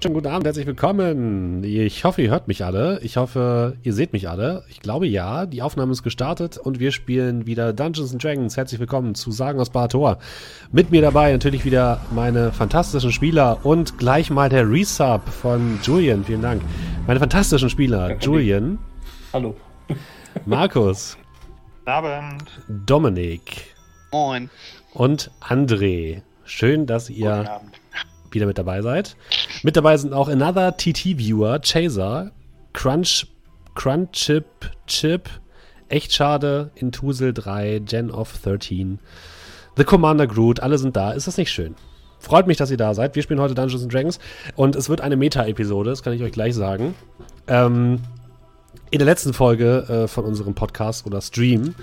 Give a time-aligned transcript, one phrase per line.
[0.00, 1.64] Schönen guten Abend, herzlich willkommen.
[1.64, 3.00] Ich hoffe, ihr hört mich alle.
[3.02, 4.62] Ich hoffe, ihr seht mich alle.
[4.68, 5.44] Ich glaube ja.
[5.44, 8.56] Die Aufnahme ist gestartet und wir spielen wieder Dungeons and Dragons.
[8.56, 10.18] Herzlich willkommen zu Sagen aus Barator.
[10.70, 16.22] Mit mir dabei natürlich wieder meine fantastischen Spieler und gleich mal der Resub von Julian.
[16.22, 16.62] Vielen Dank.
[17.08, 18.16] Meine fantastischen Spieler.
[18.20, 18.78] Julian.
[19.32, 19.56] Hallo.
[20.46, 21.18] Markus.
[21.80, 22.44] Guten Abend.
[22.86, 23.74] Dominik.
[24.12, 24.48] Moin.
[24.94, 26.22] Und André.
[26.44, 27.60] Schön, dass ihr
[28.34, 29.16] wieder mit dabei seid.
[29.62, 32.32] Mit dabei sind auch Another TT-Viewer, Chaser,
[32.72, 33.26] Crunch,
[33.74, 34.44] Crunch Chip,
[34.86, 35.28] Chip,
[35.88, 38.98] Echt Schade, Intusel 3, Gen of 13,
[39.76, 41.12] The Commander Groot, alle sind da.
[41.12, 41.74] Ist das nicht schön?
[42.18, 43.14] Freut mich, dass ihr da seid.
[43.14, 44.18] Wir spielen heute Dungeons and Dragons
[44.56, 46.94] und es wird eine Meta-Episode, das kann ich euch gleich sagen.
[47.46, 48.00] Ähm,
[48.90, 51.74] in der letzten Folge äh, von unserem Podcast oder Stream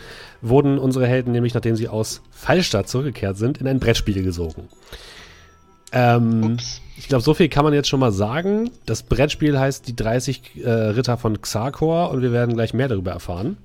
[0.41, 4.68] wurden unsere Helden nämlich, nachdem sie aus Fallstadt zurückgekehrt sind, in ein Brettspiel gesogen.
[5.96, 6.57] Ähm,
[6.98, 8.70] ich glaube, so viel kann man jetzt schon mal sagen.
[8.85, 13.12] Das Brettspiel heißt die 30 äh, Ritter von Xarkor und wir werden gleich mehr darüber
[13.12, 13.57] erfahren.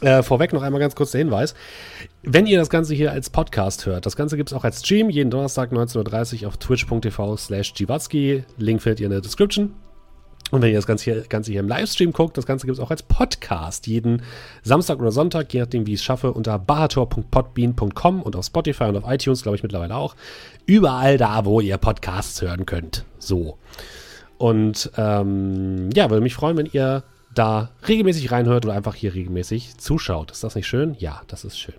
[0.00, 1.54] Äh, vorweg noch einmal ganz kurz der Hinweis.
[2.22, 5.10] Wenn ihr das Ganze hier als Podcast hört, das Ganze gibt es auch als Stream,
[5.10, 9.74] jeden Donnerstag 19.30 Uhr auf twitch.tv slash Link findet ihr in der Description.
[10.50, 12.84] Und wenn ihr das Ganze hier, Ganze hier im Livestream guckt, das Ganze gibt es
[12.84, 14.22] auch als Podcast jeden
[14.62, 18.96] Samstag oder Sonntag, je nachdem, wie ich es schaffe, unter bahator.podbean.com und auf Spotify und
[18.96, 20.16] auf iTunes, glaube ich, mittlerweile auch.
[20.70, 23.04] Überall da, wo ihr Podcasts hören könnt.
[23.18, 23.58] So.
[24.38, 27.02] Und ähm, ja, würde mich freuen, wenn ihr
[27.34, 30.30] da regelmäßig reinhört oder einfach hier regelmäßig zuschaut.
[30.30, 30.94] Ist das nicht schön?
[31.00, 31.74] Ja, das ist schön.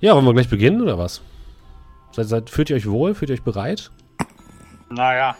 [0.00, 1.20] Ja, wollen wir gleich beginnen oder was?
[2.12, 3.14] Seid, seid, fühlt ihr euch wohl?
[3.14, 3.90] Fühlt ihr euch bereit?
[4.88, 5.36] Naja.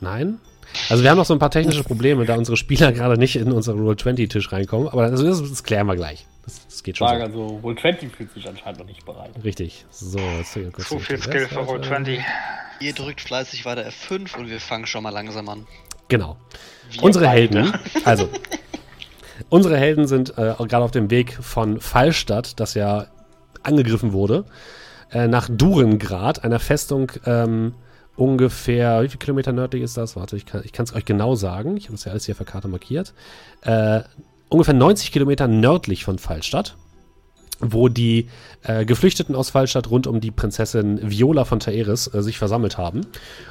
[0.00, 0.40] Nein?
[0.88, 3.52] Also wir haben noch so ein paar technische Probleme, da unsere Spieler gerade nicht in
[3.52, 4.88] unseren Roll-20-Tisch reinkommen.
[4.88, 6.26] Aber das, das, klären wir gleich.
[6.50, 7.08] Das, das geht schon.
[7.08, 7.14] So.
[7.14, 9.30] also Roll-20 fühlt sich anscheinend noch nicht bereit.
[9.44, 9.84] Richtig.
[9.90, 12.20] So, jetzt kurz Zu viel Skill für Roll-20.
[12.80, 15.66] Ihr drückt fleißig weiter F5 und wir fangen schon mal langsam an.
[16.08, 16.36] Genau.
[16.90, 17.62] Wir unsere beide.
[17.62, 18.28] Helden, also
[19.48, 23.06] unsere Helden sind äh, gerade auf dem Weg von Fallstadt, das ja
[23.62, 24.44] angegriffen wurde,
[25.12, 27.74] äh, nach Durengrad, einer Festung, ähm,
[28.16, 30.16] ungefähr, wie viele Kilometer nördlich ist das?
[30.16, 31.76] Warte, ich kann es euch genau sagen.
[31.76, 33.14] Ich habe das ja alles hier auf der Karte markiert.
[33.62, 34.00] Äh,
[34.50, 36.76] ungefähr 90 Kilometer nördlich von Fallstadt,
[37.60, 38.28] wo die
[38.62, 43.02] äh, Geflüchteten aus Fallstadt rund um die Prinzessin Viola von Taeris äh, sich versammelt haben.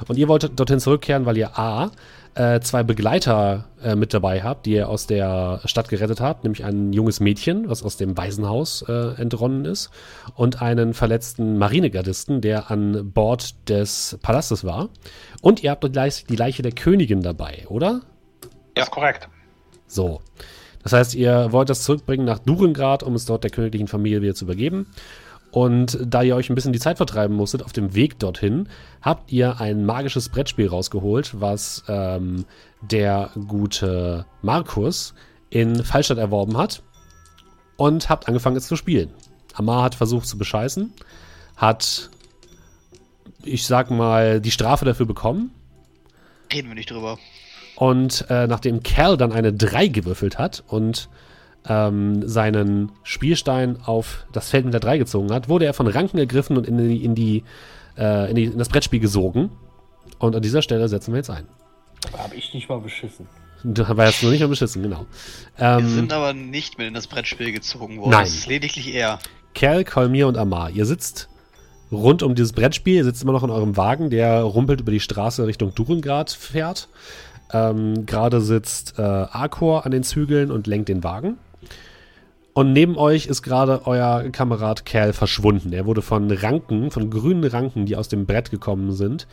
[0.06, 1.90] Und ihr wolltet dorthin zurückkehren, weil ihr A
[2.34, 6.64] äh, zwei Begleiter äh, mit dabei habt, die ihr aus der Stadt gerettet habt, nämlich
[6.64, 9.90] ein junges Mädchen, was aus dem Waisenhaus äh, entronnen ist,
[10.36, 14.90] und einen verletzten Marinegardisten, der an Bord des Palastes war.
[15.40, 18.02] Und ihr habt die Leiche der Königin dabei, oder?
[18.76, 19.28] Ja, ist korrekt.
[19.86, 20.20] So.
[20.82, 24.34] Das heißt, ihr wollt das zurückbringen nach Durengrad, um es dort der königlichen Familie wieder
[24.34, 24.86] zu übergeben.
[25.50, 28.68] Und da ihr euch ein bisschen die Zeit vertreiben musstet auf dem Weg dorthin,
[29.02, 32.44] habt ihr ein magisches Brettspiel rausgeholt, was ähm,
[32.80, 35.14] der gute Markus
[35.50, 36.82] in Fallstadt erworben hat
[37.76, 39.10] und habt angefangen es zu spielen.
[39.54, 40.92] Amar hat versucht zu bescheißen,
[41.56, 42.10] hat,
[43.42, 45.50] ich sag mal, die Strafe dafür bekommen.
[46.52, 47.18] Reden wir nicht drüber.
[47.80, 51.08] Und äh, nachdem Cal dann eine 3 gewürfelt hat und
[51.66, 56.18] ähm, seinen Spielstein auf das Feld mit der 3 gezogen hat, wurde er von Ranken
[56.18, 57.42] ergriffen und in, die, in, die,
[57.96, 59.48] äh, in, die, in das Brettspiel gesogen.
[60.18, 61.48] Und an dieser Stelle setzen wir jetzt ein.
[62.12, 63.26] Aber habe ich nicht mal beschissen.
[63.64, 65.06] Du warst noch nicht mal beschissen, genau.
[65.58, 68.10] Ähm, wir sind aber nicht mit in das Brettspiel gezogen worden.
[68.10, 68.24] Nein.
[68.26, 69.20] Das ist lediglich er.
[69.54, 70.68] Kerl, Kolmir und Amar.
[70.68, 71.30] Ihr sitzt
[71.90, 72.96] rund um dieses Brettspiel.
[72.96, 76.90] Ihr sitzt immer noch in eurem Wagen, der rumpelt über die Straße Richtung Durengrad fährt.
[77.52, 81.38] Ähm, Gerade sitzt äh, Arkor an den Zügeln und lenkt den Wagen.
[82.52, 85.72] Und neben euch ist gerade euer Kamerad Kerl verschwunden.
[85.72, 89.26] Er wurde von Ranken, von grünen Ranken, die aus dem Brett gekommen sind,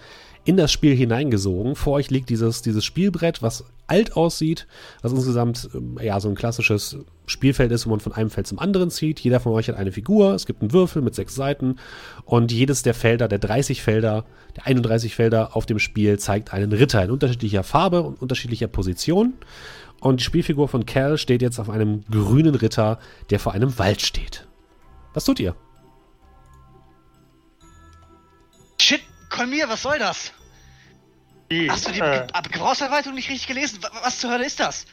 [0.48, 1.76] in das Spiel hineingesogen.
[1.76, 4.66] Vor euch liegt dieses, dieses Spielbrett, was alt aussieht,
[5.02, 8.58] was insgesamt ähm, ja so ein klassisches Spielfeld ist, wo man von einem Feld zum
[8.58, 9.20] anderen zieht.
[9.20, 11.76] Jeder von euch hat eine Figur, es gibt einen Würfel mit sechs Seiten
[12.24, 14.24] und jedes der Felder, der 30 Felder,
[14.56, 19.34] der 31 Felder auf dem Spiel zeigt einen Ritter in unterschiedlicher Farbe und unterschiedlicher Position.
[20.00, 23.00] Und die Spielfigur von Cal steht jetzt auf einem grünen Ritter,
[23.32, 24.48] der vor einem Wald steht.
[25.14, 25.56] Was tut ihr?
[29.28, 30.32] Shit, Kolmir, was soll das?
[31.52, 33.80] Die, Hast du die äh, Gebrauchsanleitung nicht richtig gelesen?
[34.04, 34.86] Was zur Hölle ist das?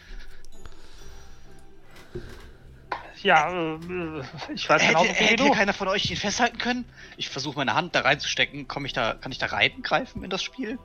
[3.23, 4.23] Ja, äh,
[4.55, 6.85] ich weiß genau, hätte, hätte keiner von euch ihn festhalten können?
[7.17, 8.69] Ich versuche meine Hand da reinzustecken.
[8.69, 10.79] Komm ich da, kann ich da reingreifen in das Spiel?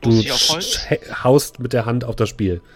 [0.00, 2.62] Du haust mit der Hand auf das Spiel.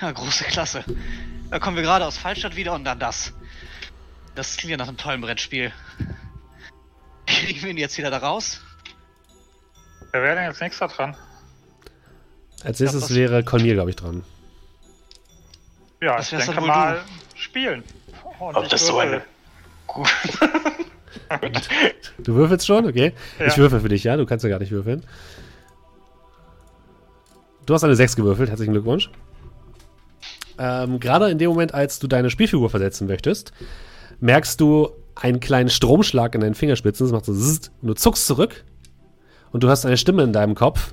[0.00, 0.82] Ja, große Klasse.
[1.50, 3.34] Da kommen wir gerade aus Fallstadt wieder und dann das.
[4.34, 5.74] Das klingt ja nach einem tollen Brettspiel.
[7.40, 8.60] Kriegen wir ihn jetzt wieder da raus?
[10.12, 11.16] Wer wäre denn jetzt nächster dran?
[12.64, 14.24] Als nächstes glaub, wäre Kolmir, glaube ich, dran.
[16.02, 17.38] Ja, das ich denke mal du.
[17.38, 17.84] spielen.
[18.38, 19.22] Und Ob das so eine...
[22.18, 22.86] du würfelst schon?
[22.86, 23.12] Okay.
[23.38, 23.46] Ja.
[23.46, 24.16] Ich würfel für dich, ja?
[24.16, 25.04] Du kannst ja gar nicht würfeln.
[27.66, 28.50] Du hast eine 6 gewürfelt.
[28.50, 29.10] Herzlichen Glückwunsch.
[30.58, 33.52] Ähm, Gerade in dem Moment, als du deine Spielfigur versetzen möchtest,
[34.20, 37.06] merkst du einen kleinen Stromschlag in deinen Fingerspitzen.
[37.06, 38.64] Das macht so zzzt, und du zuckst zurück
[39.52, 40.92] und du hast eine Stimme in deinem Kopf.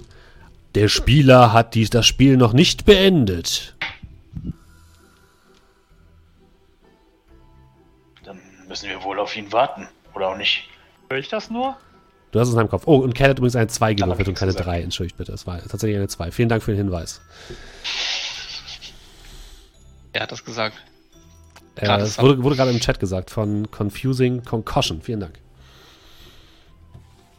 [0.75, 3.75] Der Spieler hat dies, das Spiel noch nicht beendet.
[8.23, 10.63] Dann müssen wir wohl auf ihn warten, oder auch nicht?
[11.09, 11.77] Höre ich das nur?
[12.31, 12.83] Du hast es in deinem Kopf.
[12.85, 14.81] Oh, und Cat hat übrigens eine 2 gewürfelt und keine 3.
[14.81, 15.31] Entschuldigt bitte.
[15.31, 16.31] Es war tatsächlich eine 2.
[16.31, 17.21] Vielen Dank für den Hinweis.
[20.11, 20.77] Er hat das gesagt.
[21.77, 25.01] Äh, es wurde, wurde gerade im Chat gesagt von Confusing Concussion.
[25.01, 25.39] Vielen Dank.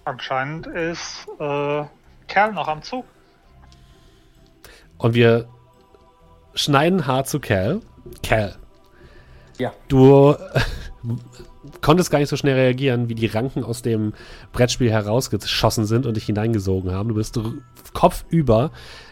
[0.05, 1.85] Anscheinend ist äh,
[2.29, 3.05] Kerl noch am Zug.
[4.97, 5.49] Und wir
[6.55, 7.81] schneiden hart zu Cal.
[8.23, 8.57] Cal.
[9.59, 9.73] Ja.
[9.89, 10.35] Du
[11.81, 14.15] konntest gar nicht so schnell reagieren, wie die Ranken aus dem
[14.53, 17.09] Brettspiel herausgeschossen sind und dich hineingesogen haben.
[17.09, 17.39] Du bist
[17.93, 18.71] kopfüber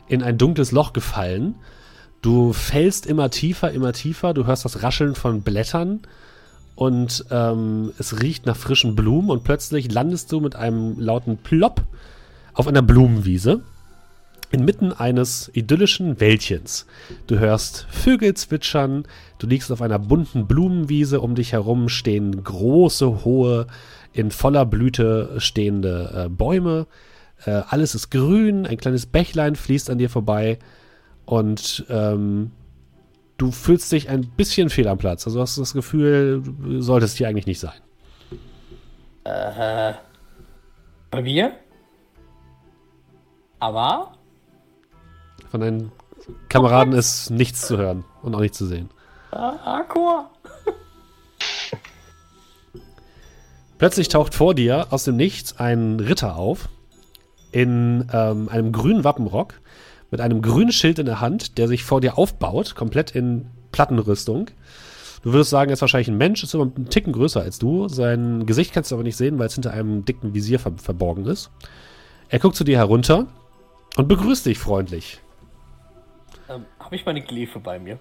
[0.09, 1.57] in ein dunkles Loch gefallen.
[2.27, 4.35] Du fällst immer tiefer, immer tiefer.
[4.35, 6.01] Du hörst das Rascheln von Blättern
[6.75, 11.83] und ähm, es riecht nach frischen Blumen und plötzlich landest du mit einem lauten Plopp
[12.53, 13.61] auf einer Blumenwiese
[14.51, 16.87] inmitten eines idyllischen Wäldchens.
[17.29, 19.05] Du hörst Vögel zwitschern,
[19.39, 23.69] du liegst auf einer bunten Blumenwiese, um dich herum stehen große, hohe,
[24.13, 26.89] in voller Blüte stehende äh, Bäume.
[27.45, 30.59] Äh, alles ist grün, ein kleines Bächlein fließt an dir vorbei
[31.27, 32.53] und ähm,
[33.37, 35.27] du fühlst dich ein bisschen fehl am Platz.
[35.27, 37.79] Also hast du das Gefühl, du solltest hier eigentlich nicht sein.
[39.25, 39.95] Äh,
[41.11, 41.53] bei mir?
[43.59, 44.13] Aber?
[45.51, 45.93] Von deinen
[46.49, 48.91] Kameraden ist nichts zu hören und auch nicht zu sehen.
[49.33, 50.31] Ah, Aqua.
[53.79, 56.69] Plötzlich taucht vor dir aus dem Nichts ein Ritter auf
[57.53, 59.55] in ähm, einem grünen Wappenrock
[60.17, 64.47] mit einem grünen Schild in der Hand, der sich vor dir aufbaut, komplett in Plattenrüstung.
[65.23, 67.87] Du würdest sagen, er ist wahrscheinlich ein Mensch, ist aber einen Ticken größer als du.
[67.89, 71.27] Sein Gesicht kannst du aber nicht sehen, weil es hinter einem dicken Visier ver verborgen
[71.27, 71.51] ist.
[72.31, 73.27] Er guckt zu dir herunter
[73.97, 75.21] und begrüßt dich freundlich.
[76.49, 77.99] Ähm, Habe ich meine Glefe bei mir?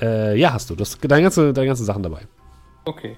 [0.00, 0.76] Äh, ja, hast du.
[0.76, 2.22] Hast deine, ganze, deine ganzen Sachen dabei.
[2.86, 3.16] Okay.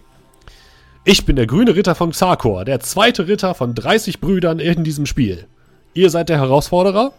[1.04, 5.06] Ich bin der grüne Ritter von Xarkor, der zweite Ritter von 30 Brüdern in diesem
[5.06, 5.46] Spiel.
[5.94, 7.14] Ihr seid der Herausforderer?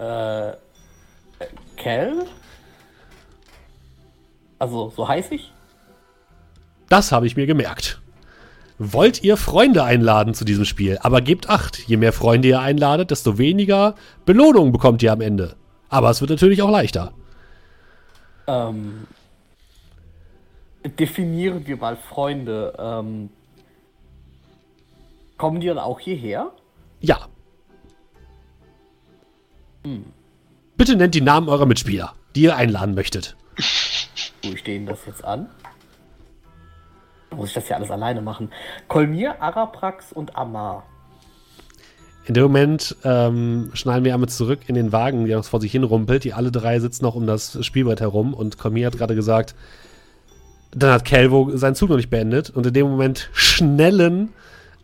[0.00, 0.56] Äh,
[1.76, 2.26] Cal?
[4.58, 5.52] Also, so heiß ich?
[6.88, 8.00] Das habe ich mir gemerkt.
[8.78, 10.98] Wollt ihr Freunde einladen zu diesem Spiel?
[11.02, 13.94] Aber gebt acht, je mehr Freunde ihr einladet, desto weniger
[14.24, 15.54] Belohnung bekommt ihr am Ende.
[15.90, 17.12] Aber es wird natürlich auch leichter.
[18.46, 19.06] Ähm,
[20.98, 22.74] definieren wir mal Freunde.
[22.78, 23.28] Ähm,
[25.36, 26.50] kommen die dann auch hierher?
[27.00, 27.28] Ja.
[29.84, 30.04] Hm.
[30.76, 33.36] Bitte nennt die Namen eurer Mitspieler, die ihr einladen möchtet.
[34.42, 35.48] Wo stehen das jetzt an?
[37.36, 38.50] Muss ich das ja alles alleine machen?
[38.88, 40.84] Kolmir, Araprax und Amar.
[42.24, 45.84] In dem Moment ähm, schneiden wir einmal zurück in den Wagen, der vor sich hin
[45.84, 46.24] rumpelt.
[46.24, 49.54] Die alle drei sitzen noch um das Spielbrett herum und Kolmir hat gerade gesagt,
[50.72, 54.30] dann hat Kelvo seinen Zug noch nicht beendet und in dem Moment schnellen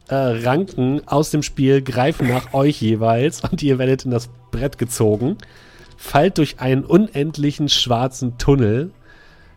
[0.09, 4.79] äh, Ranken aus dem Spiel greifen nach euch jeweils und ihr werdet in das Brett
[4.79, 5.37] gezogen,
[5.97, 8.91] fallt durch einen unendlichen schwarzen Tunnel,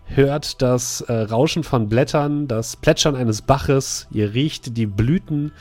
[0.06, 5.52] hört das äh, Rauschen von Blättern, das Plätschern eines Baches, ihr riecht die Blüten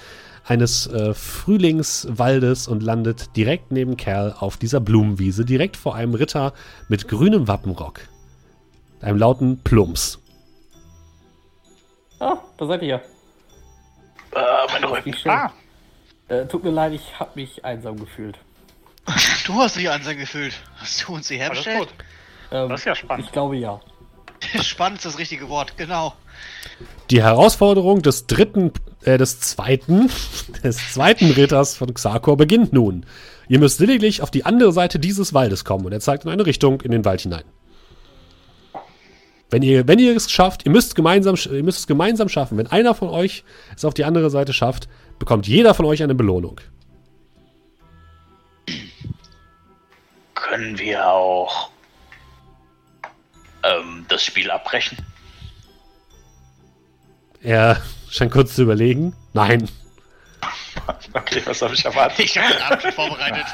[0.44, 6.54] eines äh, Frühlingswaldes und landet direkt neben Kerl auf dieser Blumenwiese, direkt vor einem Ritter
[6.88, 8.00] mit grünem Wappenrock.
[9.02, 10.18] Einem lauten Plumps.
[12.18, 13.02] Ah, da seid ihr.
[14.32, 14.40] Äh,
[14.72, 15.14] mein Rücken.
[15.26, 15.52] Ah.
[16.28, 18.38] Äh, tut mir leid, ich habe mich einsam gefühlt.
[19.46, 20.54] Du hast dich einsam gefühlt.
[20.76, 21.88] Hast du uns hierher bestellt?
[22.52, 23.26] Ähm, das ist ja spannend.
[23.26, 23.80] Ich glaube ja.
[24.62, 26.14] spannend ist das richtige Wort, genau.
[27.10, 28.72] Die Herausforderung des dritten,
[29.04, 30.10] äh, des zweiten,
[30.62, 33.06] des zweiten Ritters von Xarkor beginnt nun.
[33.48, 36.44] Ihr müsst lediglich auf die andere Seite dieses Waldes kommen und er zeigt in eine
[36.44, 37.44] Richtung in den Wald hinein.
[39.50, 42.58] Wenn ihr, wenn ihr es schafft, ihr müsst, gemeinsam, ihr müsst es gemeinsam schaffen.
[42.58, 44.88] Wenn einer von euch es auf die andere Seite schafft,
[45.18, 46.60] bekommt jeder von euch eine Belohnung.
[50.34, 51.70] Können wir auch
[53.62, 54.98] ähm, das Spiel abbrechen?
[57.42, 59.14] Er scheint kurz zu überlegen.
[59.32, 59.68] Nein.
[61.12, 62.20] Okay, was habe ich erwartet?
[62.20, 63.46] Ich habe den Abend vorbereitet.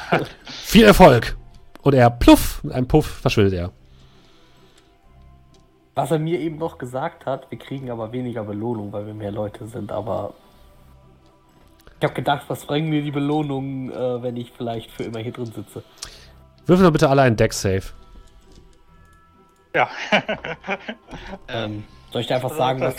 [0.65, 1.37] Viel Erfolg!
[1.83, 3.73] Und er, pluff, mit einem Puff verschwindet er.
[5.95, 9.31] Was er mir eben noch gesagt hat, wir kriegen aber weniger Belohnung, weil wir mehr
[9.31, 10.35] Leute sind, aber.
[11.99, 15.33] Ich habe gedacht, was bringen mir die Belohnungen, äh, wenn ich vielleicht für immer hier
[15.33, 15.83] drin sitze?
[16.67, 17.83] Würfel doch bitte alle einen Deck-Save.
[19.75, 19.89] Ja.
[21.49, 22.97] Ähm, soll ich dir einfach sagen, was.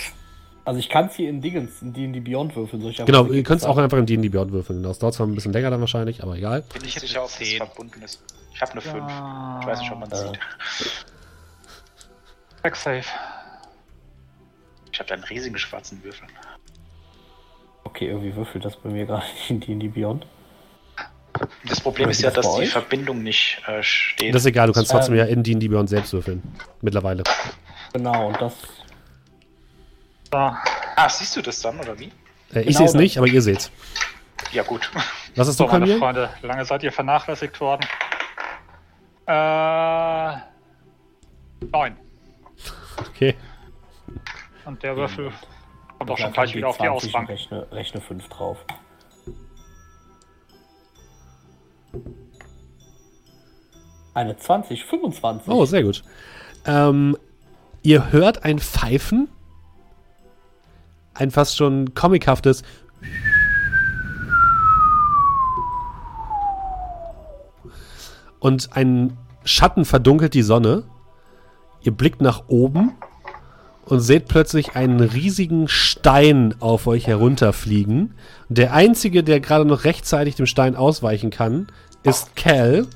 [0.63, 2.81] Also ich kann es hier in Dingens, in die Beyond würfeln.
[2.81, 4.81] Soll ich Genau, ihr könnt es auch einfach in D&D Beyond würfeln.
[4.81, 6.63] Das dauert zwar ein bisschen länger dann wahrscheinlich, aber egal.
[6.73, 8.23] Bin ich sicher, ob es verbunden ist.
[8.53, 8.95] Ich habe eine 5.
[8.95, 10.27] Ich weiß nicht, ob man es Äh.
[10.27, 11.05] sieht.
[12.65, 13.05] Back safe.
[14.91, 16.25] Ich habe da einen riesigen schwarzen Würfel.
[17.84, 20.25] Okay, irgendwie würfelt das bei mir gerade nicht in die, in die Beyond.
[21.67, 22.72] Das Problem ist ja, das dass die euch?
[22.72, 24.34] Verbindung nicht äh, steht.
[24.34, 24.98] Das ist egal, du kannst Ähm.
[24.98, 26.41] trotzdem ja in D&D Beyond selbst würfeln.
[26.81, 27.22] Mittlerweile.
[27.93, 28.55] Genau, und das.
[30.31, 30.38] So.
[30.39, 32.05] ah, siehst du das dann, oder wie?
[32.51, 33.69] Äh, ich Genau sehe es nicht, aber ihr seht's.
[34.53, 34.89] Ja, gut.
[35.36, 36.00] Was hast So, meine mir?
[36.00, 37.86] Freunde, lange seid ihr vernachlässigt worden.
[39.27, 40.38] Äh.
[41.72, 42.04] Neun.
[42.97, 43.35] Okay.
[44.65, 45.31] Und der Würfel
[45.97, 47.29] kommt auch schon gleich wieder auf die Ausbank.
[47.29, 48.65] Rechne, rechne 5 drauf.
[54.13, 55.51] Eine 20, 25.
[55.51, 56.03] Oh, sehr gut.
[56.65, 57.17] Ähm,
[57.83, 59.27] ihr hört ein Pfeifen.
[61.13, 62.63] Ein fast schon comichaftes.
[68.39, 70.83] Und ein Schatten verdunkelt die Sonne.
[71.85, 72.93] Ihr blickt nach oben
[73.85, 78.15] und seht plötzlich einen riesigen Stein auf euch herunterfliegen.
[78.49, 81.67] Der einzige, der gerade noch rechtzeitig dem Stein ausweichen kann,
[82.01, 82.87] ist Cal.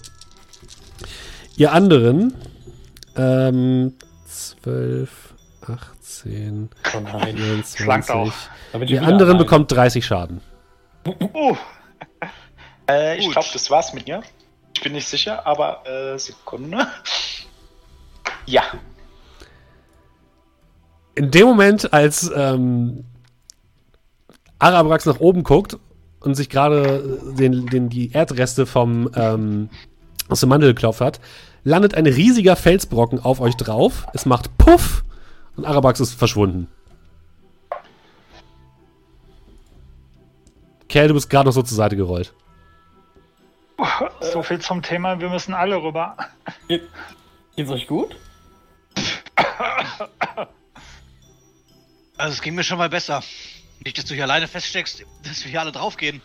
[1.56, 2.34] Ihr anderen,
[3.16, 3.94] ähm,
[4.26, 5.36] 12,
[6.02, 7.38] 18, Oh nein.
[7.38, 7.84] 24.
[7.86, 8.34] Flankt auch.
[8.88, 9.38] Ihr anderen allein.
[9.38, 10.42] bekommt 30 Schaden.
[11.06, 11.56] Uh,
[12.90, 14.24] Äh, ich glaube, das war's mit mir.
[14.76, 16.88] Ich bin nicht sicher, aber äh, Sekunde.
[18.50, 18.64] Ja.
[21.14, 23.06] In dem Moment, als ähm,
[24.58, 25.78] Arabrax nach oben guckt
[26.20, 29.70] und sich gerade den, den, die Erdreste vom, ähm,
[30.30, 31.20] aus dem Mandel geklopft hat,
[31.64, 34.08] landet ein riesiger Felsbrocken auf euch drauf.
[34.14, 35.04] Es macht Puff
[35.56, 36.68] und Arabrax ist verschwunden.
[40.88, 42.34] Kerl, du bist gerade noch so zur Seite gerollt.
[44.22, 46.18] so viel zum Thema, wir müssen alle rüber.
[46.68, 46.82] Geht,
[47.56, 48.16] geht's euch gut?
[52.18, 53.24] Also es ging mir schon mal besser.
[53.84, 56.22] Nicht, dass du hier alleine feststeckst, dass wir hier alle draufgehen.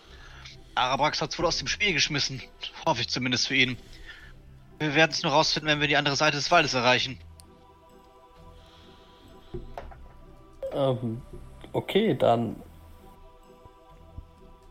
[0.74, 2.42] Arabrax hat's wohl aus dem Spiel geschmissen.
[2.84, 3.78] Hoffe ich zumindest für ihn.
[4.80, 7.20] Wir werden es nur rausfinden, wenn wir die andere Seite des Waldes erreichen.
[10.72, 11.22] Ähm,
[11.72, 12.56] okay, dann.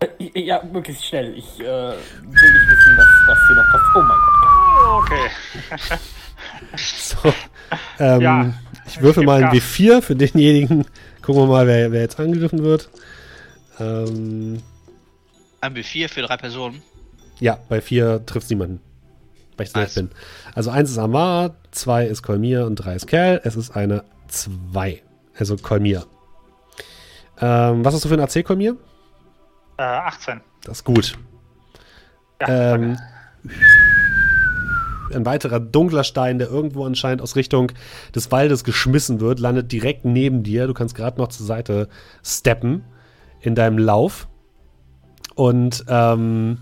[0.02, 1.38] Äh, Ja, möglichst schnell.
[1.38, 3.96] Ich äh, will nicht wissen, was, was hier noch passiert.
[3.96, 4.40] Oh mein Gott.
[5.04, 6.00] Okay.
[6.76, 7.18] So,
[8.00, 8.54] ähm, Ja,
[8.88, 9.64] ich würfel mal ein Gas.
[9.64, 10.86] W4 für denjenigen.
[11.22, 12.90] Gucken wir mal, wer, wer jetzt angegriffen wird.
[13.80, 14.62] Ähm,
[15.62, 16.82] Ein B4 für drei Personen.
[17.40, 18.80] ja, bei 4 trifft niemanden.
[19.58, 19.96] Weil ich Nice.
[19.96, 20.10] bin.
[20.56, 23.40] Also 1 ist Amar, 2 ist Kolmir und 3 ist Kerl.
[23.44, 25.02] Es ist eine 2.
[25.38, 26.06] Also Kolmir.
[27.40, 28.78] Ähm, was hast du für ein AC, Kolmir?
[29.78, 30.42] Äh, 18.
[30.64, 31.18] Das ist gut.
[32.42, 32.98] Ja, Ähm,
[35.16, 37.72] ein weiterer dunkler Stein, der irgendwo anscheinend aus Richtung
[38.16, 40.68] des Waldes geschmissen wird, landet direkt neben dir.
[40.68, 41.90] Du kannst gerade noch zur Seite
[42.24, 42.84] steppen
[43.42, 44.28] in deinem Lauf.
[45.36, 46.60] Und ähm,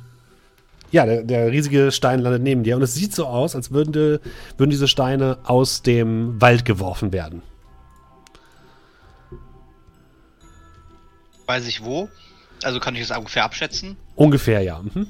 [0.92, 2.76] ja, der, der riesige Stein landet neben dir.
[2.76, 4.20] Und es sieht so aus, als würden, die,
[4.58, 7.42] würden diese Steine aus dem Wald geworfen werden.
[11.46, 12.10] Weiß ich wo.
[12.64, 13.98] Also kann ich es ungefähr abschätzen.
[14.16, 14.82] Ungefähr, ja.
[14.82, 15.08] Mhm.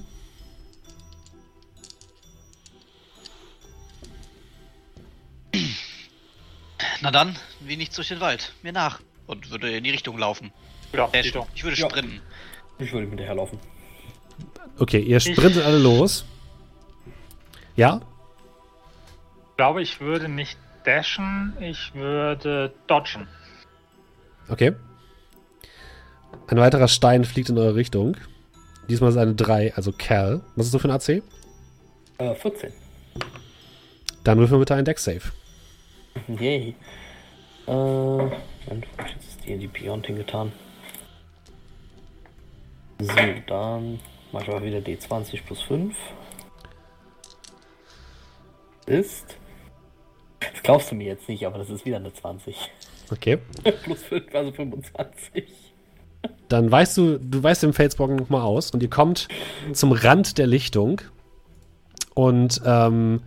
[7.12, 8.54] Na dann, wie nichts durch den Wald.
[8.64, 9.02] Mir nach.
[9.28, 10.54] Und würde in die Richtung laufen.
[10.94, 11.46] Ja, Äh, Richtung.
[11.54, 11.90] ich würde Ja.
[11.90, 12.22] sprinten.
[12.80, 13.60] Ich würde hinterherlaufen.
[14.80, 16.24] Okay, ihr sprintet alle los.
[17.76, 18.00] Ja?
[19.50, 23.28] Ich glaube, ich würde nicht dashen, ich würde dodgen.
[24.48, 24.72] Okay.
[26.48, 28.16] Ein weiterer Stein fliegt in eure Richtung.
[28.90, 30.42] Diesmal ist eine 3, also Cal.
[30.56, 31.22] Was ist so für ein AC?
[32.20, 32.72] Äh, 14.
[34.24, 35.22] Dann würfeln wir bitte einen Deck-Save.
[36.40, 36.76] Yay.
[37.68, 40.52] Äh, Moment, jetzt die in die Beyond hingetan?
[43.00, 43.16] So,
[43.48, 44.00] dann
[44.32, 45.96] mach ich mal wieder D20 plus 5.
[48.86, 49.38] Ist.
[50.40, 52.56] Das glaubst du mir jetzt nicht, aber das ist wieder eine 20.
[53.12, 53.40] Okay.
[53.84, 55.46] plus 5, also 25.
[56.50, 59.28] dann weißt du, du weißt den Felsbrocken nochmal aus und ihr kommt
[59.74, 61.02] zum Rand der Lichtung
[62.14, 63.22] und ähm,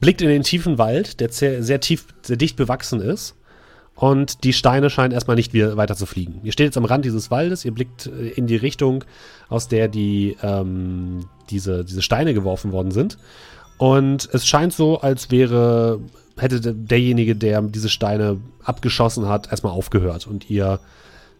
[0.00, 3.34] blickt in den tiefen Wald, der sehr, sehr tief, sehr dicht bewachsen ist.
[3.94, 6.40] Und die Steine scheinen erstmal nicht weiter zu fliegen.
[6.44, 9.04] Ihr steht jetzt am Rand dieses Waldes, ihr blickt äh, in die Richtung,
[9.48, 13.18] aus der die, ähm, diese, diese Steine geworfen worden sind.
[13.76, 16.00] Und es scheint so, als wäre,
[16.36, 20.28] hätte derjenige, der diese Steine abgeschossen hat, erstmal aufgehört.
[20.28, 20.78] Und ihr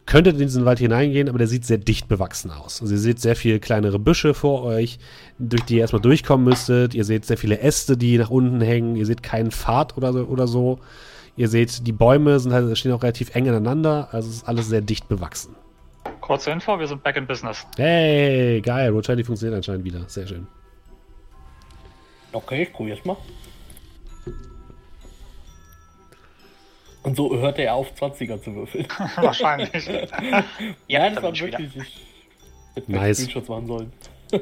[0.08, 2.80] könntet in diesen Wald hineingehen, aber der sieht sehr dicht bewachsen aus.
[2.80, 4.98] Also ihr seht sehr viele kleinere Büsche vor euch,
[5.38, 6.94] durch die ihr erstmal durchkommen müsstet.
[6.94, 8.96] Ihr seht sehr viele Äste, die nach unten hängen.
[8.96, 10.24] Ihr seht keinen Pfad oder so.
[10.24, 10.78] Oder so.
[11.36, 14.68] Ihr seht, die Bäume sind halt, stehen auch relativ eng aneinander, also es ist alles
[14.68, 15.54] sehr dicht bewachsen.
[16.20, 17.64] Kurze Info, wir sind back in business.
[17.76, 20.00] Hey, geil, Rotelli funktioniert anscheinend wieder.
[20.08, 20.48] Sehr schön.
[22.32, 23.16] Okay, ich probier's mal.
[27.02, 28.86] Und so hörte er auf, 20er zu würfeln.
[29.16, 29.86] Wahrscheinlich.
[30.88, 31.58] ja, das da war bin ich wieder.
[31.58, 31.86] wirklich.
[31.86, 33.18] Ich hätte Nice.
[33.18, 33.92] Screenshots machen sollen.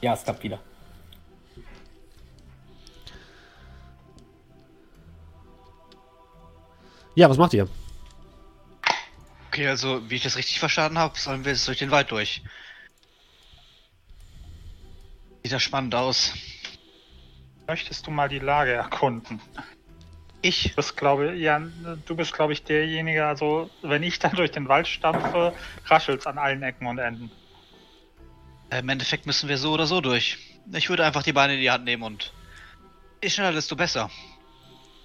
[0.00, 0.60] ja, es klappt wieder.
[7.14, 7.68] Ja, was macht ihr?
[9.48, 12.42] Okay, also, wie ich das richtig verstanden habe, sollen wir jetzt durch den Wald durch.
[15.42, 16.32] Sieht das spannend aus.
[17.66, 19.40] Möchtest du mal die Lage erkunden?
[20.42, 20.70] Ich?
[20.70, 21.60] Du bist, glaube ja,
[22.04, 25.54] du bist, glaube ich, derjenige, also wenn ich dann durch den Wald stampfe,
[25.86, 27.30] raschelt's an allen Ecken und Enden.
[28.70, 30.38] Äh, Im Endeffekt müssen wir so oder so durch.
[30.72, 32.32] Ich würde einfach die Beine in die Hand nehmen und
[33.22, 34.10] je schneller, desto besser.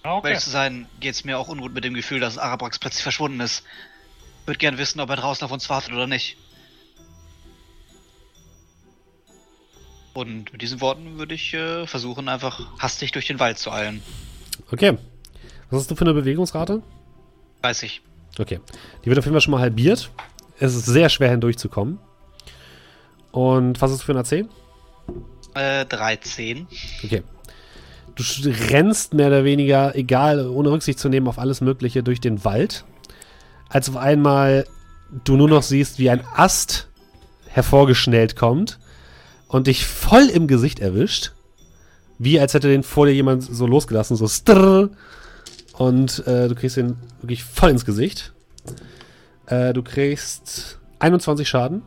[0.03, 0.29] Um Okay.
[0.29, 3.63] ehrlich zu sein, geht's mir auch ungut mit dem Gefühl, dass Arabrax plötzlich verschwunden ist.
[4.41, 6.37] Ich würde gern wissen, ob er draußen auf uns wartet oder nicht.
[10.13, 14.01] Und mit diesen Worten würde ich äh, versuchen, einfach hastig durch den Wald zu eilen.
[14.71, 14.97] Okay.
[15.69, 16.81] Was hast du für eine Bewegungsrate?
[17.61, 18.01] Weiß ich.
[18.39, 18.59] Okay.
[19.03, 20.11] Die wird auf jeden Fall schon mal halbiert.
[20.59, 21.99] Es ist sehr schwer hindurchzukommen.
[23.31, 24.45] Und was ist für ein AC?
[25.53, 26.67] Äh, 13.
[27.03, 27.23] Okay.
[28.15, 28.23] Du
[28.71, 32.83] rennst mehr oder weniger, egal, ohne Rücksicht zu nehmen auf alles Mögliche, durch den Wald.
[33.69, 34.65] Als auf einmal
[35.23, 36.87] du nur noch siehst, wie ein Ast
[37.47, 38.79] hervorgeschnellt kommt
[39.47, 41.33] und dich voll im Gesicht erwischt.
[42.17, 44.89] Wie als hätte den vor dir jemand so losgelassen, so strrr.
[45.77, 48.33] Und äh, du kriegst ihn wirklich voll ins Gesicht.
[49.45, 51.83] Äh, du kriegst 21 Schaden.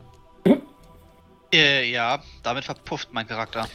[1.52, 3.66] Äh, ja, damit verpufft mein Charakter.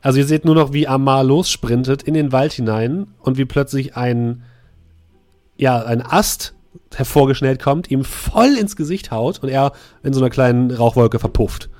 [0.00, 3.96] Also ihr seht nur noch, wie Amar lossprintet in den Wald hinein und wie plötzlich
[3.96, 4.44] ein,
[5.56, 6.54] ja, ein Ast
[6.94, 11.70] hervorgeschnellt kommt, ihm voll ins Gesicht haut und er in so einer kleinen Rauchwolke verpufft.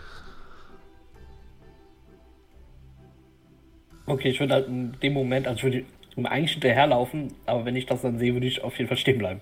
[4.06, 5.84] Okay, ich würde halt in dem Moment, also ich würde
[6.16, 9.18] ihm eigentlich hinterherlaufen, aber wenn ich das dann sehe, würde ich auf jeden Fall stehen
[9.18, 9.40] bleiben.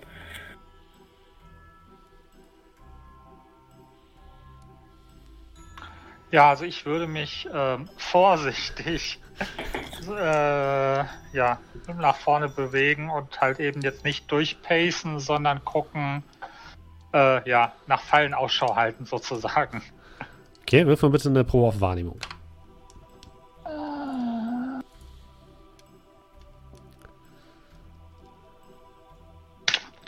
[6.30, 9.20] Ja, also ich würde mich ähm, vorsichtig
[10.08, 11.58] äh, ja,
[11.98, 16.22] nach vorne bewegen und halt eben jetzt nicht durchpacen, sondern gucken,
[17.12, 19.82] äh, ja, nach Fallen Ausschau halten sozusagen.
[20.62, 22.18] Okay, wirf mal bitte eine Probe auf Wahrnehmung.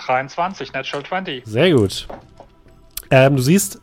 [0.06, 1.44] 23, Natural 20.
[1.46, 2.08] Sehr gut.
[3.10, 3.80] Ähm, du siehst,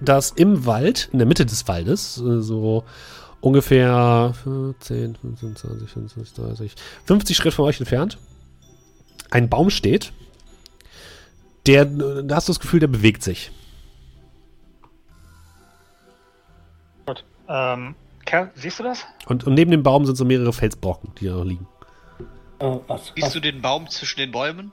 [0.00, 2.84] dass im Wald, in der Mitte des Waldes, äh, so
[3.40, 4.34] ungefähr
[4.80, 6.74] 10, 15, 20, 25, 30,
[7.06, 8.18] 50 Schritt von euch entfernt,
[9.30, 10.12] ein Baum steht.
[11.66, 13.50] Der, da hast du das Gefühl, der bewegt sich.
[17.06, 17.24] Gut.
[17.48, 17.94] Ähm,
[18.24, 19.04] Cal, siehst du das?
[19.26, 21.66] Und, und neben dem Baum sind so mehrere Felsbrocken, die da noch liegen.
[22.58, 24.72] Äh, was, Siehst was, du den Baum zwischen den Bäumen?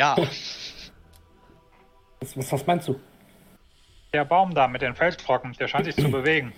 [0.00, 0.16] Ja.
[2.20, 2.98] was, was, was meinst du?
[4.14, 6.54] Der Baum da mit den Felsbrocken, der scheint sich zu bewegen.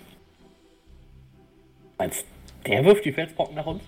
[1.97, 2.25] Meinst
[2.65, 3.83] der wirft die Felsbrocken nach uns?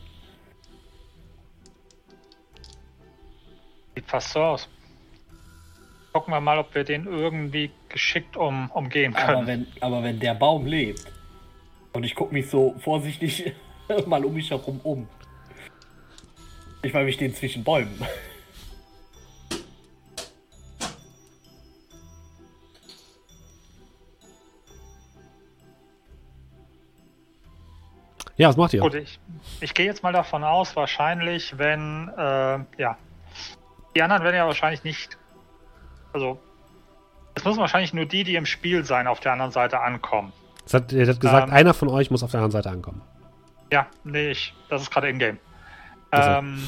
[3.96, 4.70] Sieht fast so aus.
[6.12, 9.48] Gucken wir mal, ob wir den irgendwie geschickt um, umgehen Aber können.
[9.48, 11.06] wenn, aber wenn der Baum lebt
[11.94, 13.54] und ich gucke mich so vorsichtig
[14.06, 15.08] mal um mich herum um.
[16.84, 18.06] Ich meine, wir stehen zwischen Bäumen.
[28.38, 28.82] Ja, was macht ihr?
[28.82, 29.20] Gut, ich,
[29.62, 32.98] ich gehe jetzt mal davon aus, wahrscheinlich, wenn, äh, ja,
[33.96, 35.18] die anderen werden ja wahrscheinlich nicht,
[36.12, 36.40] also,
[37.34, 40.34] es müssen wahrscheinlich nur die, die im Spiel sein, auf der anderen Seite ankommen.
[40.66, 41.54] Es hat, er hat gesagt, Ähm.
[41.54, 43.02] einer von euch muss auf der anderen Seite ankommen.
[43.72, 45.38] Ja, nee, ich, das ist gerade in-game.
[46.12, 46.30] Ach so.
[46.30, 46.64] Ähm,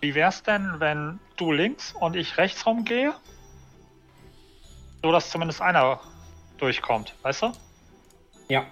[0.00, 3.14] Wie wär's denn, wenn du links und ich rechts rumgehe?
[5.02, 6.00] So dass zumindest einer
[6.58, 7.52] durchkommt, weißt du?
[8.48, 8.64] Ja.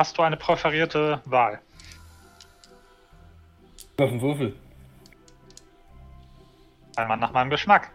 [0.00, 1.60] Hast du eine präferierte Wahl?
[3.98, 4.56] Würfel, Würfel.
[6.96, 7.92] Einmal nach meinem Geschmack.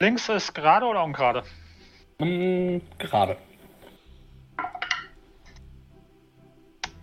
[0.00, 1.42] Links ist gerade oder ungerade?
[2.18, 3.36] Hm, gerade.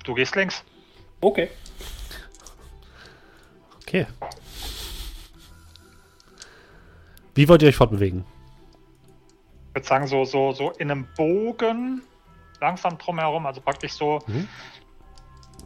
[0.03, 0.63] Du gehst links.
[1.21, 1.51] Okay.
[3.83, 4.07] Okay.
[7.35, 8.25] Wie wollt ihr euch fortbewegen?
[9.69, 12.01] Ich würde sagen, so, so, so in einem Bogen
[12.59, 14.47] langsam drumherum, also praktisch so, Mhm.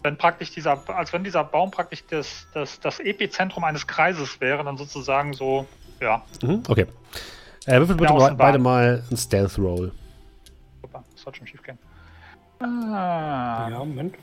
[0.03, 4.63] wenn praktisch dieser, als wenn dieser Baum praktisch das, das, das Epizentrum eines Kreises wäre,
[4.63, 5.67] dann sozusagen so,
[5.99, 6.85] ja, Mhm, okay.
[7.65, 9.91] Äh, würfelt bitte Ja, mal, beide mal ein Stealth Roll.
[10.83, 11.79] super, das sollte schon schief gehen.
[12.59, 14.15] Ah, Ja, Moment.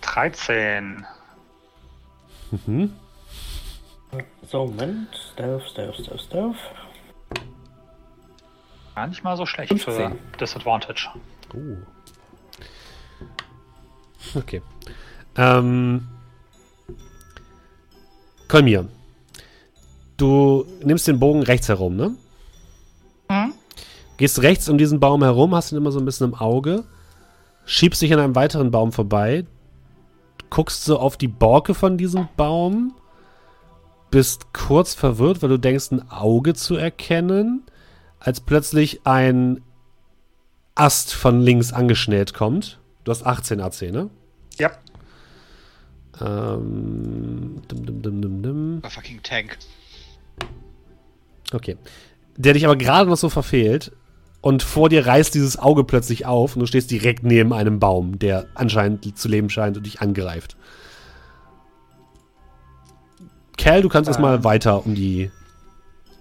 [0.00, 1.04] 13.
[2.66, 2.96] Mhm.
[4.46, 5.08] So, Moment.
[5.32, 6.56] Stealth, Stealth, Stealth, Stealth.
[8.94, 9.94] Gar nicht mal so schlecht 15.
[9.94, 11.08] für Disadvantage.
[11.54, 11.76] Oh.
[14.34, 14.62] Okay.
[15.36, 16.08] Ähm.
[18.48, 18.88] Kolmir.
[20.16, 22.16] Du nimmst den Bogen rechts herum, ne?
[23.30, 23.52] Mhm.
[24.16, 26.84] Gehst rechts um diesen Baum herum, hast ihn immer so ein bisschen im Auge,
[27.66, 29.46] schiebst dich an einem weiteren Baum vorbei,
[30.50, 32.94] guckst so auf die Borke von diesem Baum,
[34.10, 37.64] bist kurz verwirrt, weil du denkst, ein Auge zu erkennen,
[38.18, 39.62] als plötzlich ein
[40.74, 42.80] Ast von links angeschnellt kommt.
[43.04, 44.10] Du hast 18 AC, ne?
[44.58, 44.70] Ja,
[46.20, 48.80] Ähm, dim, dim, dim, dim, dim.
[48.82, 49.58] A fucking Tank.
[51.52, 51.76] Okay.
[52.36, 53.92] Der dich aber gerade noch so verfehlt
[54.40, 58.18] und vor dir reißt dieses Auge plötzlich auf und du stehst direkt neben einem Baum,
[58.18, 60.56] der anscheinend zu leben scheint und dich angreift.
[63.58, 65.30] Cal, du kannst erstmal weiter um die.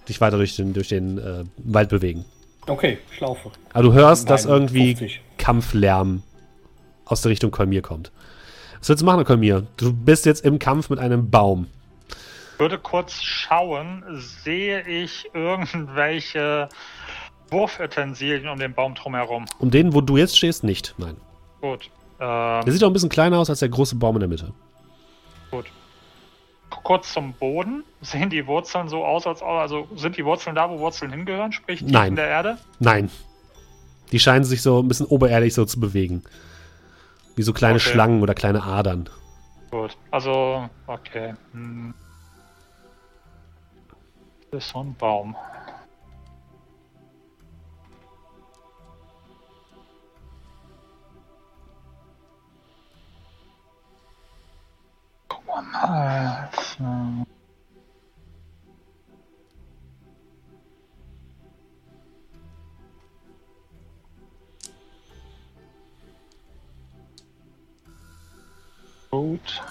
[0.10, 2.26] dich weiter durch den, durch den äh, Wald bewegen.
[2.68, 3.52] Okay, ich laufe.
[3.74, 5.22] Aber du hörst, dass Nein, irgendwie 50.
[5.38, 6.24] Kampflärm
[7.06, 8.12] aus der Richtung Kolmir kommt.
[8.80, 9.66] Was willst du machen, Kolmir?
[9.78, 11.68] Du bist jetzt im Kampf mit einem Baum.
[12.58, 14.04] würde kurz schauen,
[14.44, 16.68] sehe ich irgendwelche
[17.50, 19.46] Wurfutensilien um den Baum drumherum.
[19.60, 20.94] Um den, wo du jetzt stehst, nicht.
[20.98, 21.16] Nein.
[21.62, 21.90] Gut.
[22.20, 24.54] Der Ähm, sieht auch ein bisschen kleiner aus als der große Baum in der Mitte.
[25.52, 25.66] gut.
[26.88, 27.84] Kurz zum Boden.
[28.00, 31.82] Sehen die Wurzeln so aus, als also sind die Wurzeln da, wo Wurzeln hingehören, sprich
[31.82, 32.12] tief Nein.
[32.12, 32.58] in der Erde?
[32.80, 33.12] Nein.
[34.14, 36.24] Die scheinen sich so ein bisschen oberirdisch so zu bewegen.
[37.36, 37.90] Wie so kleine Okay.
[37.90, 39.10] Schlangen oder kleine Adern.
[39.70, 39.98] Gut.
[40.12, 41.34] Also, okay.
[41.52, 41.94] Hm.
[44.52, 45.36] Das ist so ein Baum.
[55.62, 56.50] Mal.
[56.78, 57.26] So.
[69.10, 69.62] Gut.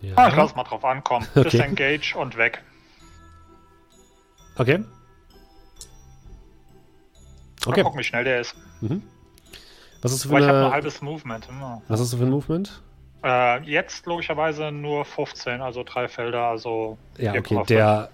[0.00, 0.12] Ja.
[0.16, 1.26] Ah, ich lass mal drauf ankommen.
[1.34, 1.48] Okay.
[1.48, 2.62] Disengage und weg.
[4.56, 4.78] Okay.
[4.78, 4.86] Mal
[7.66, 7.82] Okay.
[7.82, 8.54] gucken, wie schnell der ist.
[10.04, 11.48] Was du für Aber ich habe nur eine, halbes Movement.
[11.48, 11.54] Hm.
[11.88, 12.82] was hast du für ein Movement?
[13.24, 16.98] Äh, jetzt logischerweise nur 15, also drei Felder, also.
[17.16, 17.66] Ja, okay, 4,5.
[17.66, 18.10] der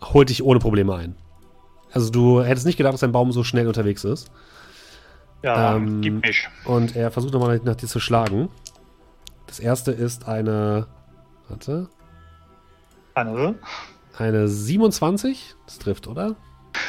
[0.00, 1.16] holt dich ohne Probleme ein.
[1.92, 4.30] Also du hättest nicht gedacht, dass dein Baum so schnell unterwegs ist.
[5.42, 6.48] Ja, ähm, gib mich.
[6.64, 8.48] Und er versucht nochmal nach dir zu schlagen.
[9.46, 10.86] Das erste ist eine.
[11.48, 11.88] Warte.
[13.14, 13.56] Eine.
[14.16, 15.56] Eine 27.
[15.66, 16.36] Das trifft, oder?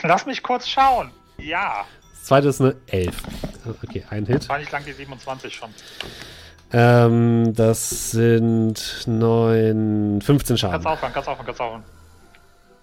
[0.03, 1.11] Lass mich kurz schauen.
[1.37, 3.23] Ja, Das zweite ist eine 11.
[3.83, 4.47] Okay, ein Hit.
[4.49, 5.69] war nicht lang die 27 schon.
[6.71, 10.85] Ähm, das sind 9, 15 Kannst Schaden.
[10.87, 11.83] aufhören, kannst aufhören, kannst aufhören.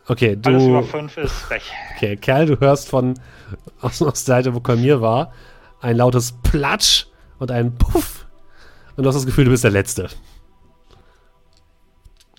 [0.08, 0.86] Okay, Alles über du.
[0.86, 1.62] 5 ist weg.
[1.96, 3.14] Okay, Kerl, du hörst von
[3.80, 5.32] aus, aus der Seite, wo Kolmir war,
[5.80, 7.06] ein lautes Platsch
[7.38, 8.26] und ein Puff.
[8.96, 10.08] Und du hast das Gefühl, du bist der Letzte.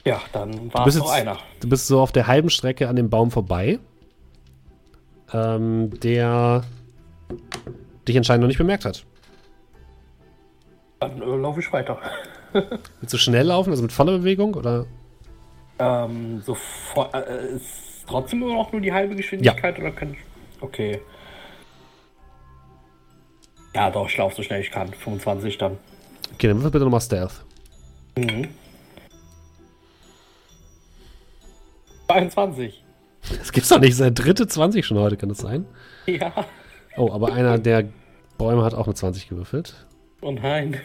[0.06, 1.38] Ja, dann war bist es noch einer.
[1.62, 3.80] Du bist so auf der halben Strecke an dem Baum vorbei,
[5.32, 6.64] ähm, der
[8.08, 9.06] dich anscheinend noch nicht bemerkt hat.
[11.00, 12.00] Dann äh, laufe ich weiter.
[12.54, 14.54] Willst du schnell laufen, also mit voller Bewegung?
[14.56, 14.86] Oder?
[15.80, 17.14] Ähm, sofort.
[17.14, 20.20] Äh, ist trotzdem immer noch nur die halbe Geschwindigkeit oder kann ich.
[20.62, 21.02] Okay.
[23.76, 24.94] Ja, doch, ich laufe so schnell ich kann.
[24.94, 25.78] 25 dann.
[26.34, 27.44] Okay, dann würfel bitte nochmal Stealth.
[28.16, 28.50] Mhm.
[32.08, 32.84] 22.
[33.40, 33.96] Das gibt's doch nicht.
[33.96, 35.66] Seit dritte 20 schon heute, kann das sein?
[36.06, 36.32] Ja.
[36.98, 37.86] Oh, aber einer der
[38.38, 39.88] Bäume hat auch eine 20 gewürfelt.
[40.22, 40.80] Oh nein.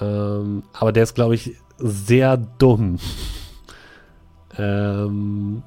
[0.00, 2.98] Ähm, aber der ist, glaube ich, sehr dumm.
[4.58, 5.62] ähm,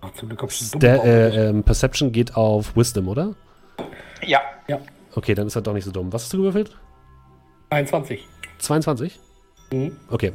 [0.00, 3.34] Ach, zum Glück hab ich einen der, äh, ähm, Perception geht auf Wisdom, oder?
[4.26, 4.40] Ja.
[5.14, 6.12] Okay, dann ist er doch nicht so dumm.
[6.12, 6.76] Was hast du gewürfelt?
[7.70, 8.26] 22.
[8.58, 9.20] 22?
[9.72, 9.96] Mhm.
[10.08, 10.32] Okay.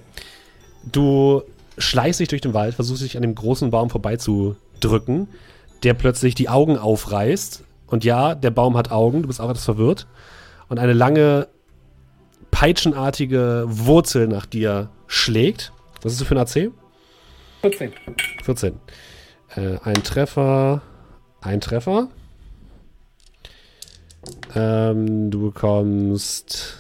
[0.92, 1.42] Du
[1.78, 5.30] schleichst dich durch den Wald, versuchst dich an dem großen Baum vorbeizudrücken,
[5.84, 7.64] der plötzlich die Augen aufreißt.
[7.88, 10.08] Und ja, der Baum hat Augen, du bist auch etwas verwirrt.
[10.70, 11.48] Und eine lange,
[12.52, 15.72] peitschenartige Wurzel nach dir schlägt.
[16.02, 16.72] Was ist das für ein AC?
[17.62, 17.94] 14.
[18.44, 18.80] 14.
[19.56, 20.82] Äh, ein Treffer.
[21.42, 22.10] Ein Treffer.
[24.54, 26.76] Ähm, du bekommst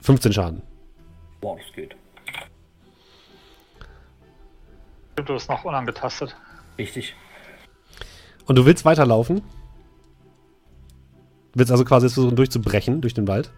[0.00, 0.62] 15 Schaden.
[1.40, 1.94] Boah, das geht.
[5.16, 6.36] Du bist noch unangetastet.
[6.78, 7.14] Richtig.
[8.46, 9.42] Und du willst weiterlaufen?
[11.54, 13.50] Willst also quasi jetzt versuchen durchzubrechen durch den Wald?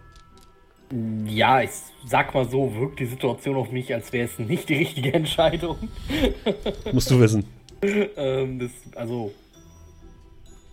[1.26, 1.70] Ja, ich
[2.06, 5.76] sag mal so, wirkt die Situation auf mich, als wäre es nicht die richtige Entscheidung.
[6.92, 7.44] Musst du wissen.
[7.82, 9.32] ähm, das, also.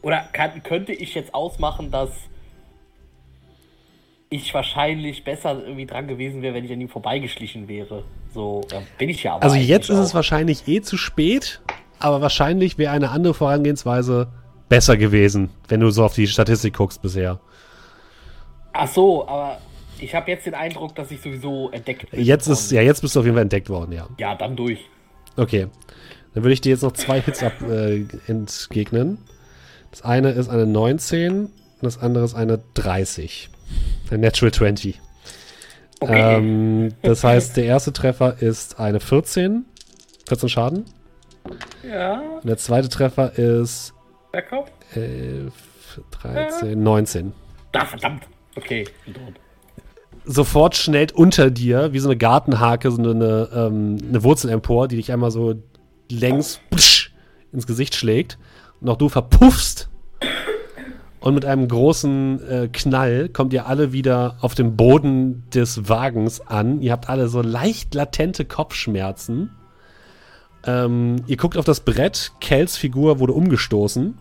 [0.01, 2.11] Oder kann, könnte ich jetzt ausmachen, dass
[4.29, 8.03] ich wahrscheinlich besser irgendwie dran gewesen wäre, wenn ich an ihm vorbeigeschlichen wäre.
[8.33, 9.43] So, da bin ich ja aber.
[9.43, 10.15] Also jetzt ist es auch.
[10.15, 11.61] wahrscheinlich eh zu spät,
[11.99, 14.27] aber wahrscheinlich wäre eine andere Vorangehensweise
[14.69, 17.39] besser gewesen, wenn du so auf die Statistik guckst bisher.
[18.73, 19.59] Ach so, aber
[19.99, 22.23] ich habe jetzt den Eindruck, dass ich sowieso entdeckt bin.
[22.23, 24.07] Jetzt ist, ja, jetzt bist du auf jeden Fall entdeckt worden, ja.
[24.17, 24.79] Ja, dann durch.
[25.37, 25.67] Okay.
[26.33, 29.19] Dann würde ich dir jetzt noch zwei Hits ab, äh, entgegnen.
[29.91, 31.49] Das eine ist eine 19 und
[31.81, 33.49] das andere ist eine 30.
[34.11, 34.99] Ein Natural 20.
[36.01, 36.37] Okay.
[36.37, 39.65] Ähm, das heißt, der erste Treffer ist eine 14.
[40.27, 40.85] 14 Schaden.
[41.87, 43.93] Ja, Und der zweite Treffer ist
[44.31, 44.69] Verkauf.
[44.93, 45.53] 11,
[46.21, 47.33] 13, 19.
[47.71, 48.23] Da, verdammt.
[48.55, 48.85] Okay.
[50.25, 54.97] Sofort schnellt unter dir, wie so eine Gartenhake, so eine, ähm, eine Wurzel empor, die
[54.97, 55.55] dich einmal so
[56.09, 57.11] längs psch,
[57.53, 58.37] ins Gesicht schlägt.
[58.81, 59.89] Und auch du verpuffst.
[61.19, 66.45] Und mit einem großen äh, Knall kommt ihr alle wieder auf dem Boden des Wagens
[66.45, 66.81] an.
[66.81, 69.49] Ihr habt alle so leicht latente Kopfschmerzen.
[70.65, 72.31] Ähm, ihr guckt auf das Brett.
[72.39, 74.17] Kels Figur wurde umgestoßen.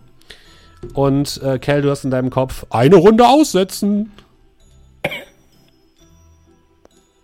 [0.93, 4.11] Und äh, Kel, du hast in deinem Kopf eine Runde aussetzen.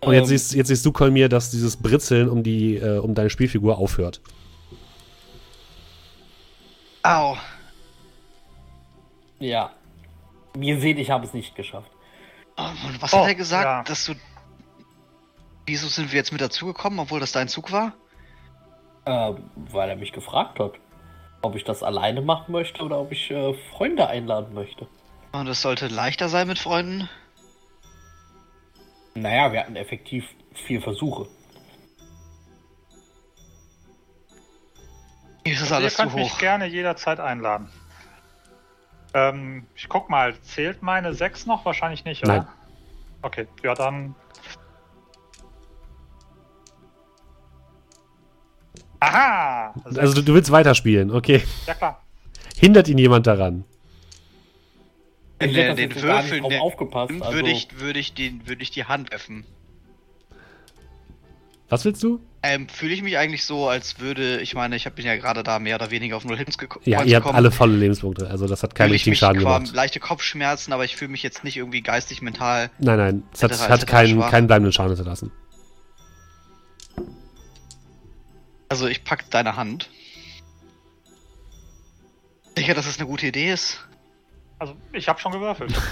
[0.00, 3.14] Und jetzt, Ähm, siehst, jetzt siehst du, Kolmir, dass dieses Britzeln um, die, äh, um
[3.14, 4.20] deine Spielfigur aufhört.
[7.04, 7.36] Au.
[9.38, 9.70] Ja.
[10.54, 11.90] Wir sehen, ich habe es nicht geschafft.
[12.56, 13.64] Oh, Mann, was Oh, hat er gesagt?
[13.64, 13.82] ja.
[13.84, 14.14] Dass du.
[15.66, 17.92] Wieso sind wir jetzt mit dazugekommen, obwohl das dein Zug war?
[19.04, 20.72] Ähm, weil er mich gefragt hat,
[21.42, 24.86] ob ich das alleine machen möchte oder ob ich äh, Freunde einladen möchte.
[25.32, 27.08] Und es sollte leichter sein mit Freunden.
[29.14, 31.26] Naja, wir hatten effektiv vier Versuche.
[35.44, 36.38] Ist das Also ihr alles zu könnt mich hoch.
[36.38, 37.68] gerne jederzeit einladen.
[39.14, 41.64] Ähm, ich guck mal, zählt meine 6 noch?
[41.64, 42.36] Wahrscheinlich nicht, oder?
[42.38, 42.48] Nein.
[43.22, 44.14] Okay, ja dann.
[49.02, 49.74] Aha!
[49.96, 51.42] Also du, du willst weiterspielen, okay.
[51.66, 52.02] ja klar.
[52.56, 53.64] Hindert ihn jemand daran?
[55.40, 57.12] In Ich den nicht Würfeln, der- aufgepasst.
[57.20, 59.44] Also, Würde ich, würde ich, den, würde ich die Hand öffnen.
[61.68, 62.20] Was willst du?
[62.44, 65.58] Ähm, fühle ich mich eigentlich so, als würde, ich meine, ich bin ja gerade da
[65.58, 66.84] mehr oder weniger auf null Hits gekommen.
[66.86, 69.72] Ja, ihr habt alle volle Lebenspunkte, also das hat keinen richtigen Schaden gemacht.
[69.72, 72.70] leichte Kopfschmerzen, aber ich fühle mich jetzt nicht irgendwie geistig, mental.
[72.78, 75.32] Nein, nein, es hat, hat keinen, keinen bleibenden Schaden hinterlassen.
[78.72, 79.90] Also ich pack deine Hand.
[82.56, 83.86] Sicher, dass es eine gute Idee ist?
[84.58, 85.74] Also ich habe schon gewürfelt.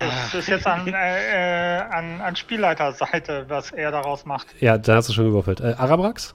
[0.00, 0.38] Es Ah.
[0.38, 4.48] ist jetzt an, äh, äh, an, an Spielleiterseite, was er daraus macht.
[4.60, 5.60] Ja, dann hast du schon gewürfelt.
[5.60, 6.34] Äh, Arabrax,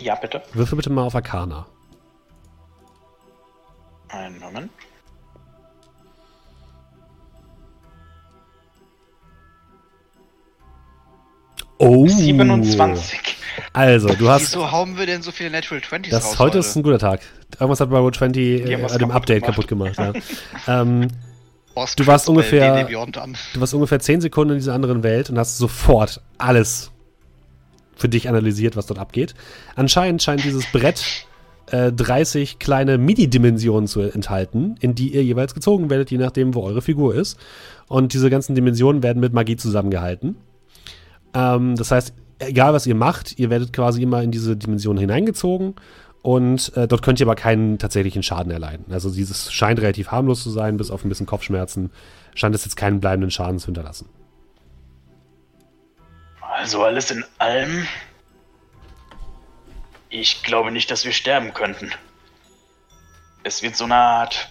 [0.00, 0.42] Ja, bitte.
[0.52, 1.66] würfel bitte mal auf Arcana.
[4.08, 4.72] Einen Moment.
[11.78, 12.06] Oh.
[12.06, 13.18] 27.
[13.72, 14.42] Also, du hast.
[14.42, 17.20] Wieso hauen wir denn so viele Natural 20s Das, raus heute ist ein guter Tag.
[17.58, 18.32] Irgendwas hat bei Road 20
[18.64, 19.56] Die äh, an dem Update gemacht.
[19.56, 19.98] kaputt gemacht.
[19.98, 20.12] Ja.
[20.82, 21.08] ähm,
[21.96, 26.20] du warst ungefähr- du warst ungefähr 10 Sekunden in dieser anderen Welt und hast sofort
[26.38, 26.90] alles
[27.94, 29.34] für dich analysiert, was dort abgeht.
[29.74, 31.02] Anscheinend scheint dieses Brett
[31.70, 36.62] äh, 30 kleine Mini-Dimensionen zu enthalten, in die ihr jeweils gezogen werdet, je nachdem, wo
[36.62, 37.38] eure Figur ist.
[37.88, 40.36] Und diese ganzen Dimensionen werden mit Magie zusammengehalten.
[41.36, 45.74] Ähm, das heißt, egal was ihr macht, ihr werdet quasi immer in diese Dimension hineingezogen
[46.22, 48.86] und äh, dort könnt ihr aber keinen tatsächlichen Schaden erleiden.
[48.90, 51.90] Also dieses scheint relativ harmlos zu sein, bis auf ein bisschen Kopfschmerzen
[52.34, 54.08] scheint es jetzt keinen bleibenden Schaden zu hinterlassen.
[56.40, 57.86] Also alles in allem.
[60.08, 61.92] Ich glaube nicht, dass wir sterben könnten.
[63.42, 64.48] Es wird so eine Art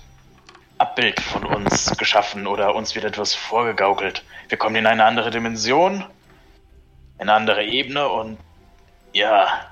[0.77, 4.23] Abbild von uns geschaffen oder uns wird etwas vorgegaukelt.
[4.49, 6.03] Wir kommen in eine andere Dimension,
[7.17, 8.37] eine andere Ebene und
[9.13, 9.71] ja,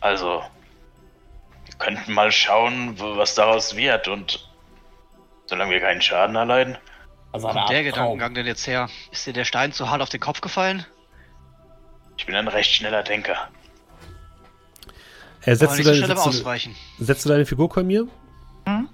[0.00, 0.42] also
[1.64, 4.48] wir könnten mal schauen, was daraus wird und
[5.46, 6.76] solange wir keinen Schaden erleiden.
[7.32, 8.88] Also kommt der Gedankengang denn jetzt her?
[9.10, 10.86] Ist dir der Stein zu hart auf den Kopf gefallen?
[12.16, 13.48] Ich bin ein recht schneller Denker.
[15.42, 18.06] Äh, setzt, du deine, setzt, du, setzt, du deine, Figur Kolmir?
[18.66, 18.88] Hm?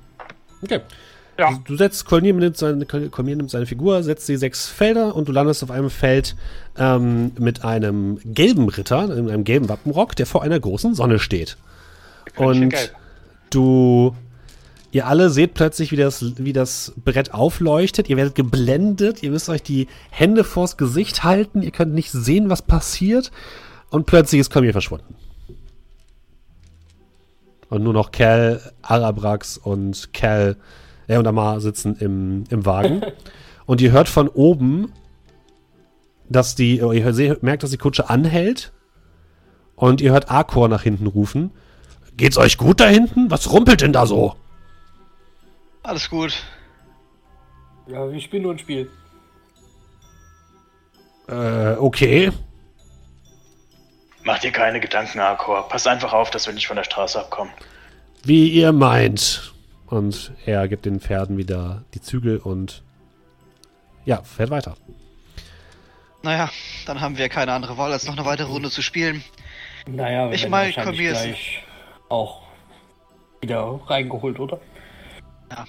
[0.62, 0.81] Okay.
[1.40, 1.53] Ja.
[1.53, 5.26] Du, du setzt, Kolmir nimmt, seine, Kolmir nimmt seine Figur, setzt die sechs Felder und
[5.26, 6.37] du landest auf einem Feld
[6.76, 11.57] ähm, mit einem gelben Ritter, in einem gelben Wappenrock, der vor einer großen Sonne steht.
[12.37, 12.74] Und
[13.48, 14.14] du
[14.92, 18.11] Ihr alle seht plötzlich, wie das, wie das Brett aufleuchtet.
[18.11, 19.22] Ihr werdet geblendet.
[19.22, 21.62] Ihr müsst euch die Hände vors Gesicht halten.
[21.62, 23.31] Ihr könnt nicht sehen, was passiert.
[23.90, 25.14] Und plötzlich ist Cormier verschwunden.
[27.68, 30.57] Und nur noch Cal, Arabrax und Cal
[31.11, 33.03] äh, und Amar sitzen im, im Wagen.
[33.66, 34.92] und ihr hört von oben,
[36.29, 38.73] dass die, ihr merkt, dass die Kutsche anhält.
[39.75, 41.51] Und ihr hört Arkor nach hinten rufen.
[42.16, 43.31] Geht's euch gut da hinten?
[43.31, 44.37] Was rumpelt denn da so?
[45.83, 46.35] Alles gut.
[47.87, 48.90] Ja, wir spielen nur ein Spiel.
[51.29, 52.31] Äh, okay.
[54.23, 55.66] Mach dir keine Gedanken, Arkor.
[55.68, 57.53] Pass einfach auf, dass wir nicht von der Straße abkommen.
[58.23, 59.55] Wie ihr meint.
[59.90, 62.83] Und er gibt den Pferden wieder die Zügel und
[64.05, 64.76] ja, fährt weiter.
[66.22, 66.50] Naja,
[66.87, 69.24] dann haben wir keine andere Wahl, als noch eine weitere Runde zu spielen.
[69.87, 71.64] Naja, ich meine, kommen wir gleich
[72.09, 72.42] auch
[73.40, 74.61] wieder reingeholt, oder?
[75.50, 75.66] Ja,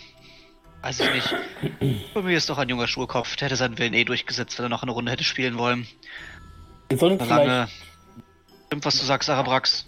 [0.82, 2.14] weiß ich nicht.
[2.14, 3.36] Bei mir ist doch ein junger Schurkopf.
[3.38, 5.88] Der hätte seinen Willen eh durchgesetzt, wenn er noch eine Runde hätte spielen wollen.
[6.90, 7.70] Wir sollen Solange
[8.68, 9.88] stimmt, was du sagst, Arabrax.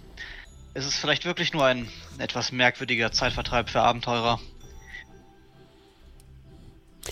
[0.73, 4.39] Es ist vielleicht wirklich nur ein etwas merkwürdiger Zeitvertreib für Abenteurer.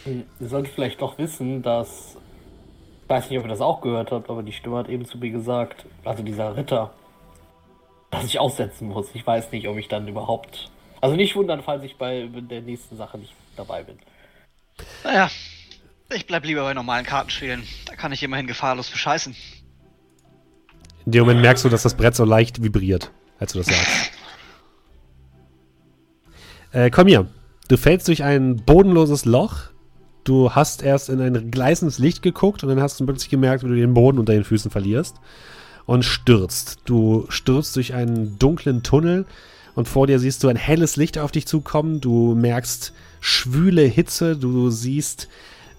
[0.05, 2.17] Ihr solltet vielleicht doch wissen, dass.
[3.03, 5.17] Ich weiß nicht, ob ihr das auch gehört habt, aber die Stimme hat eben zu
[5.17, 6.93] mir gesagt, also dieser Ritter,
[8.09, 9.07] dass ich aussetzen muss.
[9.13, 10.71] Ich weiß nicht, ob ich dann überhaupt
[11.01, 13.97] also nicht wundern, falls ich bei der nächsten Sache nicht dabei bin.
[15.03, 15.29] Naja,
[16.13, 17.67] ich bleib lieber bei normalen Kartenspielen.
[17.87, 19.35] Da kann ich immerhin gefahrlos bescheißen.
[21.05, 24.11] In dem Moment merkst du, dass das Brett so leicht vibriert, als du das sagst.
[26.71, 27.27] äh, komm hier.
[27.67, 29.63] Du fällst durch ein bodenloses Loch.
[30.23, 33.67] Du hast erst in ein gleißendes Licht geguckt und dann hast du plötzlich gemerkt, wie
[33.67, 35.17] du den Boden unter den Füßen verlierst
[35.85, 36.79] und stürzt.
[36.85, 39.25] Du stürzt durch einen dunklen Tunnel,
[39.75, 42.01] und vor dir siehst du ein helles Licht auf dich zukommen.
[42.01, 45.27] Du merkst schwüle Hitze, du siehst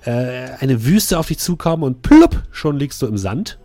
[0.05, 3.59] äh, eine Wüste auf dich zukommen und plupp, schon liegst du im Sand.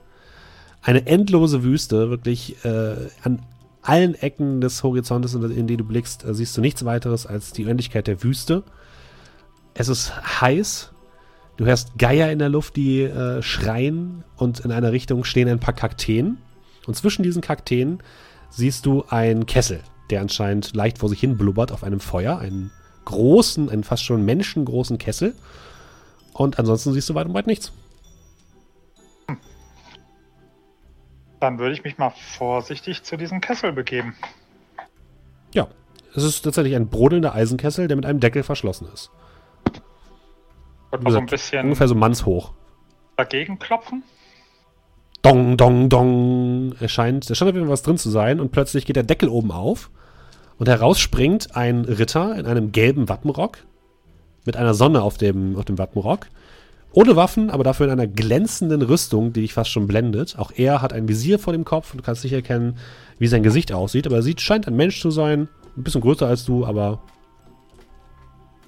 [0.81, 3.39] Eine endlose Wüste, wirklich äh, an
[3.87, 7.63] allen Ecken des Horizontes, in die du blickst, äh, siehst du nichts weiteres als die
[7.63, 8.63] Unendlichkeit der Wüste.
[9.73, 10.91] Es ist heiß.
[11.55, 15.59] Du hörst Geier in der Luft, die äh, schreien und in einer Richtung stehen ein
[15.59, 16.37] paar Kakteen.
[16.85, 17.99] Und zwischen diesen Kakteen
[18.49, 22.39] siehst du einen Kessel, der anscheinend leicht vor sich hin blubbert auf einem Feuer.
[22.39, 22.71] Einen
[23.05, 25.33] großen, einen fast schon menschengroßen Kessel.
[26.33, 27.71] Und ansonsten siehst du weit und weit nichts.
[31.39, 34.15] Dann würde ich mich mal vorsichtig zu diesem Kessel begeben.
[35.53, 35.67] Ja,
[36.15, 39.11] es ist tatsächlich ein brodelnder Eisenkessel, der mit einem Deckel verschlossen ist.
[40.91, 42.53] Wird man so ein bisschen ungefähr so mannshoch.
[43.17, 44.03] Dagegen klopfen?
[45.21, 46.75] Dong, dong, dong.
[46.79, 49.03] Es scheint, da scheint auf jeden Fall was drin zu sein und plötzlich geht der
[49.03, 49.89] Deckel oben auf
[50.57, 53.59] und heraus springt ein Ritter in einem gelben Wappenrock
[54.45, 56.27] mit einer Sonne auf dem, auf dem Wappenrock.
[56.97, 60.39] Ohne Waffen, aber dafür in einer glänzenden Rüstung, die dich fast schon blendet.
[60.39, 62.79] Auch er hat ein Visier vor dem Kopf und du kannst nicht erkennen,
[63.19, 64.07] wie sein Gesicht aussieht.
[64.07, 65.47] Aber er sieht, scheint ein Mensch zu sein.
[65.77, 67.03] Ein bisschen größer als du, aber.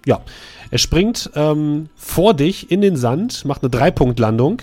[0.05, 0.21] Ja.
[0.69, 4.61] Er springt ähm, vor dich in den Sand, macht eine Dreipunktlandung,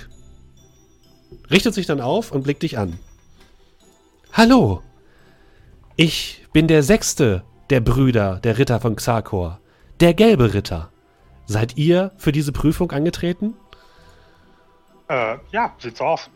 [1.50, 3.00] richtet sich dann auf und blickt dich an.
[4.32, 4.80] Hallo,
[5.96, 9.58] ich bin der sechste der Brüder der Ritter von Xakor,
[9.98, 10.92] der gelbe Ritter.
[11.46, 13.54] Seid ihr für diese Prüfung angetreten?
[15.08, 16.30] Äh, ja, sieht so aus.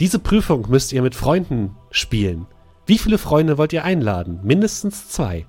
[0.00, 2.46] Diese Prüfung müsst ihr mit Freunden spielen.
[2.86, 4.40] Wie viele Freunde wollt ihr einladen?
[4.44, 5.44] Mindestens zwei.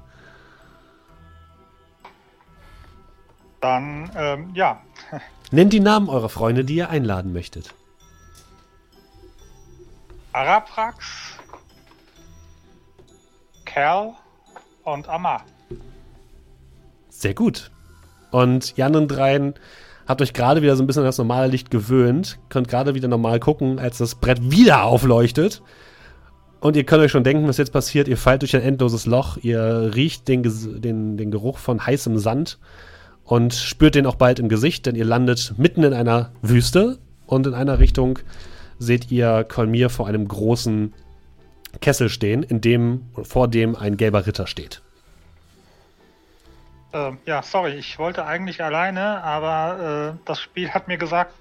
[3.62, 4.82] Dann, ähm, ja.
[5.52, 7.76] Nennt die Namen eurer Freunde, die ihr einladen möchtet.
[10.34, 11.38] Araprax,
[13.66, 14.14] Cal
[14.84, 15.44] und Amar.
[17.10, 17.72] Sehr gut.
[18.32, 19.54] Und die anderen dreien
[20.08, 23.08] habt euch gerade wieder so ein bisschen an das normale Licht gewöhnt, könnt gerade wieder
[23.08, 25.62] normal gucken, als das Brett wieder aufleuchtet.
[26.60, 28.08] Und ihr könnt euch schon denken, was jetzt passiert.
[28.08, 30.44] Ihr fallt durch ein endloses Loch, ihr riecht den,
[30.82, 32.58] den, den Geruch von heißem Sand
[33.24, 37.48] und spürt den auch bald im Gesicht, denn ihr landet mitten in einer Wüste und
[37.48, 38.20] in einer Richtung
[38.80, 40.94] seht ihr Kolmir vor einem großen
[41.82, 44.82] Kessel stehen, in dem, vor dem ein gelber Ritter steht.
[46.92, 51.34] Ähm, ja, sorry, ich wollte eigentlich alleine, aber äh, das Spiel hat mir gesagt,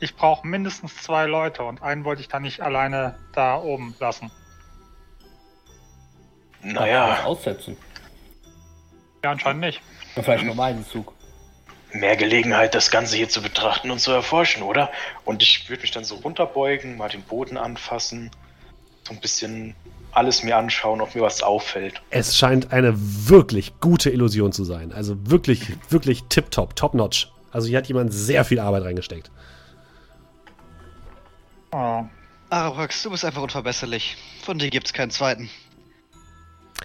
[0.00, 4.30] ich brauche mindestens zwei Leute und einen wollte ich dann nicht alleine da oben lassen.
[6.62, 7.24] Naja.
[7.24, 7.76] Aussetzen.
[9.22, 9.82] Ja, anscheinend nicht.
[10.16, 11.12] Ja, vielleicht noch einen Zug.
[11.92, 14.90] Mehr Gelegenheit, das Ganze hier zu betrachten und zu erforschen, oder?
[15.24, 18.30] Und ich würde mich dann so runterbeugen, mal den Boden anfassen,
[19.04, 19.76] so ein bisschen
[20.16, 22.00] alles mir anschauen, ob mir was auffällt.
[22.10, 24.92] Es scheint eine wirklich gute Illusion zu sein.
[24.92, 27.30] Also wirklich, wirklich tipptopp, top-notch.
[27.50, 29.30] Also hier hat jemand sehr viel Arbeit reingesteckt.
[31.72, 32.04] Oh.
[32.50, 34.16] Arabrax, du bist einfach unverbesserlich.
[34.42, 35.50] Von dir gibt's keinen zweiten.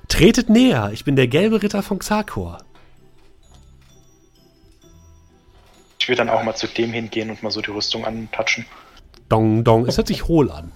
[0.08, 2.60] Tretet näher, ich bin der gelbe Ritter von Xarkor.
[6.00, 8.66] Ich würde dann auch mal zu dem hingehen und mal so die Rüstung antatschen.
[9.28, 9.86] Dong, dong.
[9.86, 10.72] Es hört sich hohl an.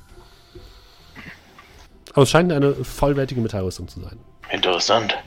[2.14, 4.20] Aber es scheint eine vollwertige Metallrüstung zu sein.
[4.52, 5.18] Interessant.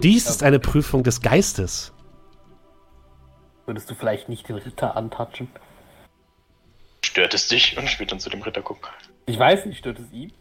[0.00, 1.92] Dies ist eine Prüfung des Geistes.
[3.66, 5.48] Würdest du vielleicht nicht den Ritter antatschen?
[7.04, 7.76] Stört es dich?
[7.76, 8.88] Und ich dann zu dem Ritter gucken.
[9.26, 10.32] Ich weiß nicht, stört es ihn?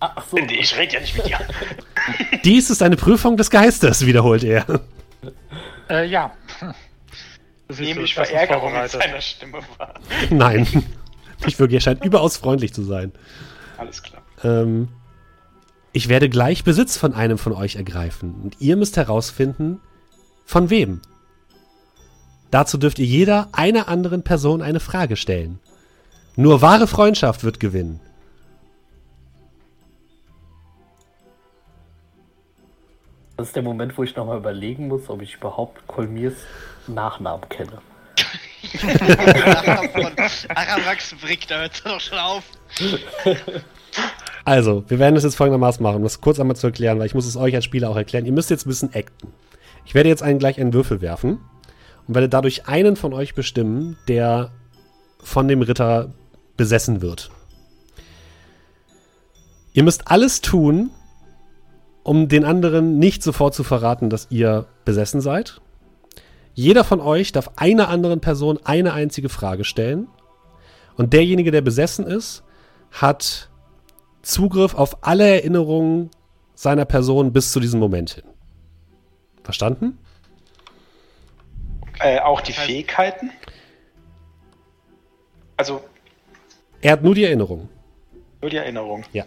[0.00, 0.36] Ach so.
[0.38, 1.38] Ich rede ja nicht mit dir.
[2.44, 4.64] Dies ist eine Prüfung des Geistes, wiederholt er.
[5.88, 6.32] Äh, ja.
[7.68, 9.94] Nehme ich Verärgerung in seiner Stimme wahr.
[10.30, 10.66] Nein.
[11.46, 13.12] Ich wirklich, er scheint überaus freundlich zu sein.
[13.76, 14.17] Alles klar.
[14.44, 14.88] Ähm,
[15.92, 19.80] ich werde gleich Besitz von einem von euch ergreifen und ihr müsst herausfinden,
[20.44, 21.00] von wem.
[22.50, 25.58] Dazu dürft ihr jeder einer anderen Person eine Frage stellen.
[26.36, 28.00] Nur wahre Freundschaft wird gewinnen.
[33.36, 36.34] Das ist der Moment, wo ich nochmal überlegen muss, ob ich überhaupt Kolmirs
[36.86, 37.80] Nachnamen kenne.
[40.54, 42.44] Aramax Brick, da hört es doch schon auf.
[44.48, 47.14] Also, wir werden das jetzt folgendermaßen machen, um das kurz einmal zu erklären, weil ich
[47.14, 48.24] muss es euch als Spieler auch erklären.
[48.24, 49.28] Ihr müsst jetzt ein bisschen acten.
[49.84, 51.40] Ich werde jetzt einen, gleich einen Würfel werfen
[52.06, 54.50] und werde dadurch einen von euch bestimmen, der
[55.22, 56.14] von dem Ritter
[56.56, 57.30] besessen wird.
[59.74, 60.92] Ihr müsst alles tun,
[62.02, 65.60] um den anderen nicht sofort zu verraten, dass ihr besessen seid.
[66.54, 70.08] Jeder von euch darf einer anderen Person eine einzige Frage stellen.
[70.96, 72.44] Und derjenige, der besessen ist,
[72.90, 73.50] hat
[74.22, 76.10] Zugriff auf alle Erinnerungen
[76.54, 78.24] seiner Person bis zu diesem Moment hin.
[79.44, 79.98] Verstanden?
[82.00, 83.30] Äh, auch die Fähigkeiten?
[85.56, 85.82] Also.
[86.80, 87.68] Er hat nur die Erinnerung.
[88.40, 89.04] Nur die Erinnerung.
[89.12, 89.24] Ja.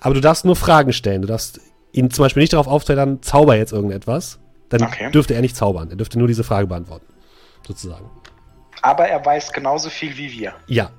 [0.00, 1.22] Aber du darfst nur Fragen stellen.
[1.22, 1.60] Du darfst
[1.92, 4.38] ihn zum Beispiel nicht darauf aufteilen, zauber jetzt irgendetwas.
[4.68, 5.10] Dann okay.
[5.10, 5.90] dürfte er nicht zaubern.
[5.90, 7.06] Er dürfte nur diese Frage beantworten.
[7.66, 8.10] Sozusagen.
[8.82, 10.54] Aber er weiß genauso viel wie wir.
[10.66, 10.90] Ja.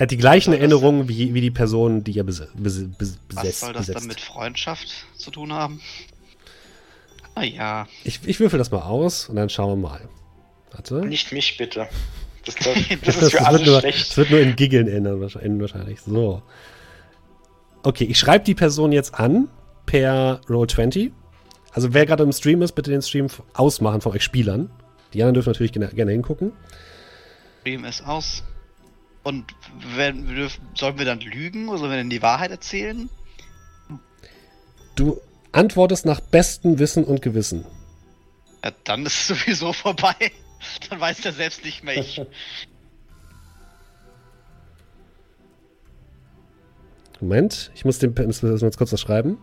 [0.00, 3.28] Er hat die gleichen Erinnerungen wie, wie die Person, die er bes bes bes besetzt.
[3.28, 4.00] Was soll das besetzt.
[4.00, 5.82] dann mit Freundschaft zu tun haben?
[7.36, 7.86] Naja.
[8.04, 10.08] Ich, ich würfel das mal aus und dann schauen wir mal.
[10.70, 11.04] Warte.
[11.04, 11.86] Nicht mich bitte.
[12.46, 12.64] Das, das,
[13.04, 14.08] das ist für das alle nur, schlecht.
[14.08, 16.00] Das wird nur in Giggeln enden wahrscheinlich.
[16.00, 16.40] So.
[17.82, 19.50] Okay, ich schreibe die Person jetzt an
[19.84, 21.10] per Roll20.
[21.72, 24.70] Also wer gerade im Stream ist, bitte den Stream ausmachen von euch Spielern.
[25.12, 26.52] Die anderen dürfen natürlich gerne, gerne hingucken.
[27.60, 28.44] Stream ist aus.
[29.22, 29.54] Und
[29.94, 33.10] wenn, dürfen, sollen wir dann lügen oder sollen wir denn die Wahrheit erzählen?
[34.96, 35.20] Du
[35.52, 37.66] antwortest nach bestem Wissen und Gewissen.
[38.64, 40.14] Ja, dann ist es sowieso vorbei.
[40.88, 42.20] Dann weiß der selbst nicht mehr ich.
[47.20, 49.36] Moment, ich muss dem muss jetzt kurz was schreiben.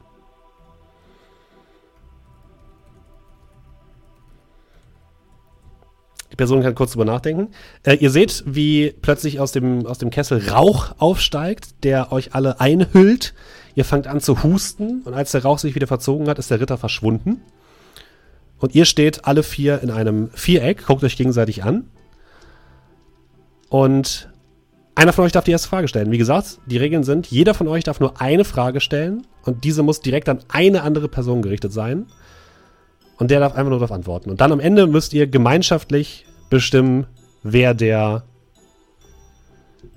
[6.37, 7.49] Person kann kurz drüber nachdenken.
[7.83, 12.59] Äh, ihr seht, wie plötzlich aus dem, aus dem Kessel Rauch aufsteigt, der euch alle
[12.59, 13.33] einhüllt.
[13.75, 16.59] Ihr fangt an zu husten und als der Rauch sich wieder verzogen hat, ist der
[16.59, 17.41] Ritter verschwunden.
[18.59, 21.89] Und ihr steht alle vier in einem Viereck, guckt euch gegenseitig an.
[23.69, 24.29] Und
[24.95, 26.11] einer von euch darf die erste Frage stellen.
[26.11, 29.83] Wie gesagt, die Regeln sind, jeder von euch darf nur eine Frage stellen und diese
[29.83, 32.07] muss direkt an eine andere Person gerichtet sein.
[33.17, 34.29] Und der darf einfach nur darauf antworten.
[34.29, 37.07] Und dann am Ende müsst ihr gemeinschaftlich bestimmen,
[37.43, 38.23] wer der,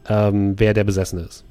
[0.08, 1.44] ähm, wer der Besessene ist.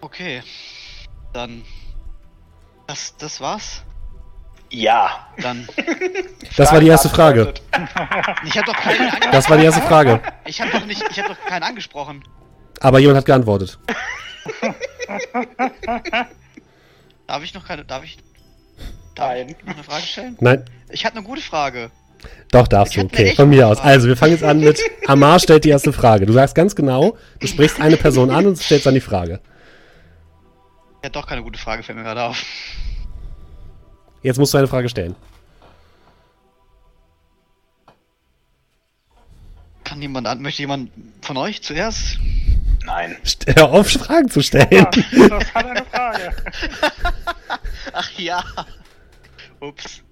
[0.00, 0.42] Okay,
[1.32, 1.64] dann
[2.86, 3.82] das, das war's.
[4.70, 5.26] Ja.
[5.40, 5.66] Dann.
[6.56, 7.52] Das war die erste Frage.
[8.44, 9.00] Ich hab doch keinen.
[9.00, 9.32] Angesprochen.
[9.32, 10.20] Das war die erste Frage.
[10.46, 12.22] Ich hab doch nicht, ich habe doch keinen angesprochen.
[12.80, 13.78] Aber jemand hat geantwortet.
[17.26, 17.84] Darf ich noch keine.
[17.84, 18.16] Darf ich.
[19.14, 19.48] Darf Nein.
[19.48, 20.36] ich noch eine Frage stellen?
[20.40, 21.90] Nein, Ich hatte eine gute Frage.
[22.50, 23.06] doch darfst Ich du.
[23.06, 23.78] Okay, von mir aus.
[23.78, 23.90] Frage.
[23.90, 26.26] Also, wir fangen jetzt an mit Amar stellt die erste Frage.
[26.26, 29.40] Du sagst ganz genau, du sprichst eine Person an und stellst dann die Frage.
[31.02, 32.42] Ja, doch keine gute Frage, fällt mir gerade auf.
[34.22, 35.14] Jetzt musst du eine Frage stellen.
[39.84, 40.40] Kann jemand an.
[40.40, 40.90] Möchte jemand
[41.20, 42.18] von euch zuerst?
[42.84, 43.16] Nein.
[43.56, 44.68] Hör auf, Fragen zu stellen.
[44.70, 46.36] Ja, das war eine Frage.
[47.92, 48.44] Ach ja.
[49.60, 50.02] Ups.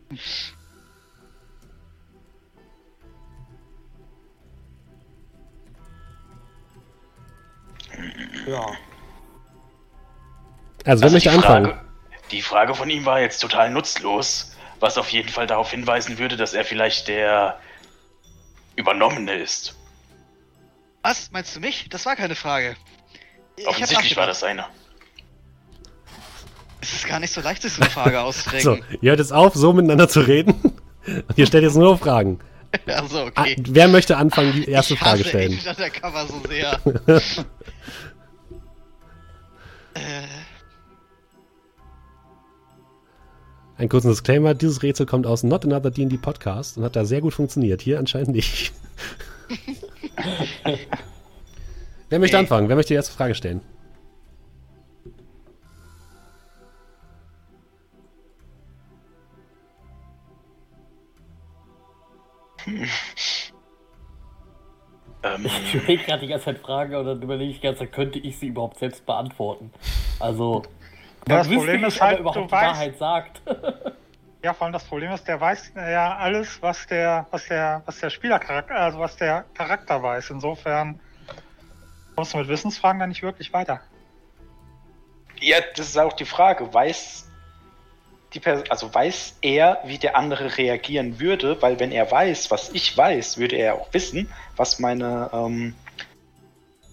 [8.47, 8.66] Ja.
[10.85, 11.66] Also, wer Also die anfangen?
[11.66, 11.81] Frage,
[12.31, 16.37] die Frage von ihm war jetzt total nutzlos, was auf jeden Fall darauf hinweisen würde,
[16.37, 17.59] dass er vielleicht der
[18.77, 19.77] Übernommene ist.
[21.03, 21.30] Was?
[21.32, 21.88] Meinst du mich?
[21.90, 22.76] Das war keine Frage.
[23.57, 24.64] Ich Offensichtlich war das eine.
[26.80, 28.84] Es ist gar nicht so leicht, sich so eine Frage So, auszudenken.
[29.00, 30.55] ihr hört jetzt auf, so miteinander zu reden.
[31.07, 32.38] Und ihr stellt jetzt nur Fragen.
[32.86, 33.57] Also, Ah, okay.
[33.68, 35.59] wer möchte anfangen, die erste ich Frage hasse stellen?
[35.59, 36.80] Agent Undercover so sehr.
[39.94, 40.22] äh,
[43.76, 47.20] Ein kurzer Disclaimer: Dieses Rätsel kommt aus Not Another D&D Podcast und hat da sehr
[47.20, 47.82] gut funktioniert.
[47.82, 48.72] Hier anscheinend nicht.
[52.08, 52.40] wer möchte Nee.
[52.40, 52.68] anfangen?
[52.68, 53.60] Wer möchte die erste Frage stellen?
[65.24, 67.92] Ähm, Ich überlege gerade die ganze Zeit Frage und dann überlege ich die ganze Zeit,
[67.92, 69.70] könnte ich sie überhaupt selbst beantworten?
[70.18, 70.62] Also,
[71.26, 73.42] das Problem ist halt, überhaupt du die weißt- Wahrheit sagt.
[74.43, 78.01] Ja, vor allem das Problem ist, der weiß ja alles, was der, was der, was
[78.01, 80.30] der Spielercharakter, also was der Charakter weiß.
[80.30, 80.99] Insofern
[82.16, 83.80] kommst du mit Wissensfragen dann nicht wirklich weiter.
[85.40, 86.72] ja, das ist auch die Frage.
[86.72, 87.28] Weiß
[88.32, 91.61] die Person, also weiß er, wie der andere reagieren würde?
[91.61, 95.74] Weil wenn er weiß, was ich weiß, würde er auch wissen, was meine, ähm,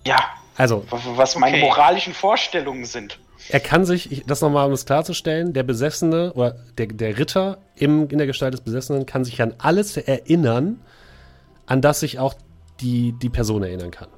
[0.06, 1.66] ja, Also, was meine Okay.
[1.66, 3.20] moralischen Vorstellungen sind.
[3.48, 7.60] Er kann sich, ich, das nochmal, um es klarzustellen, der Besessene oder der, der Ritter
[7.76, 10.82] im, in der Gestalt des Besessenen kann sich an alles erinnern,
[11.66, 12.34] an das sich auch
[12.82, 14.10] die, die Person erinnern kann.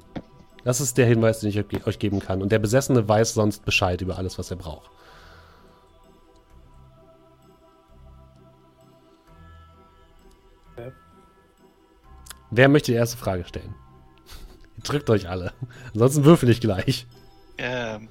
[0.64, 2.42] Das ist der Hinweis, den ich euch ge- euch geben kann.
[2.42, 4.90] Und der Besessene weiß sonst Bescheid über alles, was er braucht.
[12.50, 13.74] Wer möchte die erste Frage stellen?
[14.84, 15.52] Drückt euch alle.
[15.94, 17.06] Ansonsten würfel ich gleich.
[17.58, 18.08] ähm.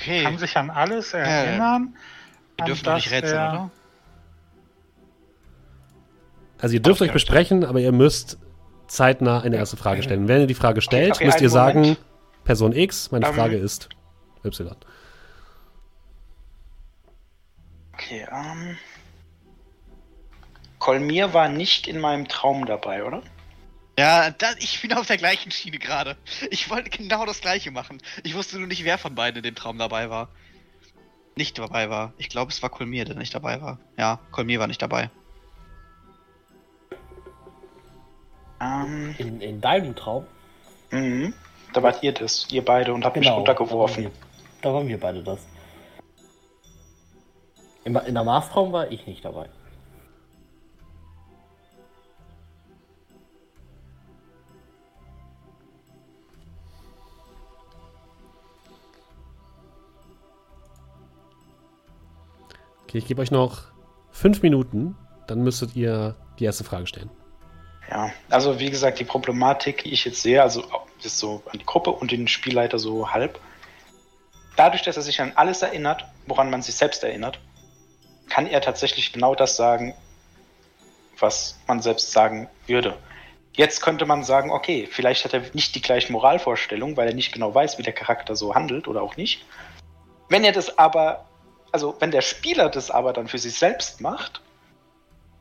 [0.00, 0.22] Okay.
[0.24, 1.94] Kann sich an alles erinnern.
[2.56, 3.70] Wir an dürfen nicht rätseln, er- oder?
[6.58, 8.38] Also ihr dürft euch besprechen, aber ihr müsst
[8.86, 10.28] zeitnah eine erste Frage stellen.
[10.28, 12.00] Wenn ihr die Frage stellt, okay, müsst ihr sagen, Moment.
[12.44, 13.34] Person X, meine Ähm.
[13.34, 13.88] Frage ist
[14.44, 14.76] Y.
[17.94, 18.76] Okay, ähm.
[20.78, 23.22] Kolmir war nicht in meinem Traum dabei, oder?
[24.00, 26.16] Ja, da, ich bin auf der gleichen Schiene gerade.
[26.50, 28.00] Ich wollte genau das gleiche machen.
[28.24, 30.30] Ich wusste nur nicht, wer von beiden in dem Traum dabei war.
[31.36, 32.14] Nicht dabei war.
[32.16, 33.78] Ich glaube, es war Kolmir, der nicht dabei war.
[33.98, 35.10] Ja, Kolmir war nicht dabei.
[38.58, 40.26] Ähm, In, in deinem Traum?
[40.90, 41.34] mhm.
[41.74, 44.04] Da wart ihr das, ihr beide, und habt mich Da waren, runtergeworfen.
[44.04, 44.10] wir,
[44.62, 45.46] da waren wir beide das.
[47.84, 49.50] In, in der Mars-Traum war ich nicht dabei.
[62.90, 63.66] Okay, ich gebe euch noch
[64.10, 64.96] fünf Minuten,
[65.28, 67.08] dann müsstet ihr die erste Frage stellen.
[67.88, 70.64] Ja, also wie gesagt, die Problematik, die ich jetzt sehe, also
[71.00, 73.38] ist so an die Gruppe und den Spielleiter so halb.
[74.56, 77.38] Dadurch, dass er sich an alles erinnert, woran man sich selbst erinnert,
[78.28, 79.94] kann er tatsächlich genau das sagen,
[81.16, 82.98] was man selbst sagen würde.
[83.52, 87.30] Jetzt könnte man sagen, okay, vielleicht hat er nicht die gleichen Moralvorstellungen, weil er nicht
[87.30, 89.46] genau weiß, wie der Charakter so handelt oder auch nicht.
[90.28, 91.29] Wenn er das aber,
[91.72, 94.40] also wenn der Spieler das aber dann für sich selbst macht,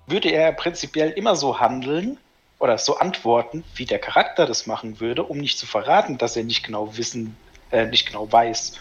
[0.08, 2.18] würde er prinzipiell immer so handeln
[2.58, 6.44] oder so antworten, wie der Charakter das machen würde, um nicht zu verraten, dass er
[6.44, 7.38] nicht genau wissen,
[7.72, 8.74] äh, nicht genau weiß,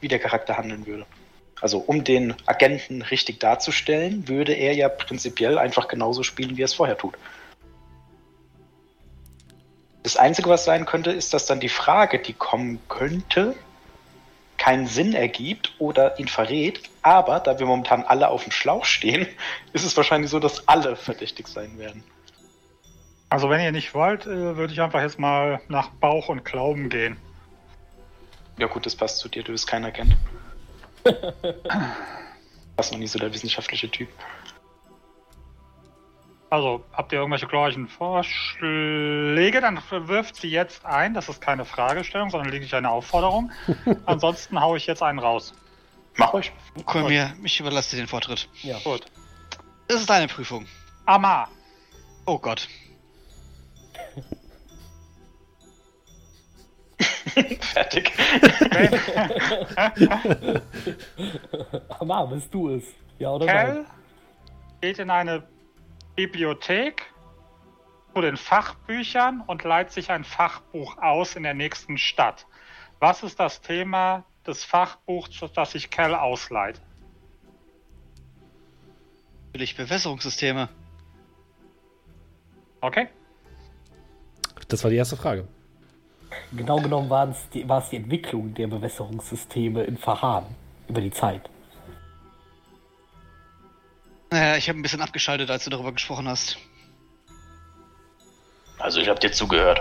[0.00, 1.06] wie der Charakter handeln würde.
[1.60, 6.66] Also um den Agenten richtig darzustellen, würde er ja prinzipiell einfach genauso spielen, wie er
[6.66, 7.14] es vorher tut.
[10.02, 13.54] Das Einzige, was sein könnte, ist, dass dann die Frage, die kommen könnte,
[14.64, 16.80] keinen Sinn ergibt oder ihn verrät.
[17.02, 19.26] Aber da wir momentan alle auf dem Schlauch stehen,
[19.74, 22.02] ist es wahrscheinlich so, dass alle verdächtig sein werden.
[23.28, 26.88] Also wenn ihr nicht wollt, äh, würde ich einfach jetzt mal nach Bauch und Glauben
[26.88, 27.18] gehen.
[28.56, 30.16] Ja gut, das passt zu dir, du bist kein Agent.
[32.76, 34.08] Warst noch nie so der wissenschaftliche Typ.
[36.54, 39.60] Also, habt ihr irgendwelche glorreichen Vorschläge?
[39.60, 41.12] Dann wirft sie jetzt ein.
[41.12, 43.50] Das ist keine Fragestellung, sondern lediglich eine Aufforderung.
[44.06, 45.52] Ansonsten haue ich jetzt einen raus.
[46.16, 46.52] Mach euch.
[46.84, 48.48] Komm mir, ich überlasse dir den Vortritt.
[48.62, 48.78] Ja.
[48.84, 49.04] Gut.
[49.88, 50.68] Das ist deine Prüfung.
[51.06, 51.48] Amar.
[52.24, 52.68] Oh Gott.
[57.74, 58.12] Fertig.
[61.98, 62.84] Aber bist du es?
[63.18, 63.66] Ja oder nein?
[63.66, 63.86] Cal
[64.80, 65.42] geht in eine
[66.16, 67.02] Bibliothek
[68.14, 72.46] zu den Fachbüchern und leiht sich ein Fachbuch aus in der nächsten Stadt.
[73.00, 76.80] Was ist das Thema des Fachbuchs, das sich Cal ausleiht?
[79.46, 80.68] Natürlich Bewässerungssysteme.
[82.80, 83.08] Okay?
[84.68, 85.48] Das war die erste Frage.
[86.52, 90.46] Genau genommen die, war es die Entwicklung der Bewässerungssysteme in Verhahn
[90.88, 91.48] über die Zeit.
[94.34, 96.58] Naja, ich habe ein bisschen abgeschaltet, als du darüber gesprochen hast.
[98.80, 99.80] Also ich hab dir zugehört.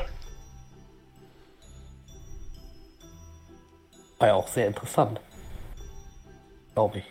[4.19, 5.19] War ja auch sehr interessant.
[6.75, 7.05] Glaube ich.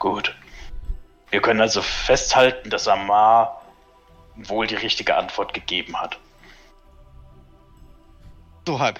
[0.00, 0.34] Gut.
[1.30, 3.62] Wir können also festhalten, dass Amar
[4.34, 6.18] wohl die richtige Antwort gegeben hat.
[8.66, 8.98] So halb.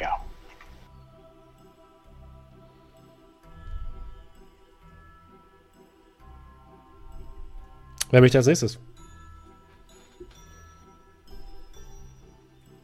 [0.00, 0.18] Ja.
[8.10, 8.78] Wer möchte als nächstes?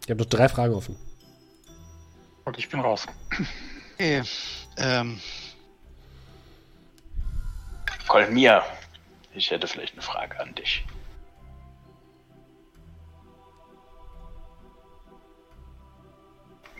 [0.05, 0.97] Ich habe noch drei Fragen offen.
[2.45, 3.07] Und ich bin raus.
[3.95, 4.23] Okay.
[4.77, 5.21] Ähm,
[8.07, 8.63] Kolmir,
[9.35, 10.85] ich hätte vielleicht eine Frage an dich.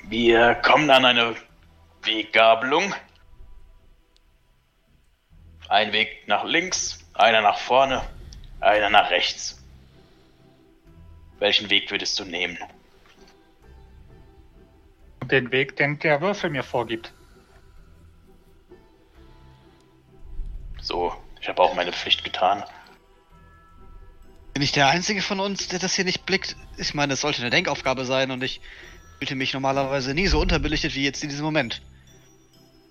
[0.05, 1.35] Wir kommen an eine
[2.03, 2.95] Weggabelung.
[5.69, 8.03] Ein Weg nach links, einer nach vorne,
[8.67, 9.63] einer nach rechts.
[11.39, 12.59] Welchen Weg würdest du nehmen?
[15.25, 17.13] Den Weg, den der Würfel mir vorgibt.
[20.81, 22.65] So, ich habe auch meine Pflicht getan.
[24.55, 26.57] bin ich der Einzige von uns, der das hier nicht blickt?
[26.77, 28.61] Ich meine, es sollte eine Denkaufgabe sein und ich
[29.19, 31.83] fühlte mich normalerweise nie so unterbelichtet wie jetzt in diesem Moment.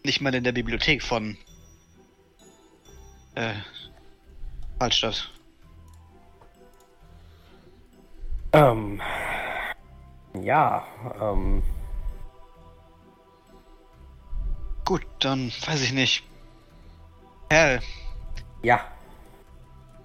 [0.03, 1.37] Nicht mal in der Bibliothek von.
[3.35, 3.53] Äh.
[4.77, 5.34] Altstadt.
[8.55, 9.01] Ähm.
[10.41, 10.85] Ja,
[11.19, 11.61] ähm.
[14.85, 16.23] Gut, dann weiß ich nicht.
[17.49, 17.81] Hell,
[18.63, 18.79] Ja,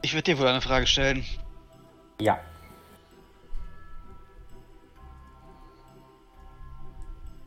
[0.02, 1.24] ich würde dir wohl eine Frage stellen.
[2.20, 2.38] ja.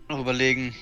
[0.09, 0.75] Noch überlegen.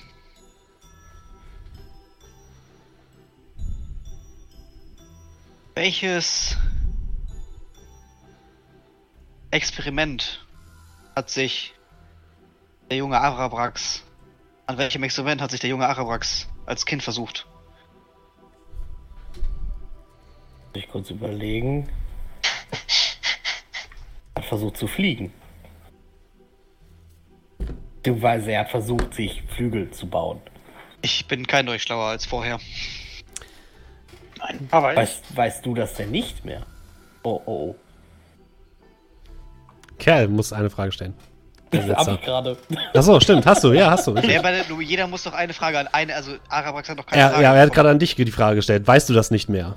[5.75, 6.57] Welches
[9.51, 10.45] Experiment
[11.15, 11.73] hat sich
[12.89, 14.03] der junge Arabrax
[14.71, 17.45] an welchem Experiment hat sich der junge Arabrax als Kind versucht?
[20.73, 21.89] Muss ich kurz überlegen.
[24.33, 25.33] Er hat versucht zu fliegen.
[27.97, 30.39] Beziehungsweise er hat versucht, sich Flügel zu bauen.
[31.01, 32.57] Ich bin kein euch schlauer als vorher.
[34.37, 34.69] Nein.
[34.71, 36.65] Aber Weißt, weißt du das denn nicht mehr?
[37.23, 37.75] Oh, oh, oh.
[40.01, 41.13] Kerl muss eine Frage stellen.
[41.71, 42.15] Der Das hab Sitzer.
[42.19, 42.57] ich gerade.
[42.93, 44.15] Achso, stimmt, hast du, ja, hast du.
[44.15, 47.29] Ja, du- jeder muss doch eine Frage an eine, also Arabrax hat doch keine Er,
[47.29, 47.43] Frage.
[47.43, 48.85] ja, er hat gerade an dich die Frage gestellt.
[48.87, 49.75] Weißt du das nicht mehr?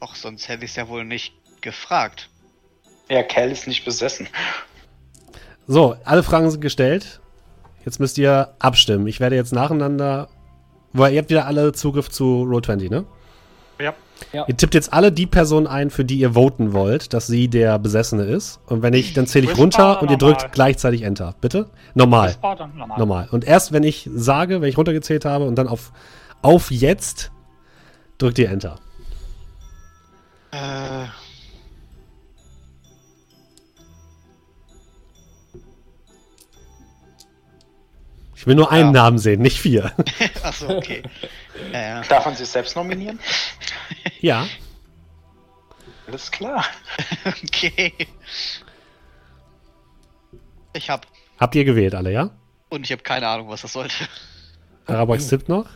[0.00, 2.28] Och, sonst hätte ich es ja wohl nicht gefragt.
[3.08, 4.26] Ja, Cal ist nicht besessen.
[5.66, 7.20] So, alle Fragen sind gestellt.
[7.84, 9.06] Jetzt müsst ihr abstimmen.
[9.06, 10.28] Ich werde jetzt nacheinander.
[10.92, 13.04] Weil ihr habt wieder alle Zugriff zu Roll20, ne?
[13.80, 13.92] ja,
[14.32, 17.78] Ihr tippt jetzt alle die Person ein, für die ihr voten wollt, dass sie der
[17.78, 18.60] Besessene ist.
[18.66, 20.36] Und wenn ich, dann zähle ich runter und ihr normal?
[20.36, 21.34] drückt gleichzeitig Enter.
[21.40, 21.70] Bitte?
[21.94, 22.34] Normal.
[22.42, 22.98] normal.
[22.98, 23.28] Normal.
[23.30, 25.92] Und erst wenn ich sage, wenn ich runtergezählt habe und dann auf,
[26.42, 27.30] auf jetzt,
[28.18, 28.76] drückt ihr Enter.
[30.52, 31.06] Äh.
[38.36, 39.02] Ich will nur einen Ja.
[39.04, 39.92] Namen sehen, nicht vier.
[40.42, 41.02] Achso, okay.
[41.72, 42.02] ja.
[42.02, 43.18] Darf man sich selbst nominieren?
[44.20, 44.46] ja.
[46.06, 46.64] Alles klar.
[47.44, 47.94] Okay.
[50.74, 51.06] Ich hab.
[51.38, 52.30] Habt ihr gewählt alle, ja?
[52.68, 53.94] Und ich habe keine Ahnung, was das sollte.
[54.86, 55.66] Arabax tippt noch.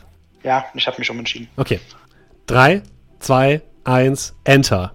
[0.43, 1.47] Ja, ich habe mich umentschieden.
[1.55, 1.79] Okay.
[2.47, 2.83] 3,
[3.19, 4.93] 2, 1, Enter.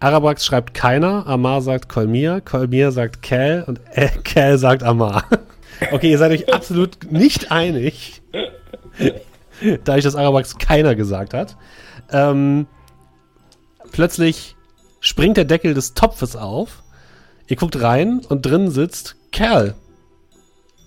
[0.00, 5.24] Arabax schreibt keiner, Amar sagt Kolmir, Kolmir sagt Cal und äh, Cal sagt Amar.
[5.92, 8.22] Okay, ihr seid euch absolut nicht einig.
[9.84, 11.56] Da ich das Arabax keiner gesagt hat.
[12.10, 12.66] Ähm,
[13.92, 14.56] plötzlich
[15.00, 16.82] springt der Deckel des Topfes auf.
[17.46, 19.74] Ihr guckt rein und drin sitzt Cal.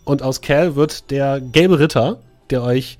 [0.05, 2.97] Und aus Cal wird der gelbe Ritter, der euch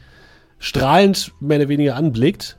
[0.60, 2.58] strahlend mehr oder weniger anblickt.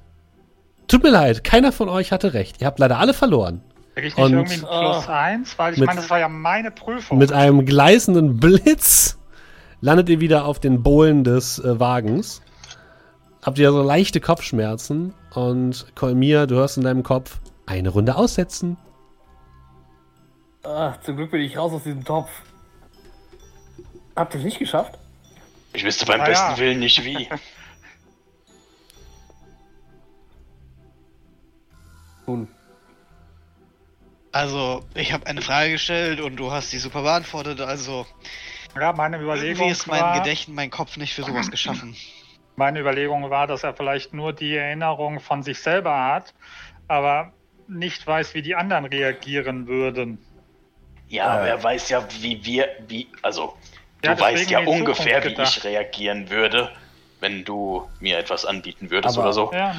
[0.89, 2.61] Tut mir leid, keiner von euch hatte recht.
[2.61, 3.61] Ihr habt leider alle verloren.
[3.95, 5.59] Krieg ich nicht Und- irgendwie ein Plus eins?
[5.59, 7.19] Weil ich Mit- meine, das war ja meine Prüfung.
[7.19, 9.18] Mit einem gleißenden Blitz
[9.81, 12.43] landet ihr wieder auf den Bohlen des äh, Wagens.
[13.43, 18.77] Habt ihr so leichte Kopfschmerzen und Kolmir, du hörst in deinem Kopf eine Runde aussetzen.
[20.65, 22.29] Ah, zum Glück bin ich raus aus diesem Topf.
[24.17, 24.99] Habt ihr es nicht geschafft?
[25.73, 26.59] Ich wüsste beim Ah, besten ja.
[26.59, 27.29] Willen nicht wie.
[32.27, 32.49] Nun,
[34.33, 37.61] Also, ich habe eine Frage gestellt und du hast die super beantwortet.
[37.61, 38.07] Also,
[38.81, 41.97] ja, meine Überlegung irgendwie ist mein war, Gedächtnis, mein Kopf nicht für sowas geschaffen.
[42.57, 46.35] meine Überlegung war, dass er vielleicht nur die Erinnerung von sich selber hat,
[46.89, 47.33] aber
[47.67, 50.19] nicht weiß, wie die anderen reagieren würden.
[51.09, 51.51] Ja, aber Äh.
[51.51, 53.55] er weiß ja, wie wir, wie, also,
[54.03, 56.71] du Ja, deswegen weißt ja ungefähr, wie ich reagieren würde,
[57.21, 59.51] wenn du mir etwas anbieten würdest Aber- oder so.
[59.53, 59.71] Ja,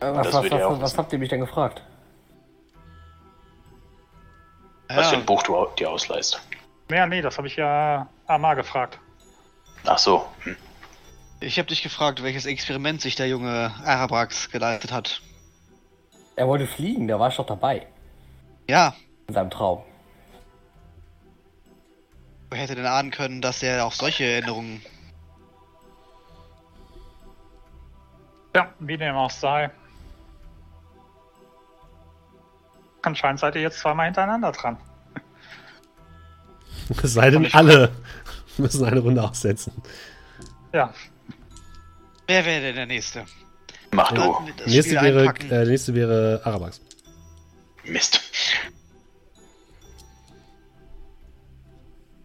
[0.00, 1.82] äh, was, was, was, was habt ihr mich denn gefragt?
[4.88, 6.40] Was für Ja, ein Buch du dir ausleihst.
[6.90, 8.98] Ja nee, das habe ich ja Amar gefragt.
[9.86, 10.26] Ach so.
[10.44, 10.56] Hm.
[11.40, 15.22] ich habe dich gefragt, welches Experiment sich der junge Arabrax geleistet hat.
[16.36, 17.86] Er wollte fliegen, da war ich doch dabei.
[18.68, 18.94] Ja,
[19.28, 19.82] In seinem Traum.
[22.50, 24.82] wer hätte denn ahnen können, dass er auch solche Erinnerungen.
[28.54, 29.70] Ja, wie dem auch sei.
[33.02, 34.76] Anscheinend seid ihr jetzt zweimal hintereinander dran.
[37.02, 37.90] Es sei denn, alle
[38.58, 39.72] müssen eine Runde aussetzen.
[40.72, 40.92] Ja,
[42.30, 43.24] Wer wäre denn der Nächste?
[43.90, 44.20] Mach du.
[44.56, 46.80] Das Nächste Spiel wäre, äh, nächste wäre Arabax.
[47.84, 48.20] Mist.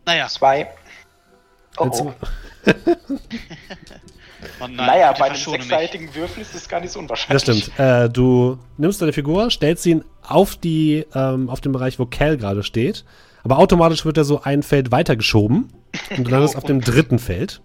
[0.06, 0.70] Naja, Zwei.
[1.78, 2.14] Oh, oh.
[4.60, 7.64] oh nein, Naja, bei einem sechsseitigen Würfel ist das gar nicht so Das unwahrscheinlich.
[7.64, 7.80] stimmt.
[7.80, 12.38] Äh, du nimmst deine Figur, stellst ihn auf die, ähm, auf den Bereich, wo Cal
[12.38, 13.06] gerade steht.
[13.46, 15.72] Aber automatisch wird er so ein Feld weitergeschoben.
[16.18, 17.62] Und du landest auf dem dritten Feld.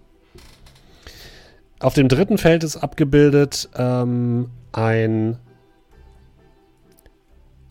[1.79, 5.39] Auf dem dritten Feld ist abgebildet ähm, ein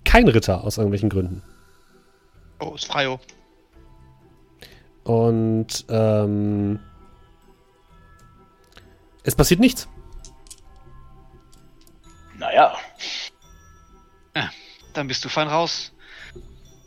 [0.04, 1.42] kein Ritter aus irgendwelchen Gründen.
[2.58, 3.20] Oh, ist Freio.
[5.04, 6.80] Und ähm,
[9.22, 9.88] es passiert nichts.
[12.36, 12.74] Naja,
[14.92, 15.92] Dann bist du fein raus.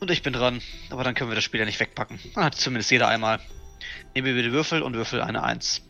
[0.03, 0.59] Und ich bin dran.
[0.89, 2.19] Aber dann können wir das Spiel ja nicht wegpacken.
[2.35, 3.39] Dann hat zumindest jeder einmal.
[4.13, 5.81] Nehme mir die Würfel und würfel eine Eins.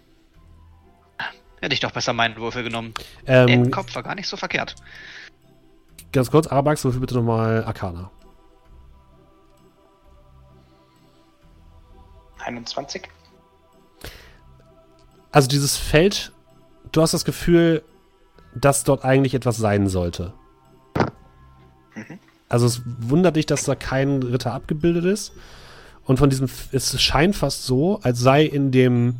[1.60, 2.94] Hätte ich doch besser meinen Würfel genommen.
[3.26, 4.76] Ähm, Kopf war gar nicht so verkehrt.
[6.12, 8.12] ganz kurz, Arabax, würfel bitte nochmal Arcana.
[12.38, 13.10] 21.
[15.32, 16.32] Also dieses Feld,
[16.92, 17.84] du hast das Gefühl,
[18.54, 20.36] dass dort eigentlich etwas sein sollte.
[22.54, 25.32] Also es wundert dich, dass da kein Ritter abgebildet ist.
[26.06, 29.16] Und von diesem, es scheint fast so, als sei in dem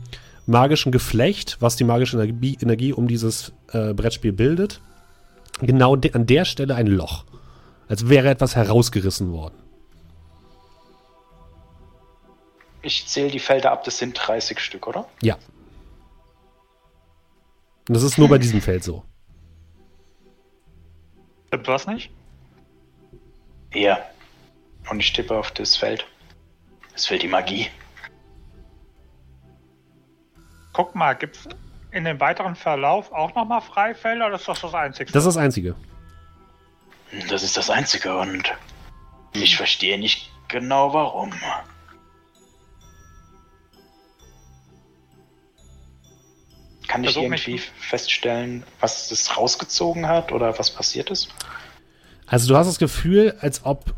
[0.46, 4.82] magischen Geflecht, was die magische Energie, Energie um dieses äh, Brettspiel bildet,
[5.62, 7.26] genau de an der Stelle ein Loch.
[7.88, 9.56] Als wäre etwas herausgerissen worden.
[12.84, 15.08] Ich zähle die Felder ab, das sind 30 Stück, oder?
[15.24, 15.40] Ja.
[17.90, 19.04] Und das ist nur bei diesem Feld so.
[21.48, 22.12] stimmt was nicht?
[23.74, 24.00] Ja.
[24.90, 26.06] Und ich tippe auf das Feld.
[26.94, 27.70] Das Feld die Magie.
[30.74, 31.48] Guck mal, gibt's
[31.92, 35.12] in dem weiteren Verlauf auch nochmal Freifelder oder ist das das einzige?
[35.12, 35.76] Das ist das Einzige.
[37.30, 38.52] Das ist das Einzige und
[39.34, 41.32] ich verstehe nicht genau warum.
[46.88, 51.30] Kann ich irgendwie feststellen, was das rausgezogen hat oder was passiert ist?
[52.28, 53.94] Also du hast das Gefühl, als ob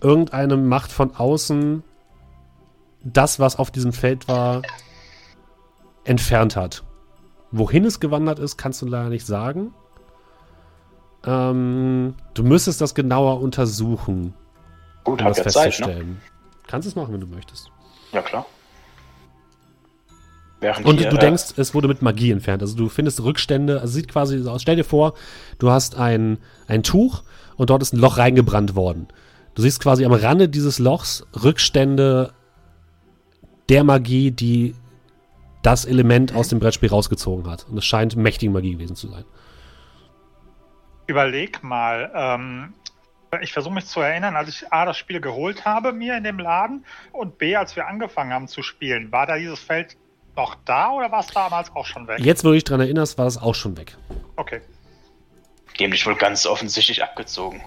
[0.00, 1.82] irgendeine Macht von außen
[3.02, 4.62] das, was auf diesem Feld war,
[6.04, 6.82] entfernt hat.
[7.50, 9.72] Wohin es gewandert ist, kannst du leider nicht sagen.
[11.24, 14.34] Ähm, du müsstest das genauer untersuchen,
[15.04, 15.62] Gut, um das ja Zeit, ne?
[15.62, 16.20] festzustellen.
[16.66, 17.70] Kannst es machen, wenn du möchtest.
[18.12, 18.46] Ja, klar.
[20.60, 22.62] Während Und wir, du äh, denkst, es wurde mit Magie entfernt.
[22.62, 24.62] Also du findest Rückstände, also sieht quasi so aus.
[24.62, 25.14] Stell dir vor,
[25.58, 27.22] du hast ein, ein Tuch
[27.56, 29.08] und dort ist ein Loch reingebrannt worden.
[29.54, 32.32] Du siehst quasi am Rande dieses Lochs Rückstände
[33.68, 34.74] der Magie, die
[35.62, 37.66] das Element aus dem Brettspiel rausgezogen hat.
[37.68, 39.24] Und es scheint mächtige Magie gewesen zu sein.
[41.08, 42.74] Überleg mal, ähm,
[43.40, 46.38] ich versuche mich zu erinnern, als ich A, das Spiel geholt habe, mir in dem
[46.38, 49.10] Laden, und B, als wir angefangen haben zu spielen.
[49.10, 49.96] War da dieses Feld
[50.36, 52.20] noch da oder war es damals auch schon weg?
[52.20, 53.96] Jetzt, wo du dich dran erinnerst, war das auch schon weg.
[54.36, 54.60] Okay.
[55.76, 57.62] Die haben dich wohl ganz offensichtlich abgezogen.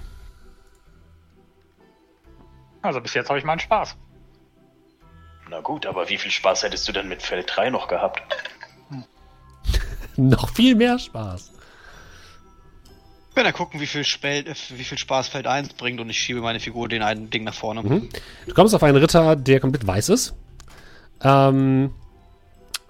[2.82, 3.96] Also bis jetzt habe ich meinen Spaß.
[5.50, 8.22] Na gut, aber wie viel Spaß hättest du denn mit Feld 3 noch gehabt?
[10.16, 11.52] Noch viel mehr Spaß.
[13.30, 16.42] Ich werde gucken, wie viel, Spel wie viel Spaß Feld 1 bringt und ich schiebe
[16.42, 17.84] meine Figur den einen Ding nach vorne.
[17.84, 18.10] Mhm.
[18.46, 20.36] Du kommst auf einen Ritter, der komplett weiß ist.
[21.24, 21.94] Ähm,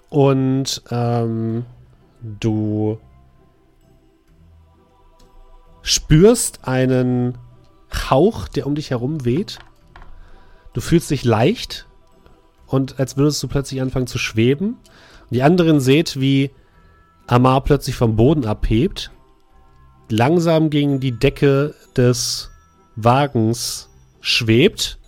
[0.08, 1.64] und ähm,
[2.20, 2.98] du
[5.82, 7.38] spürst einen
[7.92, 9.58] Hauch, der um dich herum weht.
[10.72, 11.86] Du fühlst dich leicht
[12.66, 14.76] und als würdest du plötzlich anfangen zu schweben.
[15.22, 16.50] Und die anderen seht, wie
[17.26, 19.10] Amar plötzlich vom Boden abhebt,
[20.08, 22.50] langsam gegen die Decke des
[22.96, 23.88] Wagens
[24.20, 24.98] schwebt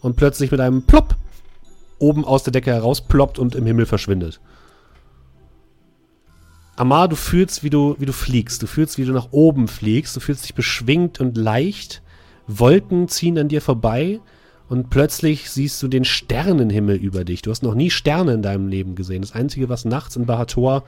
[0.00, 1.16] und plötzlich mit einem Plopp
[1.98, 4.40] oben aus der Decke herausploppt und im Himmel verschwindet.
[6.80, 8.62] Amar, du fühlst, wie du, wie du fliegst.
[8.62, 10.16] Du fühlst, wie du nach oben fliegst.
[10.16, 12.00] Du fühlst dich beschwingt und leicht.
[12.46, 14.18] Wolken ziehen an dir vorbei
[14.66, 17.42] und plötzlich siehst du den Sternenhimmel über dich.
[17.42, 19.20] Du hast noch nie Sterne in deinem Leben gesehen.
[19.20, 20.84] Das Einzige, was nachts in Bahator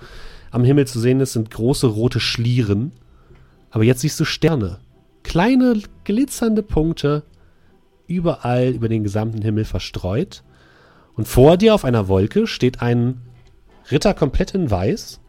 [0.51, 2.93] am Himmel zu sehen ist, sind große rote Schlieren.
[3.71, 4.79] Aber jetzt siehst du Sterne.
[5.25, 7.23] Kleine, glitzernde Punkte
[8.07, 10.43] überall über den gesamten Himmel verstreut.
[11.17, 13.21] Und vor dir auf einer Wolke steht ein
[13.91, 15.21] Ritter komplett in Weiß,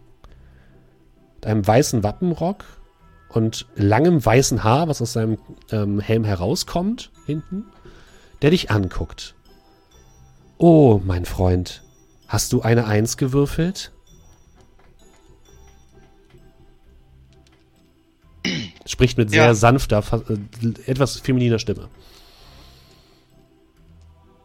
[1.44, 2.64] mit einem weißen Wappenrock
[3.28, 5.38] und langem weißen Haar, was aus seinem
[5.72, 7.66] ähm, Helm herauskommt, hinten,
[8.42, 9.36] der dich anguckt.
[10.58, 11.84] Oh, mein Freund,
[12.30, 13.92] hast du eine Eins gewürfelt?
[18.86, 19.54] Spricht mit sehr Ja.
[19.54, 21.90] sanfter, äh, etwas femininer Stimme.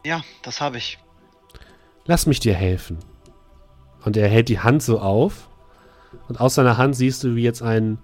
[0.05, 0.97] Ja, das habe ich.
[2.05, 2.97] Lass mich dir helfen.
[4.03, 5.48] Und er hält die Hand so auf.
[6.27, 7.97] Und aus seiner Hand siehst du, wie jetzt ein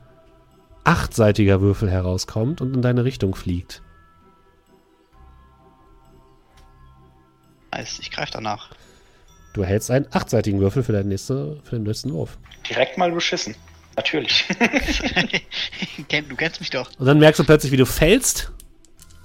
[0.83, 3.81] achtseitiger Würfel herauskommt und in deine Richtung fliegt.
[7.71, 8.69] Nice, ich greife danach.
[9.53, 12.37] Du erhältst einen achtseitigen Würfel für, deinen nächste, für den nächsten Wurf.
[12.69, 13.55] Direkt mal beschissen.
[13.95, 14.45] Natürlich.
[16.07, 16.89] Du kennst mich doch.
[16.99, 18.51] Und dann merkst du plötzlich, wie du fällst.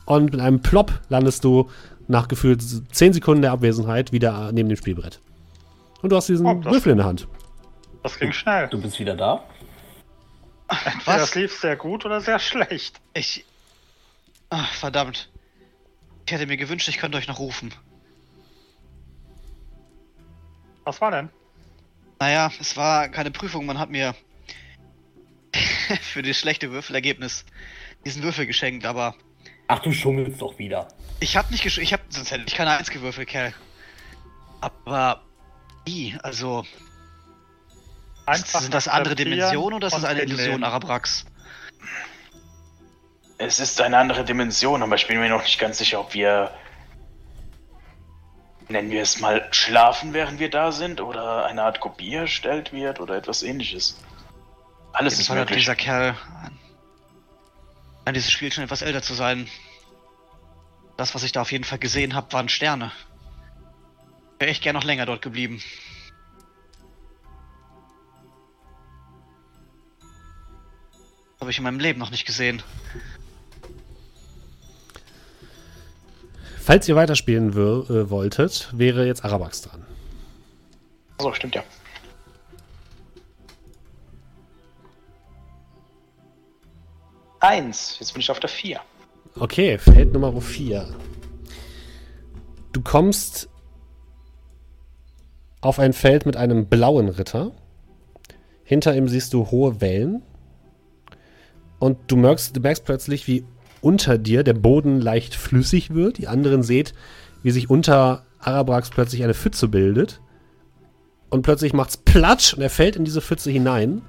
[0.07, 1.71] Und mit einem Plop landest du
[2.09, 5.21] nach gefühlt 10 Sekunden der Abwesenheit wieder neben dem Spielbrett.
[6.03, 7.29] Und du hast diesen Oh, Würfel in der Hand.
[8.03, 8.69] Das ging schnell.
[8.69, 9.45] Du bist wieder da?
[10.85, 13.01] Entweder das lief sehr gut oder sehr schlecht.
[13.15, 13.45] Ich.
[14.51, 15.29] Ach, verdammt.
[16.27, 17.75] Ich hätte mir gewünscht, ich könnte euch noch rufen.
[20.85, 21.29] Was war denn?
[22.21, 24.15] Naja, es war keine Prüfung, man hat mir
[26.01, 27.45] für das schlechte Würfelergebnis
[28.05, 29.15] diesen Würfel geschenkt, aber
[29.69, 30.89] Ach, du schummelst doch wieder.
[31.21, 33.55] ich hab nicht gesch ich hab sonst hätte ich keine Eins gewürfelt, Kerl.
[34.61, 35.23] Aber
[35.87, 36.17] wie?
[36.23, 36.65] Also
[38.31, 40.65] Einfach sind das andere Dimensionen oder ist das eine Illusion.
[40.65, 41.25] Arabrax?
[43.41, 46.51] es ist eine andere Dimension, aber ich bin mir noch nicht ganz sicher, ob wir.
[48.69, 53.01] Nennen wir es mal schlafen, während wir da sind, oder eine Art Kopie erstellt wird,
[53.01, 53.99] oder etwas ähnliches.
[54.93, 55.65] Alles ist Jedenfalls hat möglich.
[55.65, 56.15] dieser Kerl
[58.05, 59.49] an dieses Spiel schon etwas älter zu sein.
[60.97, 62.93] Das, was ich da auf jeden Fall gesehen habe, waren Sterne.
[64.39, 65.63] Wäre echt gern noch länger dort geblieben.
[71.41, 72.63] Habe ich in meinem Leben noch nicht gesehen.
[76.59, 79.85] Falls ihr weiterspielen äh, wolltet, wäre jetzt Arabax dran.
[81.19, 81.65] So, stimmt ja.
[87.41, 87.97] Eins.
[87.99, 88.81] Jetzt bin ich auf der vier.
[89.35, 90.95] Okay, Feld Nummer 4.
[92.73, 93.49] Du kommst
[95.61, 97.53] auf ein Feld mit einem blauen Ritter.
[98.65, 100.23] Hinter ihm siehst du hohe Wellen.
[101.81, 103.45] Und du merkst, du merkst plötzlich, wie
[103.81, 106.19] unter dir der Boden leicht flüssig wird.
[106.19, 106.95] Die anderen seht,
[107.43, 110.21] wie sich unter Arabrax plötzlich eine Pfütze bildet.
[111.31, 114.03] Und plötzlich macht's Platsch und er fällt in diese Pfütze hinein.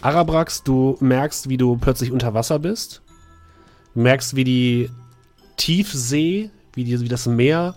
[0.00, 3.02] Arabrax, du merkst, wie du plötzlich unter Wasser bist.
[3.94, 4.90] Du merkst, wie die
[5.56, 7.76] Tiefsee, wie, die, wie das Meer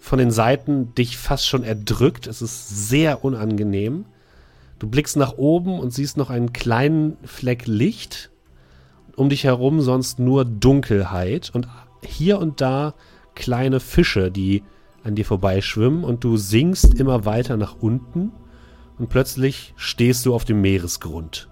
[0.00, 2.26] von den Seiten dich fast schon erdrückt.
[2.26, 4.04] Es ist sehr unangenehm.
[4.78, 8.30] Du blickst nach oben und siehst noch einen kleinen Fleck Licht.
[9.16, 11.66] Um dich herum sonst nur Dunkelheit und
[12.04, 12.94] hier und da
[13.34, 14.62] kleine Fische, die
[15.02, 18.30] an dir vorbeischwimmen und du sinkst immer weiter nach unten
[18.98, 21.48] und plötzlich stehst du auf dem Meeresgrund.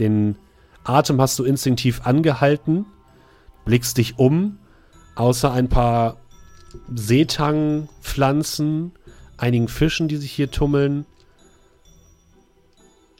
[0.00, 0.36] Den
[0.82, 2.86] Atem hast du instinktiv angehalten,
[3.64, 4.58] blickst dich um,
[5.14, 6.16] außer ein paar
[6.94, 8.92] Seetangpflanzen,
[9.36, 11.06] einigen Fischen, die sich hier tummeln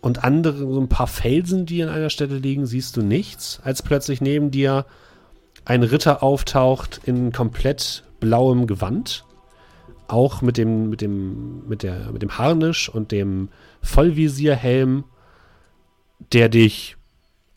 [0.06, 3.82] und andere, so ein paar Felsen, die an einer Stelle liegen, siehst du nichts, als
[3.82, 4.86] plötzlich neben dir
[5.64, 9.24] ein Ritter auftaucht in komplett blauem Gewand.
[10.06, 13.48] Auch mit dem, mit dem, mit der, mit dem Harnisch und dem
[13.82, 15.02] Vollvisierhelm,
[16.32, 16.96] der dich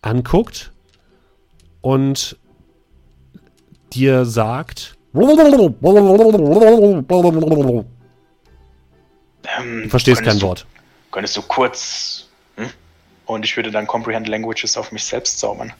[0.01, 0.71] anguckt
[1.81, 2.35] und
[3.93, 4.97] dir sagt.
[9.59, 10.65] Ähm, du verstehst kein Wort.
[11.11, 12.28] Könntest du kurz.
[13.29, 15.71] Und ich würde dann Comprehend Languages auf mich selbst zaubern.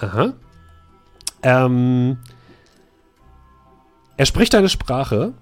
[0.00, 0.32] Aha.
[1.42, 2.16] Ähm,
[4.16, 5.34] er spricht deine Sprache,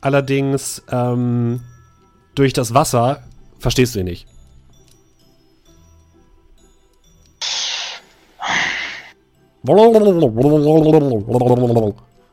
[0.00, 1.60] allerdings ähm,
[2.34, 3.22] durch das Wasser
[3.58, 4.26] verstehst du ihn nicht.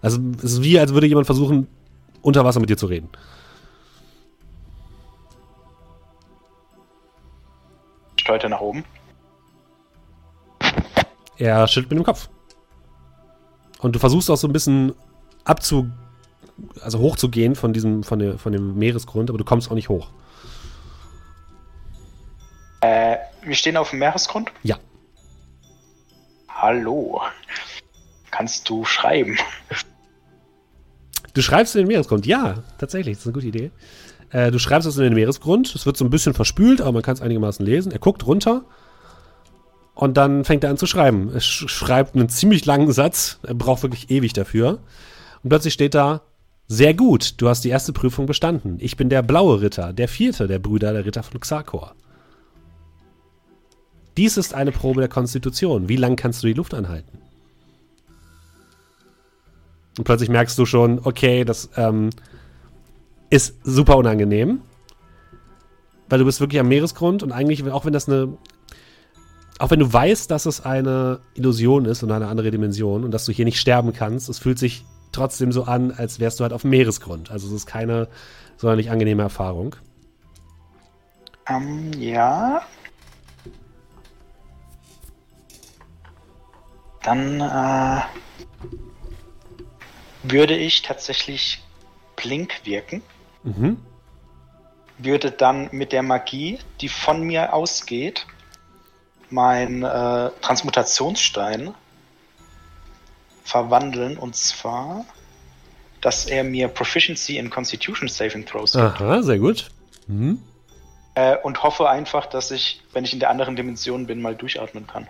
[0.02, 1.68] Also es ist wie, als würde jemand versuchen,
[2.22, 3.10] unter Wasser mit dir zu reden.
[8.30, 8.86] Steuerte nach oben.
[11.38, 12.30] Er schüttelt mit dem Kopf.
[13.80, 14.94] Und du versuchst auch so ein bisschen
[15.46, 15.90] abzu,
[16.80, 20.12] also hochzugehen von diesem, von, der, von dem Meeresgrund, aber du kommst auch nicht hoch.
[22.82, 24.52] Äh, wir stehen auf dem Meeresgrund?
[24.62, 24.78] Ja.
[26.50, 27.22] Hallo.
[28.30, 29.40] Kannst du schreiben?
[31.34, 33.72] Du schreibst in den Meeresgrund, ja, tatsächlich, das ist eine gute Idee.
[34.32, 37.02] Äh, du schreibst es in den Meeresgrund, es wird so ein bisschen verspült, aber man
[37.02, 37.92] kann es einigermaßen lesen.
[37.92, 38.64] Er guckt runter
[39.96, 41.32] und dann fängt er an zu schreiben.
[41.34, 43.40] Er sch schreibt einen ziemlich langen Satz.
[43.44, 44.80] Er braucht wirklich ewig dafür.
[45.44, 46.22] Und plötzlich steht da,
[46.68, 48.78] sehr gut, du hast die erste Prüfung bestanden.
[48.80, 51.96] Ich bin der blaue Ritter, der vierte der Brüder der Ritter von Xarkor.
[54.18, 55.90] Dies ist eine Probe der Konstitution.
[55.90, 57.20] Wie lang kannst du die Luft anhalten?
[59.98, 62.12] Und plötzlich merkst du schon, okay, das ähm,
[63.30, 64.62] ist super unangenehm.
[66.10, 68.38] Weil du bist wirklich am Meeresgrund und eigentlich, auch wenn das eine
[69.60, 73.26] auch wenn du weißt, dass es eine Illusion ist und eine andere Dimension und dass
[73.26, 76.54] du hier nicht sterben kannst, es fühlt sich trotzdem so an, als wärst du halt
[76.54, 77.30] auf dem Meeresgrund.
[77.30, 78.08] Also es ist keine
[78.56, 79.76] sonderlich angenehme Erfahrung.
[81.48, 82.62] Ähm, ja.
[87.04, 88.02] Dann äh,
[90.24, 91.62] würde ich tatsächlich
[92.16, 93.02] Blink wirken.
[93.44, 93.78] Mhm.
[94.98, 98.26] Würde dann mit der Magie, die von mir ausgeht,
[99.30, 101.74] mein äh, Transmutationsstein
[103.44, 105.06] verwandeln und zwar,
[106.02, 108.84] dass er mir Proficiency in Constitution Saving Throws gibt.
[108.84, 109.70] Aha, sehr gut.
[110.08, 110.40] Mhm.
[111.16, 114.88] Äh, und hoffe einfach, dass ich, wenn ich in der anderen Dimension bin, mal durchatmen
[114.88, 115.08] kann.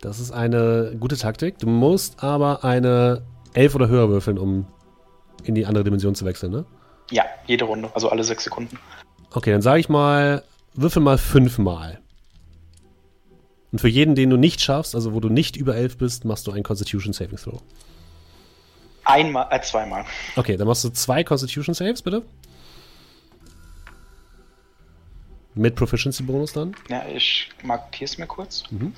[0.00, 1.58] Das ist eine gute Taktik.
[1.58, 3.22] Du musst aber eine
[3.54, 4.66] 11 oder höher würfeln, um
[5.44, 6.64] in die andere Dimension zu wechseln, ne?
[7.10, 8.78] Ja, jede Runde, also alle sechs Sekunden.
[9.32, 10.42] Okay, dann sage ich mal,
[10.74, 12.00] würfel mal fünfmal.
[13.72, 16.46] Und für jeden, den du nicht schaffst, also wo du nicht über 11 bist, machst
[16.46, 17.60] du einen Constitution Saving Throw.
[19.04, 20.04] Einmal, äh, zweimal.
[20.34, 22.22] Okay, dann machst du zwei Constitution Saves, bitte.
[25.54, 26.74] Mit Proficiency Bonus dann?
[26.88, 28.64] Ja, ich markiere es mir kurz.
[28.70, 28.92] Mhm.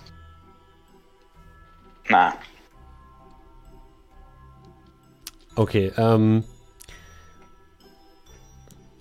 [2.09, 2.35] Na.
[5.55, 6.43] Okay, ähm.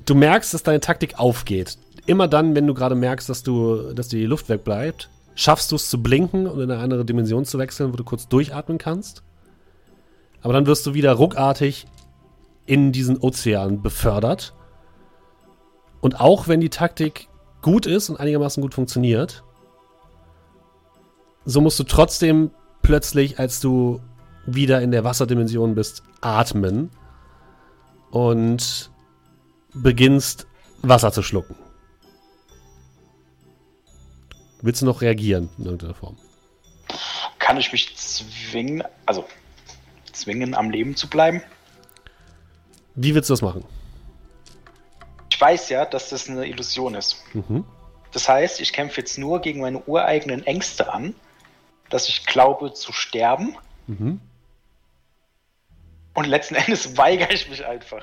[0.08, 1.78] Du merkst, dass deine Taktik aufgeht.
[2.06, 5.90] Immer dann, wenn du gerade merkst, dass du, dass die Luft wegbleibt, schaffst du es
[5.90, 9.22] zu blinken und in eine andere Dimension zu wechseln, wo du kurz durchatmen kannst.
[10.42, 11.88] Aber dann wirst du wieder ruckartig
[12.66, 14.54] in diesen Ozean befördert.
[16.00, 17.28] Und auch wenn die Taktik
[17.62, 19.44] gut ist und einigermaßen gut funktioniert,
[21.44, 22.52] so musst du trotzdem
[22.82, 24.00] plötzlich, als du
[24.46, 26.92] wieder in der Wasserdimension bist, atmen
[28.12, 28.90] und
[29.82, 30.48] beginnst
[30.82, 31.56] Wasser zu schlucken.
[34.62, 36.18] Willst du noch reagieren in irgendeiner Form?
[37.40, 39.26] Kann ich mich zwingen, also
[40.12, 41.42] zwingen, am Leben zu bleiben?
[42.96, 43.64] Wie willst du das machen?
[45.30, 47.24] Ich weiß ja, dass das eine Illusion ist.
[47.34, 47.64] Mhm.
[48.12, 51.14] Das heißt, ich kämpfe jetzt nur gegen meine ureigenen Ängste an,
[51.90, 53.56] dass ich glaube zu sterben.
[53.86, 54.20] Mhm.
[56.18, 58.02] Und letzten Endes weigere ich mich einfach.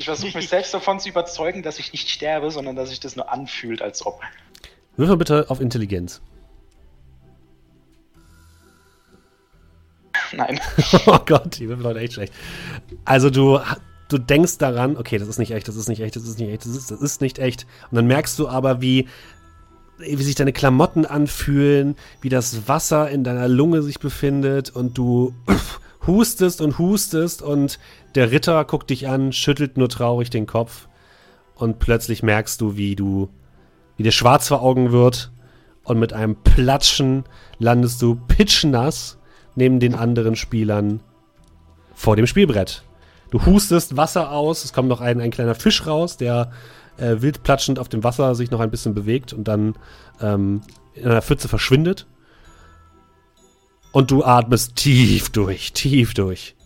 [0.00, 3.14] Ich versuche mich selbst davon zu überzeugen, dass ich nicht sterbe, sondern dass sich das
[3.14, 4.20] nur anfühlt, als ob.
[4.96, 6.20] Würfel bitte auf Intelligenz.
[10.32, 10.58] Nein.
[11.06, 12.32] oh Gott, die Würfel heute echt schlecht.
[13.04, 13.60] Also du,
[14.08, 16.50] du denkst daran, okay, das ist nicht echt, das ist nicht echt, das ist nicht
[16.50, 17.68] echt, das ist, das ist nicht echt.
[17.88, 19.06] Und dann merkst du aber, wie,
[19.98, 25.32] wie sich deine Klamotten anfühlen, wie das Wasser in deiner Lunge sich befindet und du
[26.06, 27.78] hustest und hustest und
[28.14, 30.88] der Ritter guckt dich an, schüttelt nur traurig den Kopf
[31.54, 33.28] und plötzlich merkst du, wie du,
[33.96, 35.30] wie dir schwarz vor Augen wird
[35.84, 37.24] und mit einem Platschen
[37.58, 39.18] landest du pitschnass
[39.54, 41.00] neben den anderen Spielern
[41.94, 42.82] vor dem Spielbrett.
[43.30, 46.50] Du hustest Wasser aus, es kommt noch ein, ein kleiner Fisch raus, der
[46.96, 49.74] äh, wild platschend auf dem Wasser sich noch ein bisschen bewegt und dann
[50.20, 50.62] ähm,
[50.94, 52.06] in einer Pfütze verschwindet.
[53.94, 56.56] Und du atmest tief durch, tief durch.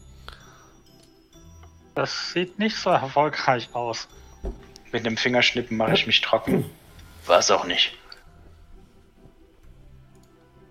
[1.94, 4.08] Das sieht nicht so erfolgreich aus.
[4.92, 6.64] Mit dem Fingerschnippen mache ich mich trocken.
[7.26, 7.92] War es auch nicht.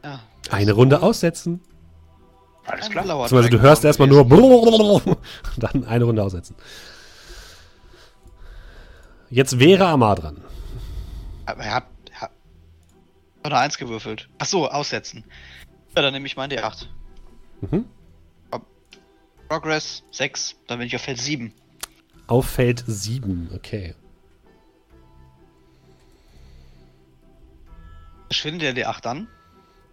[0.03, 0.19] Ja.
[0.49, 1.61] Eine Runde aussetzen.
[2.65, 3.05] Alles klar.
[3.27, 4.25] Zum Beispiel, du hörst erstmal nur
[5.57, 6.55] dann eine Runde aussetzen.
[9.29, 10.43] Jetzt wäre Amar dran.
[11.45, 12.31] Aber er hat, er hat
[13.43, 14.27] eine Eins gewürfelt.
[14.39, 15.23] Ach so, aussetzen.
[15.97, 16.87] Ja, dann nehme ich mal die 8.
[17.61, 17.85] Mhm.
[19.49, 21.51] Progress 6, dann bin ich auf Feld 7.
[22.27, 23.95] Auf Feld 7, okay.
[28.27, 29.27] Verschwindet der die 8 dann?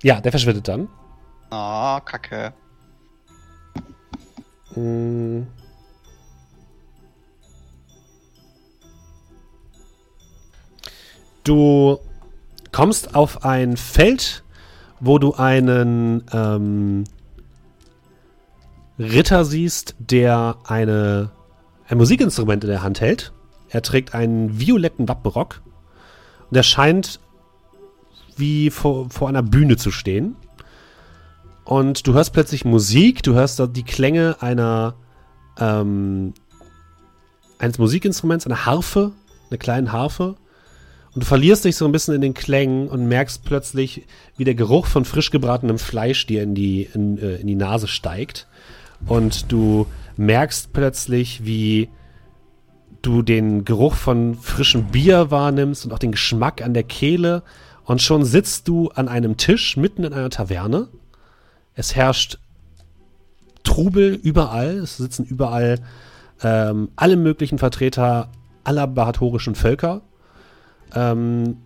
[0.02, 0.90] Ja, der verschwindet dann.
[1.48, 2.52] Ah, kacke.
[4.74, 5.44] Mm.
[11.44, 11.98] Du
[12.72, 14.43] kommst auf ein Feld,
[15.04, 17.04] wo du einen ähm,
[18.98, 21.30] Ritter siehst, der eine,
[21.88, 23.32] ein Musikinstrument in der Hand hält.
[23.68, 25.62] Er trägt einen violetten Wappenrock
[26.50, 27.20] und er scheint
[28.36, 30.36] wie vor, vor einer Bühne zu stehen.
[31.64, 34.94] Und du hörst plötzlich Musik, du hörst da die Klänge einer
[35.58, 36.34] ähm,
[37.58, 39.12] eines Musikinstruments, einer Harfe,
[39.50, 40.36] einer kleinen Harfe.
[41.14, 44.04] Und du verlierst dich so ein bisschen in den Klängen und merkst plötzlich,
[44.36, 47.86] wie der Geruch von frisch gebratenem Fleisch dir in die, in, äh, in die Nase
[47.86, 48.48] steigt.
[49.06, 49.86] Und du
[50.16, 51.88] merkst plötzlich, wie
[53.00, 57.42] du den Geruch von frischem Bier wahrnimmst und auch den Geschmack an der Kehle.
[57.84, 60.88] Und schon sitzt du an einem Tisch mitten in einer Taverne.
[61.74, 62.38] Es herrscht
[63.62, 64.78] Trubel überall.
[64.78, 65.80] Es sitzen überall
[66.42, 68.32] ähm, alle möglichen Vertreter
[68.64, 70.02] aller bahatorischen Völker.
[70.94, 71.58] Ähm,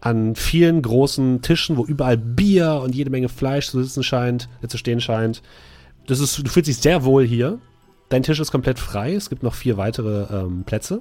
[0.00, 4.68] an vielen großen Tischen, wo überall Bier und jede Menge Fleisch zu sitzen scheint, äh,
[4.68, 5.42] zu stehen scheint.
[6.06, 7.58] Das ist, du fühlst dich sehr wohl hier.
[8.10, 9.14] Dein Tisch ist komplett frei.
[9.14, 11.00] Es gibt noch vier weitere ähm, Plätze.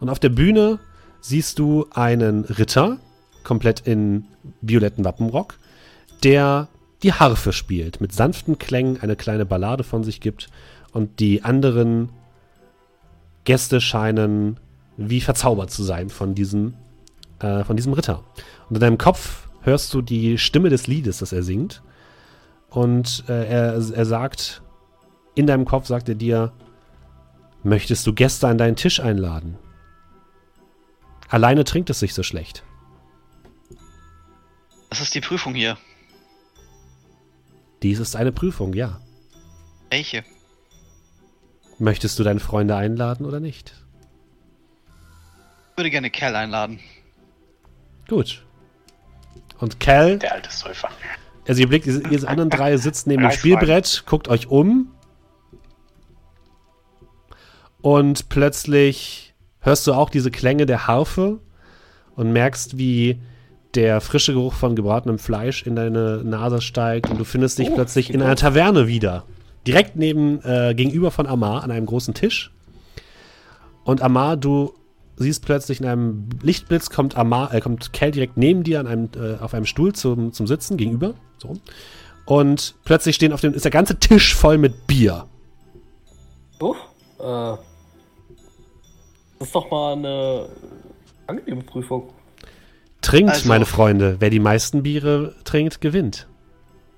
[0.00, 0.78] Und auf der Bühne
[1.20, 2.98] siehst du einen Ritter,
[3.44, 4.24] komplett in
[4.62, 5.58] violetten Wappenrock,
[6.22, 6.68] der
[7.02, 10.48] die Harfe spielt, mit sanften Klängen eine kleine Ballade von sich gibt
[10.92, 12.08] und die anderen
[13.44, 14.58] Gäste scheinen
[14.96, 16.74] wie verzaubert zu sein von diesem,
[17.40, 18.24] äh, von diesem Ritter.
[18.68, 21.82] Und in deinem Kopf hörst du die Stimme des Liedes, das er singt.
[22.70, 24.62] Und äh, er, er sagt,
[25.34, 26.52] in deinem Kopf sagt er dir,
[27.62, 29.58] möchtest du Gäste an deinen Tisch einladen?
[31.28, 32.62] Alleine trinkt es sich so schlecht.
[34.90, 35.76] Das ist die Prüfung hier.
[37.82, 39.00] Dies ist eine Prüfung, ja.
[39.90, 40.24] Welche?
[41.78, 43.74] Möchtest du deine Freunde einladen oder nicht?
[45.72, 46.80] Ich würde gerne Kerl einladen.
[48.08, 48.42] Gut.
[49.58, 50.88] Und Cal, Der alte Säufer.
[51.48, 53.30] also ihr blickt, ihr, ihr anderen drei sitzt neben dem.
[53.32, 54.92] Spielbrett, guckt euch um.
[57.80, 61.38] Und plötzlich hörst du auch diese Klänge der Harfe
[62.14, 63.20] und merkst, wie
[63.74, 67.74] der frische Geruch von gebratenem Fleisch in deine Nase steigt und du findest dich Oh,
[67.74, 69.24] plötzlich in einer Taverne wieder.
[69.66, 72.52] Direkt neben, äh, gegenüber von Amar an einem großen Tisch.
[73.84, 74.72] Und Amar, du
[75.24, 79.10] siehst plötzlich in einem Lichtblitz kommt Amar, äh, kommt Cal direkt neben dir an einem,
[79.16, 81.14] äh, auf einem Stuhl zum, zum Sitzen gegenüber.
[81.38, 81.54] So.
[82.26, 85.26] Und plötzlich stehen auf dem, ist der ganze Tisch voll mit Bier.
[86.60, 86.76] Uff,
[87.18, 87.56] äh.
[89.38, 90.48] Das ist doch mal eine
[91.26, 92.10] angenehme Prüfung.
[93.02, 94.16] Trinkt, Also- meine Freunde.
[94.18, 96.26] Wer die meisten Biere trinkt, gewinnt.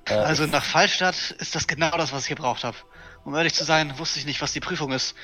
[0.06, 2.76] Äh, Also nach Fallstadt ist das genau das, was ich gebraucht habe.
[3.24, 5.14] Um ehrlich zu sein, wusste ich nicht, was die Prüfung ist.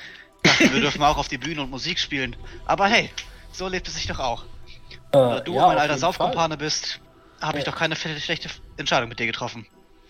[0.45, 2.35] Dachte, wir dürfen auch auf die Bühne und Musik spielen.
[2.65, 3.09] Aber hey,
[3.51, 4.45] so lebt es sich doch auch.
[5.11, 6.99] Da du ja, mein alter Saufkumpane bist,
[7.41, 9.65] habe ich doch keine schlechte Entscheidung mit dir getroffen.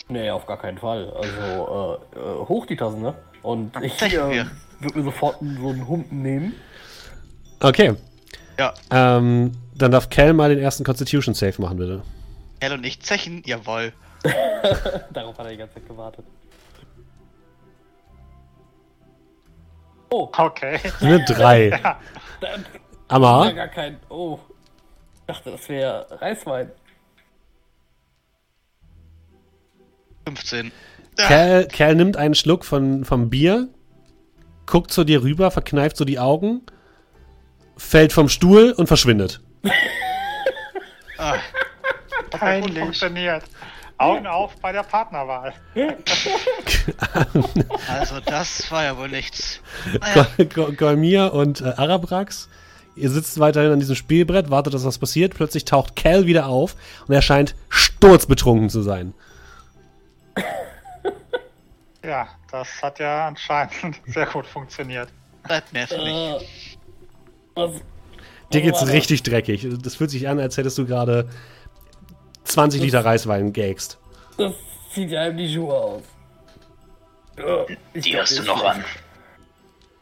[0.08, 1.12] Nee, auf gar keinen Fall.
[1.12, 3.16] Also, äh, äh, hoch die Tassen, ne?
[3.42, 4.46] Und ich äh,
[4.80, 6.54] würde mir sofort so einen Humpen nehmen.
[7.60, 7.96] Okay.
[8.58, 8.74] Ja.
[8.92, 12.04] Ähm, dann darf Cal mal den ersten Constitution Save machen, bitte.
[12.62, 13.94] Hell und ich zechen, jawohl.
[15.14, 16.26] Darauf hat er die ganze Zeit gewartet.
[20.18, 20.80] Oh, Okay.
[21.02, 21.70] Eine 3.
[21.70, 21.98] da ist ja
[23.10, 24.00] Amma, gar kein.
[24.10, 24.40] Oh.
[25.18, 26.72] Ich dachte, das wäre Reiswein.
[30.28, 30.72] 15.
[31.18, 33.68] Cal, Cal nimmt einen Schluck von, vom Bier,
[34.66, 36.62] guckt zu dir rüber, verkneift so die Augen,
[37.78, 39.42] fällt vom Stuhl und verschwindet.
[41.18, 41.42] Ah, Hat
[42.32, 42.80] gut Peinlich.
[42.80, 43.44] funktioniert.
[43.98, 45.54] Augen auf bei der Partnerwahl.
[47.88, 49.62] also das war ja wohl nichts.
[50.54, 52.50] Gol- Golmir und äh, Arabrax,
[52.96, 55.34] ihr sitzt weiterhin an diesem Spielbrett, wartet, dass was passiert.
[55.34, 56.76] Plötzlich taucht Cal wieder auf
[57.08, 59.14] und er scheint sturzbetrunken zu sein.
[62.04, 63.74] Ja, das hat ja anscheinend
[64.08, 65.10] sehr gut funktioniert.
[65.44, 66.78] bleibt für mich.
[67.56, 67.70] Äh?
[68.54, 69.68] Dir geht's richtig dreckig.
[69.82, 71.28] Das fühlt sich an, als hättest du gerade
[72.46, 73.98] 20 Liter Reiswein geäxt.
[74.38, 74.54] Das
[74.94, 76.04] zieht ja einem die Schuhe aus.
[77.94, 78.84] Ich Die hast du noch an.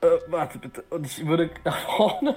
[0.02, 0.84] Äh, warte bitte.
[0.90, 2.36] Und ich würde nach vorne.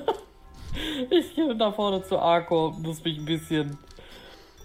[1.10, 3.78] Ich gehe nach vorne zu Arco, muss mich ein bisschen.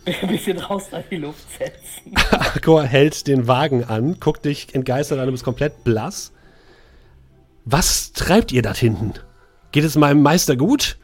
[0.23, 2.15] Ein bisschen draußen an die Luft setzen.
[2.31, 6.31] Akor hält den Wagen an, guckt dich entgeistert an, du bist komplett blass.
[7.65, 9.13] Was treibt ihr da hinten?
[9.71, 10.97] Geht es meinem Meister gut?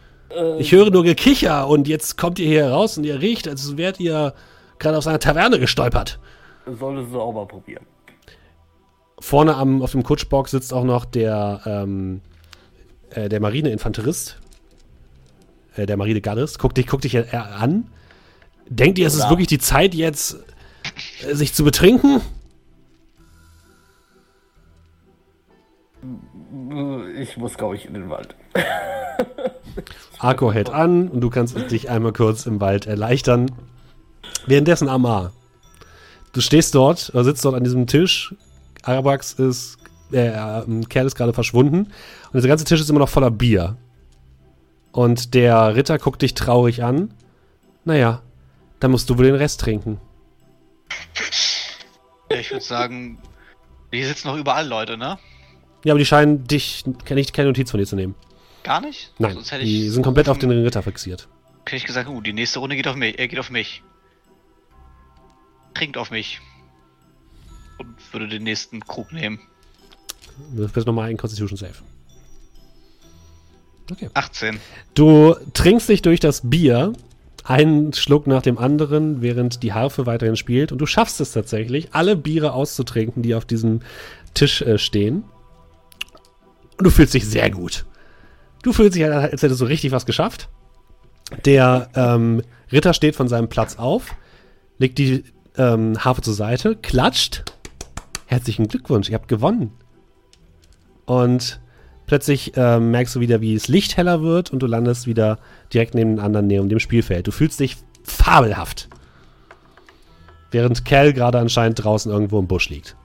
[0.60, 4.00] Ich höre nur Gekicher und jetzt kommt ihr hier raus und ihr riecht, als wärt
[4.00, 4.34] ihr
[4.80, 6.20] gerade aus einer Taverne gestolpert.
[6.66, 7.86] Solltest du auch mal probieren.
[9.20, 12.22] Vorne am, auf dem Kutschbock sitzt auch noch der, ähm,
[13.12, 14.38] äh, der Marineinfanterist.
[15.76, 16.60] Äh, der Marinegardist.
[16.60, 17.90] Guck dich, guck dich äh, an.
[18.68, 19.30] Denkt ihr, es ist Ja.
[19.30, 20.38] wirklich die Zeit jetzt,
[21.28, 22.22] äh, sich zu betrinken?
[27.18, 28.36] Ich muss, glaube ich, in den Wald.
[30.20, 33.52] Arko hält an und du kannst dich einmal kurz im Wald erleichtern.
[34.46, 35.32] Währenddessen Amar.
[36.34, 38.36] Du stehst dort, oder sitzt dort an diesem Tisch.
[38.84, 39.78] Arabax ist,
[40.12, 41.78] äh, äh, Kerl ist gerade verschwunden.
[41.78, 43.78] Und dieser ganze Tisch ist immer noch voller Bier.
[44.92, 47.14] Und der Ritter guckt dich traurig an.
[47.86, 48.22] Naja,
[48.80, 50.00] dann musst du wohl den Rest trinken.
[52.30, 53.20] Ich würde sagen,
[53.92, 55.18] hier sitzen noch überall Leute, ne?
[55.84, 58.16] Ja, aber die scheinen dich, ich keine Notiz von dir zu nehmen.
[58.68, 59.14] Gar nicht?
[59.18, 61.30] Nein, Sonst hätte die ich sind komplett auf den Ritter fixiert.
[61.66, 63.18] Hätte ich gesagt, uh, die nächste Runde geht auf mich.
[63.18, 63.82] Er geht auf mich.
[65.74, 66.42] Trinkt auf mich.
[67.78, 69.40] Und würde den nächsten Krug nehmen.
[70.54, 71.76] Du wirst nochmal einen Constitution Save.
[73.90, 74.10] Okay.
[74.14, 74.60] 18.
[74.96, 76.92] Du trinkst dich durch das Bier,
[77.46, 80.74] einen Schluck nach dem anderen, während die Harfe weiterhin spielt.
[80.74, 83.80] Und du schaffst es tatsächlich, alle Biere auszutrinken, die auf diesem
[84.34, 85.24] Tisch äh, stehen.
[86.78, 87.86] Und du fühlst dich sehr gut.
[88.68, 90.50] Du fühlst dich, als hättest du richtig was geschafft.
[91.46, 94.14] Der ähm, Ritter steht von seinem Platz auf,
[94.78, 95.24] legt die
[95.58, 97.46] ähm, Harfe zur Seite, klatscht.
[98.26, 99.72] Herzlichen Glückwunsch, ihr habt gewonnen.
[101.06, 101.62] Und
[102.08, 105.40] plötzlich ähm, merkst du wieder, wie das Licht heller wird und du landest wieder
[105.74, 107.26] direkt neben den anderen neben dem Spielfeld.
[107.26, 108.90] Du fühlst dich fabelhaft.
[110.52, 112.98] Während Cal gerade anscheinend draußen irgendwo im Busch liegt.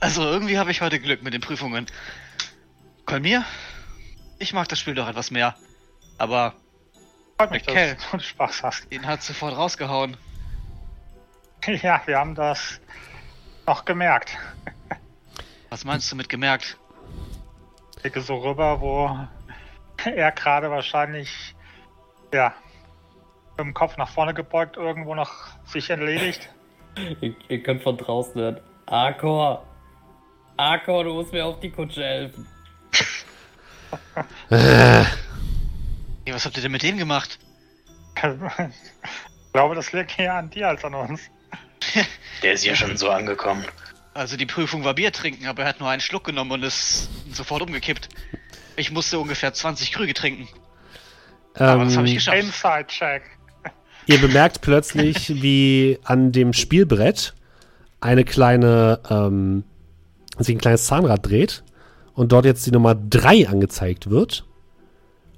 [0.00, 1.86] Also irgendwie habe ich heute Glück mit den Prüfungen.
[3.04, 3.44] Kolmir?
[4.38, 5.54] Ich mag das Spiel doch etwas mehr.
[6.18, 6.54] Aber
[7.38, 7.94] Freut mich, Okay.
[7.94, 8.92] dass du Spaß hast.
[8.92, 10.16] ihn hat sofort rausgehauen.
[11.82, 12.80] Ja, wir haben das
[13.66, 14.36] noch gemerkt.
[15.68, 16.76] Was meinst du mit gemerkt?
[17.96, 19.18] Ich blicke so rüber, wo
[20.04, 21.56] er gerade wahrscheinlich,
[22.32, 22.54] ja,
[23.56, 25.32] mit dem Kopf nach vorne gebeugt irgendwo noch
[25.66, 26.48] sich entledigt.
[27.20, 28.60] Ihr, ihr könnt von draußen hören.
[28.86, 29.65] Arcor!
[30.56, 32.46] Arcor, du musst mir auf die Kutsche helfen.
[34.50, 35.04] Äh,
[36.26, 37.38] Hey, was habt ihr denn mit denen gemacht?
[38.16, 41.20] Ich glaube, das liegt eher an dir als an uns.
[42.42, 43.64] Der ist ja schon so angekommen.
[44.12, 47.08] Also die Prüfung war Bier trinken, aber er hat nur einen Schluck genommen und ist
[47.32, 48.08] sofort umgekippt.
[48.74, 50.48] Ich musste ungefähr 20 Krüge trinken.
[51.54, 52.38] Aber das habe ich ähm, geschafft.
[52.38, 53.22] Inside-Check.
[54.06, 57.34] ihr bemerkt plötzlich, wie an dem Spielbrett
[58.00, 59.62] eine kleine, ähm,
[60.44, 61.64] sich ein kleines Zahnrad dreht
[62.14, 64.44] und dort jetzt die Nummer 3 angezeigt wird.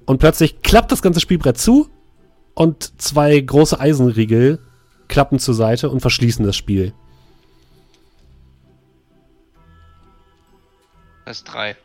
[0.05, 1.89] Und plötzlich klappt das ganze Spielbrett zu
[2.55, 4.59] und zwei große Eisenriegel
[5.07, 6.93] klappen zur Seite und verschließen das Spiel.
[11.25, 11.75] Das ist drei.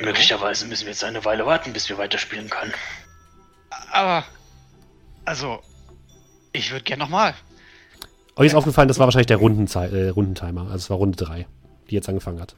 [0.00, 2.72] Möglicherweise müssen wir jetzt eine Weile warten, bis wir weiterspielen können.
[3.92, 4.24] Aber,
[5.24, 5.60] also,
[6.52, 7.34] ich würde gern nochmal.
[8.38, 10.62] Euch ist aufgefallen, das war wahrscheinlich der Rundenzei äh, Rundentimer.
[10.62, 11.46] Also es war Runde 3,
[11.90, 12.54] die jetzt angefangen hat.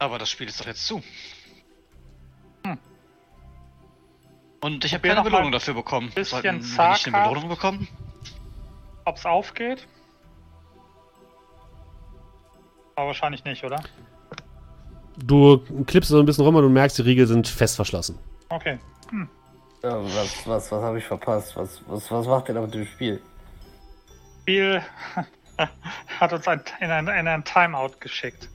[0.00, 1.00] Aber das Spiel ist doch jetzt zu.
[2.66, 2.78] Hm.
[4.60, 6.10] Und ich habe keine Belohnung dafür bekommen.
[6.12, 7.86] bisschen Sollten wir nicht eine Belohnung bekommen?
[9.04, 9.86] Ob's aufgeht?
[12.96, 13.80] Aber wahrscheinlich nicht, oder?
[15.16, 18.18] Du klippst so ein bisschen rum und du merkst, die Riegel sind fest verschlossen.
[18.48, 18.78] Okay.
[19.84, 21.56] Ja, was was, was habe ich verpasst?
[21.56, 23.20] Was, was, was macht ihr da mit dem Spiel?
[24.48, 24.82] Spiel
[26.20, 28.48] hat uns ein, in, ein, in ein Timeout geschickt.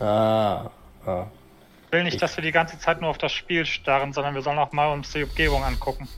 [0.00, 0.68] Ah,
[1.06, 1.26] ah.
[1.86, 4.42] Ich will nicht, dass wir die ganze Zeit nur auf das Spiel starren, sondern wir
[4.42, 6.08] sollen auch mal uns die Umgebung angucken.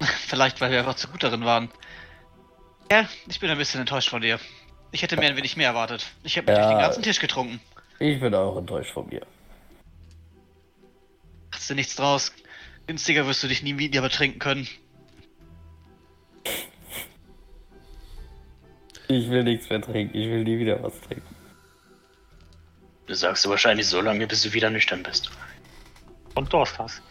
[0.00, 1.68] Vielleicht, weil wir einfach zu gut darin waren.
[2.90, 4.40] Ja, ich bin ein bisschen enttäuscht von dir.
[4.90, 6.06] Ich hätte mir ein wenig mehr erwartet.
[6.22, 6.56] Ich habe Ja.
[6.56, 7.60] durch den ganzen Tisch getrunken.
[7.98, 9.26] Ich bin auch enttäuscht von mir.
[11.52, 12.32] Hast du nichts draus?
[12.86, 14.66] Günstiger wirst du dich nie wieder betrinken können.
[19.08, 20.16] Ich will nichts mehr trinken.
[20.16, 21.34] Ich will nie wieder was trinken.
[23.06, 25.30] Das sagst du wahrscheinlich so lange, bis du wieder nüchtern bist.
[26.34, 27.02] Und Durst hast.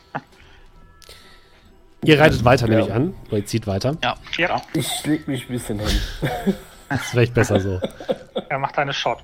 [2.03, 2.71] Ihr reitet weiter, Ja.
[2.75, 3.13] nehme ich an.
[3.27, 3.95] Oder ihr zieht weiter.
[4.03, 4.15] Ja.
[4.37, 5.99] Ja, Ich leg mich ein bisschen hin.
[6.89, 7.79] Ist vielleicht besser so.
[8.49, 9.19] er macht eine Shot.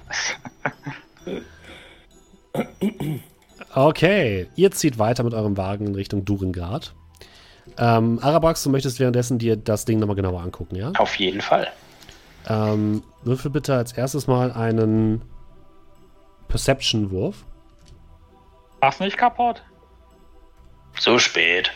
[3.74, 6.94] Okay, ihr zieht weiter mit eurem Wagen in Richtung Durengrad.
[7.78, 10.92] Ähm, Arabax, du möchtest währenddessen dir das Ding nochmal genauer angucken, ja?
[10.98, 11.68] Auf jeden Fall.
[12.50, 15.22] Ähm, würfel bitte als erstes mal einen
[16.48, 17.46] Perception-Wurf.
[18.82, 19.64] Mach's nicht kaputt?
[21.00, 21.72] So spät.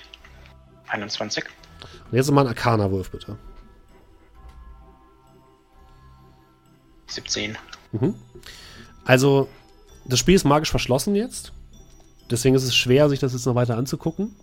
[0.88, 1.46] 21.
[2.12, 3.38] Und jetzt nochmal einen Arcana-Wurf, bitte.
[7.08, 7.58] 17.
[7.92, 8.16] Mhm.
[9.06, 9.48] Also,
[10.06, 11.54] das Spiel ist magisch verschlossen jetzt.
[12.32, 14.36] Deswegen ist es schwer, sich das jetzt noch weiter anzugucken.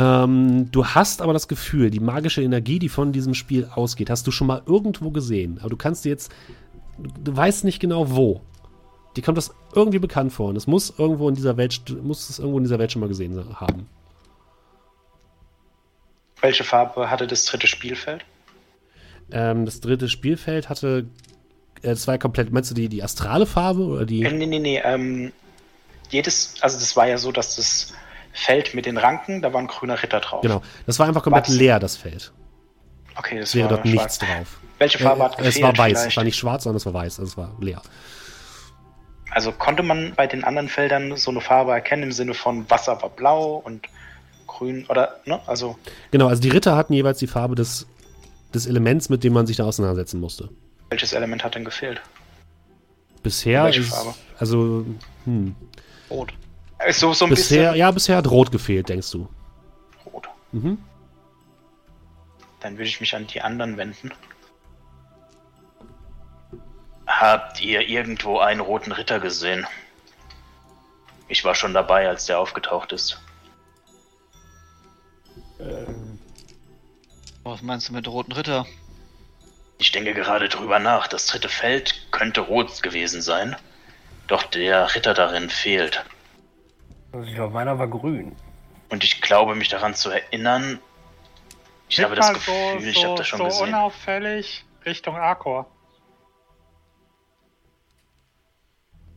[0.00, 4.26] Ähm, du hast aber das Gefühl, die magische Energie, die von diesem Spiel ausgeht, hast
[4.26, 5.58] du schon mal irgendwo gesehen.
[5.60, 6.32] Aber du kannst dir jetzt.
[7.22, 8.40] Du weißt nicht genau wo.
[9.16, 10.48] Die kommt das irgendwie bekannt vor.
[10.48, 13.00] Und es muss irgendwo in dieser Welt, du musst es irgendwo in dieser Welt schon
[13.00, 13.88] mal gesehen haben.
[16.40, 18.24] Welche Farbe hatte das dritte Spielfeld?
[19.32, 21.06] Ähm, das dritte Spielfeld hatte.
[21.82, 22.52] Äh, zwei komplett.
[22.52, 24.22] Meinst du die, die astrale Farbe oder die.
[24.22, 24.80] Äh, nee, nee, nee.
[24.82, 25.32] Ähm,
[26.10, 27.92] jedes, also das war ja so, dass das
[28.32, 30.42] Feld mit den Ranken, da war ein grüner Ritter drauf.
[30.42, 30.62] Genau.
[30.86, 31.54] Das war einfach komplett Was?
[31.54, 32.32] leer, das Feld.
[33.16, 34.18] Okay, das Es wäre war dort nichts schwarz.
[34.18, 34.60] drauf.
[34.78, 35.56] Welche Farbe hat Äh, gefehlt?
[35.56, 36.06] es war weiß.
[36.06, 37.18] Es war nicht schwarz, sondern es war weiß.
[37.20, 37.82] Also es war leer.
[39.32, 43.00] Also konnte man bei den anderen Feldern so eine Farbe erkennen im Sinne von Wasser
[43.02, 43.86] war blau und
[44.46, 45.40] grün oder, ne?
[45.46, 45.76] Also,
[46.10, 47.86] Genau, also die Ritter hatten jeweils die Farbe des,
[48.54, 50.48] des Elements, mit dem man sich da auseinandersetzen musste.
[50.88, 52.00] welches Element hat denn gefehlt?
[53.22, 53.90] Bisher Welche ist.
[53.90, 54.14] Farbe?
[54.38, 54.84] Also,
[55.26, 55.54] hm.
[56.10, 56.32] Rot.
[56.90, 59.28] So, so ein Bisher, bisschen ja, bisher hat Rot gefehlt, denkst du.
[60.06, 60.28] rot.
[60.52, 60.78] Mhm.
[62.60, 64.12] Dann würde ich mich an die anderen wenden.
[67.06, 69.66] Habt ihr irgendwo einen roten Ritter gesehen?
[71.28, 73.20] Ich war schon dabei, als der aufgetaucht ist.
[77.44, 78.66] Was meinst du mit roten Ritter?
[79.78, 81.08] Ich denke gerade drüber nach.
[81.08, 83.56] Das dritte Feld könnte rot gewesen sein.
[84.26, 86.04] Doch der Ritter darin fehlt.
[87.12, 88.36] Also ich glaube, meiner war grün.
[88.88, 90.78] Und ich glaube, mich daran zu erinnern.
[91.88, 93.68] Ich Blick habe das Gefühl, ich habe das schon so gesehen.
[93.68, 95.66] unauffällig Richtung Arkor.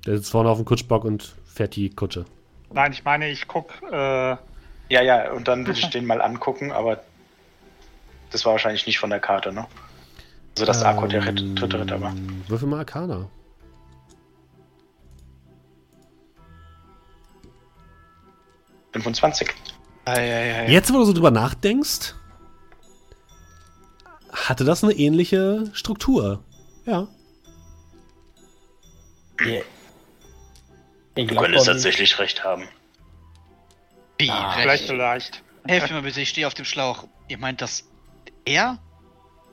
[0.06, 2.26] Der sitzt vorne auf dem Kutschbock und fährt die Kutsche.
[2.72, 4.38] Nein, ich meine, ich guck, äh, Ja,
[4.90, 7.04] ja, und dann würde ich den mal angucken, aber
[8.32, 9.68] das war wahrscheinlich nicht von der Karte, ne?
[10.56, 12.12] Also, dass Akku der Ritt, dritte Ritter war.
[12.12, 13.30] Ähm, Würfel mal Arcana.
[18.94, 19.50] Äh, 25.
[20.06, 20.70] Eieiei.
[20.70, 22.16] Jetzt, wo du so drüber nachdenkst,
[24.32, 26.44] hatte das eine ähnliche Struktur.
[26.86, 27.08] Ja.
[29.42, 29.64] Yeah.
[31.16, 32.68] Ich Du könntest tatsächlich recht haben.
[34.18, 34.30] Wie?
[34.30, 34.90] Ah, vielleicht, recht?
[34.90, 35.44] vielleicht.
[35.66, 37.06] Helft mir mal bitte, ich stehe auf dem Schlauch.
[37.28, 37.88] Ihr meint, dass
[38.46, 38.80] er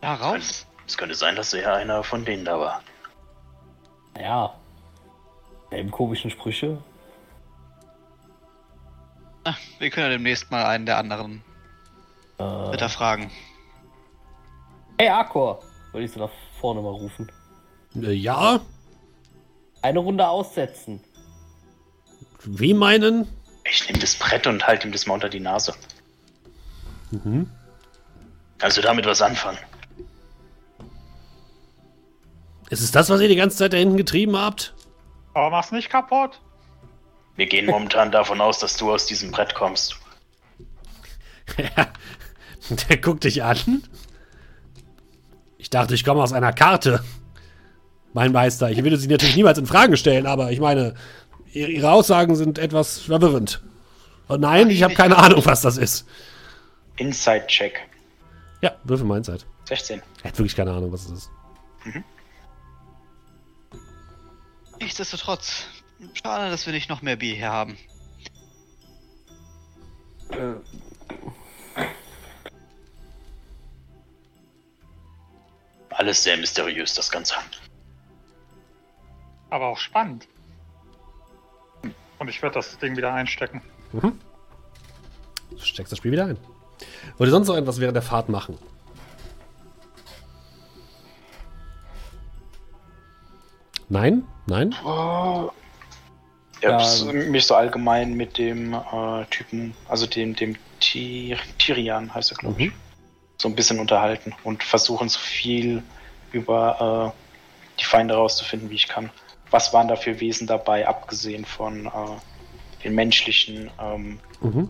[0.00, 0.66] da raus?
[0.86, 2.82] Es könnte sein, dass er einer von denen da war.
[4.18, 4.54] Ja.
[5.70, 6.82] Eben komischen Sprüche.
[9.44, 11.42] Ah, wir können ja demnächst mal einen der anderen
[12.38, 13.30] Äh, Ritter fragen.
[14.98, 15.62] hey, Akor!
[15.92, 16.30] Wollte ich so nach
[16.60, 17.30] vorne mal rufen.
[17.96, 18.60] Äh, ja?
[19.82, 21.02] Eine Runde aussetzen.
[22.44, 23.26] Wie meinen?
[23.64, 25.74] Ich nehme das Brett und halte ihm das mal unter die Nase.
[27.10, 27.50] Mhm.
[28.58, 29.58] Kannst du damit was anfangen?
[32.68, 34.74] Ist es das, was ihr die ganze Zeit da hinten getrieben habt?
[35.34, 36.40] Aber mach's nicht kaputt.
[37.36, 39.96] Wir gehen momentan davon aus, dass du aus diesem Brett kommst.
[42.88, 43.82] Der guckt dich an.
[45.58, 47.02] Ich dachte, ich komme aus einer Karte.
[48.12, 50.94] Mein Meister, ich würde sie natürlich niemals in Frage stellen, aber ich meine,
[51.52, 53.62] ihre Aussagen sind etwas verwirrend.
[54.28, 56.06] Und nein, ich habe keine Ahnung, was das ist.
[56.96, 57.80] Inside-Check.
[58.62, 59.44] Ja, würfel mal Inside.
[59.64, 60.02] 16.
[60.22, 61.30] Er hat wirklich keine Ahnung, was es ist.
[64.80, 65.66] Nichtsdestotrotz,
[66.14, 67.76] schade, dass wir nicht noch mehr Bier hier haben.
[70.30, 70.54] Äh,
[75.90, 77.34] Alles sehr mysteriös, das Ganze.
[79.50, 80.28] Aber auch spannend.
[82.18, 83.60] Und ich werde das Ding wieder einstecken.
[83.92, 84.12] Du
[85.58, 86.38] steckst das Spiel wieder ein.
[87.18, 88.56] Wollt ihr sonst noch etwas während der Fahrt machen?
[93.88, 94.24] Nein?
[94.46, 94.74] Nein?
[96.62, 102.12] Ja, Ja, s- mich so allgemein mit dem äh, Typen, also dem, dem Ti- Tirian
[102.14, 102.72] heißt er, glaube ich, Mhm.
[103.40, 105.82] so ein bisschen unterhalten und versuchen so viel
[106.32, 109.10] über äh, die Feinde rauszufinden, wie ich kann.
[109.50, 111.90] Was waren da für Wesen dabei, abgesehen von äh,
[112.84, 114.68] den menschlichen ähm, Mhm.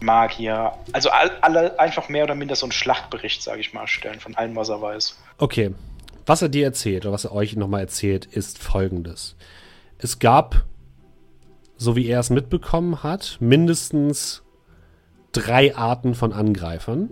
[0.00, 0.72] Magier?
[0.92, 4.34] Also all, alle einfach mehr oder minder so einen Schlachtbericht, sage ich mal, stellen von
[4.36, 5.18] allem, was er weiß.
[5.38, 5.74] Okay.
[6.26, 9.34] Was er dir erzählt, oder was er euch nochmal erzählt, ist folgendes.
[9.98, 10.64] Es gab,
[11.80, 14.42] so wie er es mitbekommen hat, mindestens
[15.32, 17.08] drei Arten von Angreifern.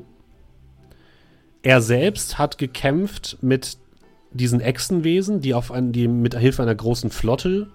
[1.62, 3.78] Er selbst hat gekämpft mit
[4.30, 7.70] diesen Echsenwesen, die, auf ein, die mit Hilfe einer großen Flotte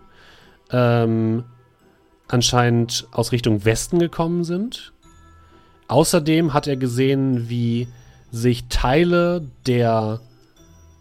[0.70, 1.46] ähm,
[2.28, 4.94] anscheinend aus Richtung Westen gekommen sind.
[5.88, 7.88] Außerdem hat er gesehen, wie
[8.32, 10.22] sich Teile der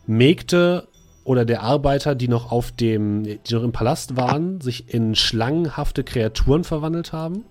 [0.06, 0.88] Mägde
[1.24, 6.04] oder der Arbeiter, die noch auf dem, die noch im Palast waren, sich in schlangenhafte
[6.04, 7.44] Kreaturen verwandelt haben.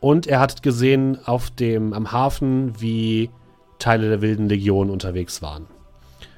[0.00, 3.30] Und er hat gesehen auf dem, am Hafen, wie
[3.78, 5.66] Teile der wilden Legion unterwegs waren.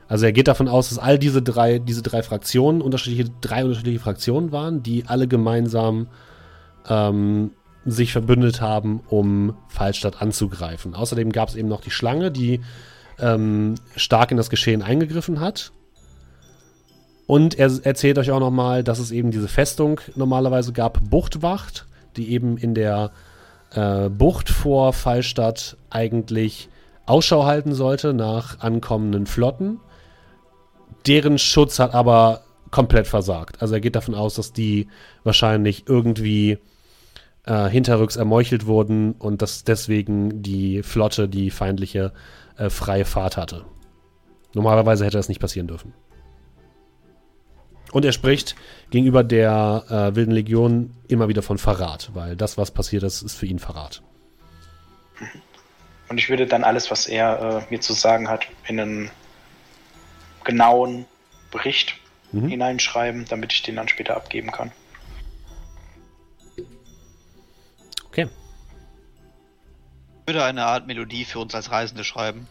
[0.09, 4.00] Also er geht davon aus, dass all diese drei, diese drei Fraktionen, unterschiedliche, drei unterschiedliche
[4.00, 6.09] Fraktionen waren, die alle gemeinsam
[6.88, 7.50] ähm,
[7.84, 10.94] sich verbündet haben, um Fallstadt anzugreifen.
[10.94, 12.60] Außerdem gab es eben noch die Schlange, die
[13.20, 15.73] ähm, stark in das Geschehen eingegriffen hat.
[17.27, 21.86] Und er erzählt euch auch nochmal, dass es eben diese Festung normalerweise gab, Buchtwacht,
[22.16, 23.11] die eben in der
[23.73, 26.70] äh, Bucht vor Fallstadt eigentlich
[27.05, 29.81] Ausschau halten sollte nach ankommenden Flotten.
[31.07, 33.62] Deren Schutz hat aber komplett versagt.
[33.62, 34.89] Also er geht davon aus, dass die
[35.24, 36.59] wahrscheinlich irgendwie
[37.45, 42.12] äh, hinterrücks ermeuchelt wurden und dass deswegen die Flotte, die feindliche,
[42.59, 43.64] äh, freie Fahrt hatte.
[44.55, 45.94] Normalerweise hätte das nicht passieren dürfen.
[47.93, 48.55] Und er spricht
[48.90, 53.35] gegenüber der äh, Wilden Legion immer wieder von Verrat, weil das, was passiert ist, ist
[53.35, 54.02] für ihn Verrat.
[56.09, 59.10] Und ich würde dann alles, was er äh, mir zu sagen hat, in einen
[60.44, 61.06] genauen
[61.51, 61.94] Bericht
[62.32, 62.48] Mhm.
[62.48, 64.70] hineinschreiben, damit ich den dann später abgeben kann.
[70.28, 72.46] Würde eine Art Melodie für uns als Reisende schreiben.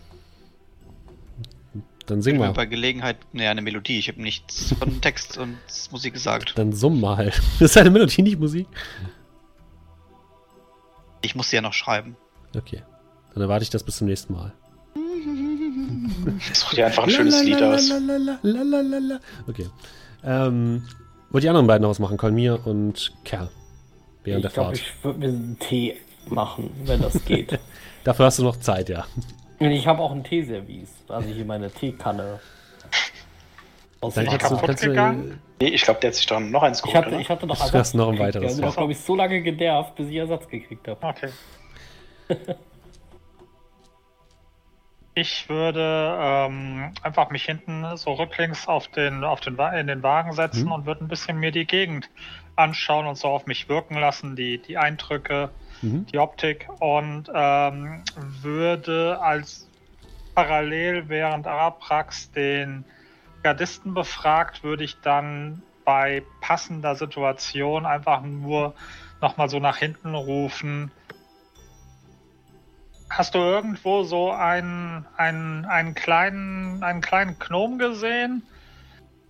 [2.07, 2.51] Dann sing mal.
[2.53, 3.99] Bei Gelegenheit, ne, eine Melodie.
[3.99, 5.57] Ich habe nichts von Text und
[5.91, 6.53] Musik gesagt.
[6.57, 7.31] Dann summ mal.
[7.59, 8.67] Das ist eine Melodie, nicht Musik.
[11.21, 12.17] Ich muss sie ja noch schreiben.
[12.55, 12.81] Okay.
[13.33, 14.53] Dann erwarte ich das bis zum nächsten Mal.
[16.53, 17.91] Such dir einfach ein schönes Lied aus.
[19.47, 19.69] Okay.
[20.23, 20.83] Ähm,
[21.29, 22.17] wollt die anderen beiden noch was machen?
[22.17, 23.49] Kolmir und Kerl.
[24.23, 24.77] Während ich der glaube, Fahrt.
[24.79, 25.97] ich würde mir einen Tee
[26.31, 27.59] machen, wenn das geht.
[28.03, 29.05] Dafür hast du noch Zeit, ja.
[29.59, 30.89] Und ich habe auch ein Teeservice.
[31.07, 32.39] Also hier meine Teekanne.
[33.99, 35.39] Aus Dann kannst du, kannst gegangen?
[35.59, 37.19] du Nee, ich glaube, der hat sich doch noch eins ich, geholt, hatte, oder?
[37.19, 38.57] ich hatte noch Du hast noch ein weiteres.
[38.57, 40.99] Ich habe glaube ich, so lange genervt, bis ich Ersatz gekriegt habe.
[41.05, 41.29] Okay.
[45.19, 50.31] Ich würde ähm, einfach mich hinten so rücklings auf den, auf den, in den Wagen
[50.33, 50.71] setzen Mhm.
[50.73, 52.07] und würde ein bisschen mir die Gegend
[52.55, 55.49] anschauen und so auf mich wirken lassen, die, die Eindrücke,
[55.81, 56.05] Mhm.
[56.07, 59.67] die Optik und ähm, würde als
[60.35, 62.85] parallel während Araprax den
[63.43, 68.75] Gardisten befragt, würde ich dann bei passender Situation einfach nur
[69.21, 70.91] nochmal so nach hinten rufen.
[73.09, 78.43] Hast du irgendwo so einen, einen, einen, kleinen, einen kleinen Gnom gesehen,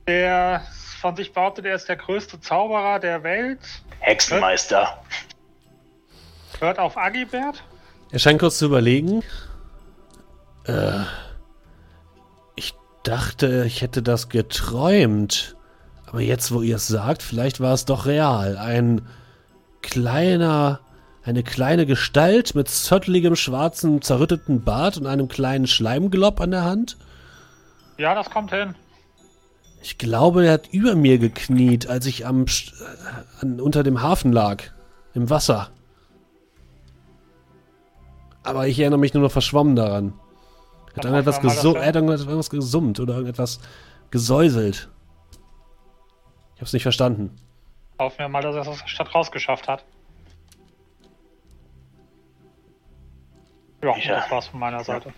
[0.07, 0.65] der
[0.99, 3.59] von sich behauptet, er ist der größte Zauberer der Welt?
[3.99, 4.97] Hexenmeister.
[6.59, 7.63] Hört auf Agibert?
[8.11, 9.23] Er scheint kurz zu überlegen.
[10.65, 11.01] Äh,
[12.55, 12.73] ich
[13.03, 15.55] dachte, ich hätte das geträumt.
[16.07, 18.57] Aber jetzt, wo ihr es sagt, vielleicht war es doch real.
[18.57, 19.01] Ein
[19.81, 20.79] kleiner,
[21.23, 26.97] eine kleine Gestalt mit zotteligem, schwarzen, zerrütteten Bart und einem kleinen Schleimglob an der Hand?
[27.97, 28.75] Ja, das kommt hin.
[29.81, 34.31] Ich glaube, er hat über mir gekniet, als ich am, äh, an, unter dem Hafen
[34.31, 34.63] lag.
[35.13, 35.71] Im Wasser.
[38.47, 40.13] Aber ich erinnere mich nur noch verschwommen daran.
[40.93, 43.59] Er hat, irgendetwas, gesu er hat irgendetwas gesummt oder irgendetwas
[44.09, 44.89] gesäuselt.
[46.55, 47.35] Ich hab's nicht verstanden.
[47.99, 49.83] Hoffen wir mal, dass er es aus der Stadt rausgeschafft hat.
[53.83, 54.19] Ja, ja.
[54.21, 55.13] das war's von meiner Seite.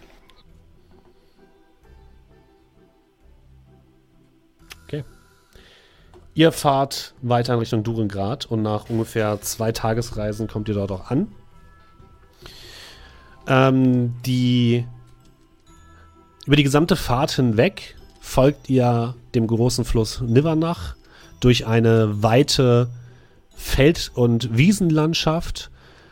[4.85, 5.05] Okay.
[6.33, 11.11] Ihr fahrt weiter in Richtung Durengrad und nach ungefähr zwei Tagesreisen kommt ihr dort auch
[11.11, 11.31] an.
[13.47, 14.85] Ähm, die
[16.45, 20.95] über die gesamte Fahrt hinweg folgt ihr dem großen Fluss Nivernach
[21.39, 22.89] durch eine weite
[23.55, 25.69] Feld- und Wiesenlandschaft.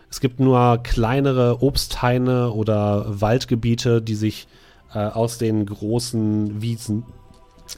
[0.10, 4.48] Es gibt nur kleinere Obsthaine oder Waldgebiete, die sich
[4.94, 7.04] äh, aus den großen Wiesen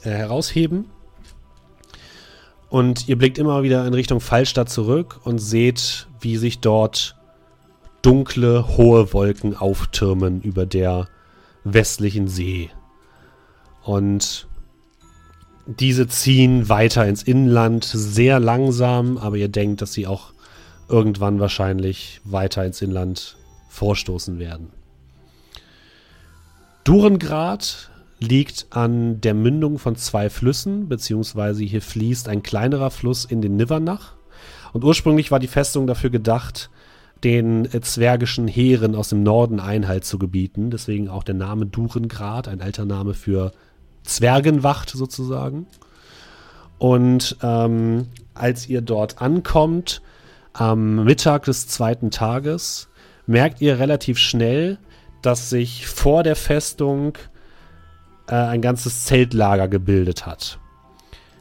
[0.04, 0.86] äh, herausheben.
[2.68, 7.16] Und ihr blickt immer wieder in Richtung Fallstadt zurück und seht, wie sich dort
[8.02, 11.08] dunkle, hohe Wolken auftürmen über der
[11.64, 12.70] westlichen See.
[13.82, 14.48] Und
[15.66, 20.32] diese ziehen weiter ins Inland, sehr langsam, aber ihr denkt, dass sie auch
[20.88, 23.36] irgendwann wahrscheinlich weiter ins Inland
[23.68, 24.70] vorstoßen werden.
[26.84, 33.40] Durengrad liegt an der Mündung von zwei Flüssen, beziehungsweise hier fließt ein kleinerer Fluss in
[33.40, 34.14] den Nivernach.
[34.72, 36.70] Und ursprünglich war die Festung dafür gedacht,
[37.24, 40.70] den zwergischen Heeren aus dem Norden Einhalt zu gebieten.
[40.70, 43.52] Deswegen auch der Name Durengrad, ein alter Name für
[44.04, 45.66] Zwergenwacht sozusagen.
[46.78, 50.00] Und ähm, als ihr dort ankommt,
[50.52, 52.88] am Mittag des zweiten Tages,
[53.26, 54.78] merkt ihr relativ schnell,
[55.22, 57.18] dass sich vor der Festung
[58.28, 60.58] äh, ein ganzes Zeltlager gebildet hat.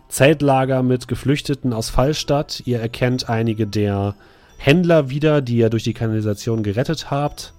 [0.10, 2.64] Zeltlager mit Geflüchteten aus Fallstadt.
[2.66, 4.16] Ihr erkennt einige der
[4.60, 7.54] Händler wieder, die ihr durch die Kanalisation gerettet habt,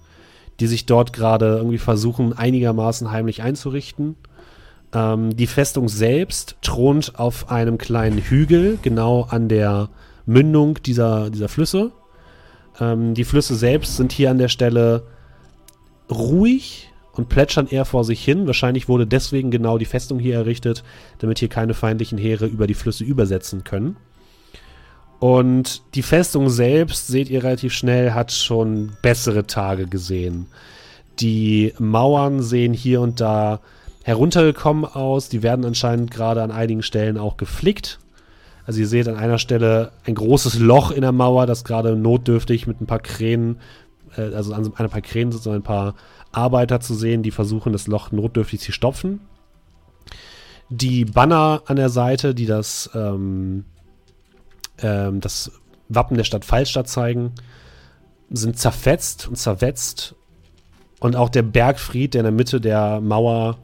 [0.59, 4.15] die sich dort gerade irgendwie versuchen, einigermaßen heimlich einzurichten.
[4.93, 9.89] Ähm, die Festung selbst thront auf einem kleinen Hügel, genau an der
[10.27, 11.91] Mündung dieser, dieser Flüsse.
[12.79, 15.03] Ähm, die Flüsse selbst sind hier an der Stelle
[16.07, 18.45] ruhig und plätschern eher vor sich hin.
[18.45, 20.83] Wahrscheinlich wurde deswegen genau die Festung hier errichtet,
[21.17, 23.97] damit hier keine feindlichen Heere über die Flüsse übersetzen können.
[25.21, 30.47] Und die Festung selbst, seht ihr relativ schnell, hat schon bessere Tage gesehen.
[31.19, 33.59] Die Mauern sehen hier und da
[34.01, 35.29] heruntergekommen aus.
[35.29, 37.99] Die werden anscheinend gerade an einigen Stellen auch geflickt.
[38.65, 42.65] Also ihr seht an einer Stelle ein großes Loch in der Mauer, das gerade notdürftig
[42.65, 43.59] mit ein paar Kränen,
[44.17, 45.93] äh, also an ein paar Kränen sind so ein paar
[46.31, 49.19] Arbeiter zu sehen, die versuchen, das Loch notdürftig zu stopfen.
[50.69, 53.65] Die Banner an der Seite, die das, ähm,
[54.81, 55.51] ähm, das
[55.89, 57.33] Wappen der Stadt Fallstadt zeigen,
[58.29, 60.15] sind zerfetzt und zerwetzt.
[60.99, 63.57] Und auch der Bergfried, der in der Mitte der Mauer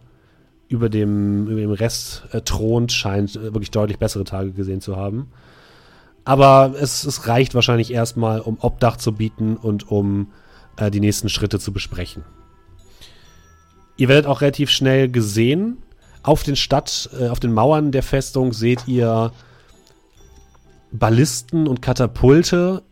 [0.69, 4.97] über dem, über dem Rest äh, thront, scheint äh, wirklich deutlich bessere Tage gesehen zu
[4.97, 5.31] haben.
[6.25, 10.33] Aber es, es reicht wahrscheinlich erstmal, um Obdach zu bieten und um
[10.75, 12.23] äh, die nächsten Schritte zu besprechen.
[13.95, 15.77] Ihr werdet auch relativ schnell gesehen.
[16.23, 19.31] Auf den Stadt, äh, auf den Mauern der Festung seht ihr
[20.91, 22.83] Ballisten und Katapulte.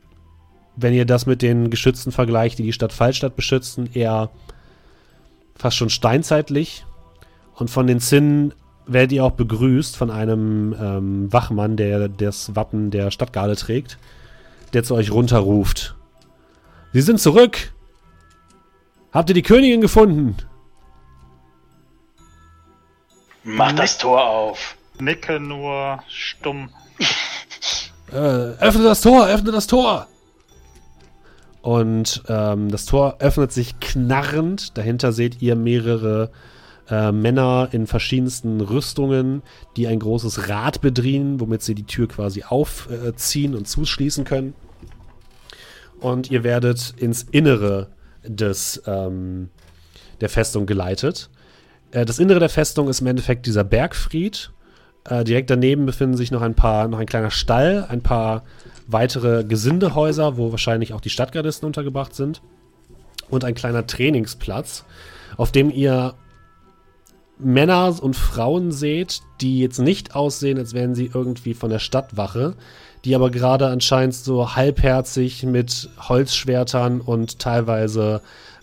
[0.75, 4.29] Wenn ihr das mit den Geschützen vergleicht, die die Stadt Fallstadt beschützen, eher
[5.55, 6.85] fast schon steinzeitlich.
[7.55, 8.53] Und von den Zinnen
[8.85, 13.97] werdet ihr auch begrüßt von einem ähm, Wachmann, der das Wappen der Stadtgarde trägt,
[14.73, 15.95] der zu euch runterruft.
[16.93, 17.73] Sie sind zurück!
[19.11, 20.35] Habt ihr die Königin gefunden?
[23.43, 24.75] Mach das Tor auf.
[24.99, 26.69] Nicke nur stumm.
[28.11, 30.07] Äh, öffne das Tor, öffne das Tor!
[31.61, 34.77] Und ähm, das Tor öffnet sich knarrend.
[34.77, 36.29] Dahinter seht ihr mehrere
[36.89, 39.41] äh, Männer in verschiedensten Rüstungen,
[39.75, 44.53] die ein großes Rad bedrehen, womit sie die Tür quasi aufziehen und zuschließen können.
[45.99, 47.87] Und ihr werdet ins Innere
[48.23, 49.49] des, ähm,
[50.21, 51.31] der Festung geleitet.
[51.91, 54.51] Äh, das Innere der Festung ist im Endeffekt dieser Bergfried.
[55.07, 58.43] Äh, direkt daneben befinden sich noch ein paar, noch ein kleiner Stall, ein paar
[58.87, 62.41] weitere Gesindehäuser, wo wahrscheinlich auch die Stadtgardisten untergebracht sind.
[63.29, 64.85] Und ein kleiner Trainingsplatz,
[65.37, 66.13] auf dem ihr
[67.37, 72.55] Männer und Frauen seht, die jetzt nicht aussehen, als wären sie irgendwie von der Stadtwache,
[73.03, 78.21] die aber gerade anscheinend so halbherzig mit Holzschwertern und teilweise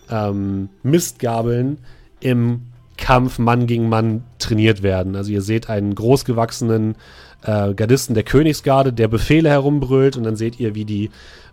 [0.09, 1.77] ähm, Mistgabeln
[2.19, 2.61] im
[2.97, 5.15] Kampf Mann gegen Mann trainiert werden.
[5.15, 6.95] Also ihr seht einen großgewachsenen
[7.43, 11.09] äh, Gardisten der Königsgarde, der Befehle herumbrüllt und dann seht ihr, wie die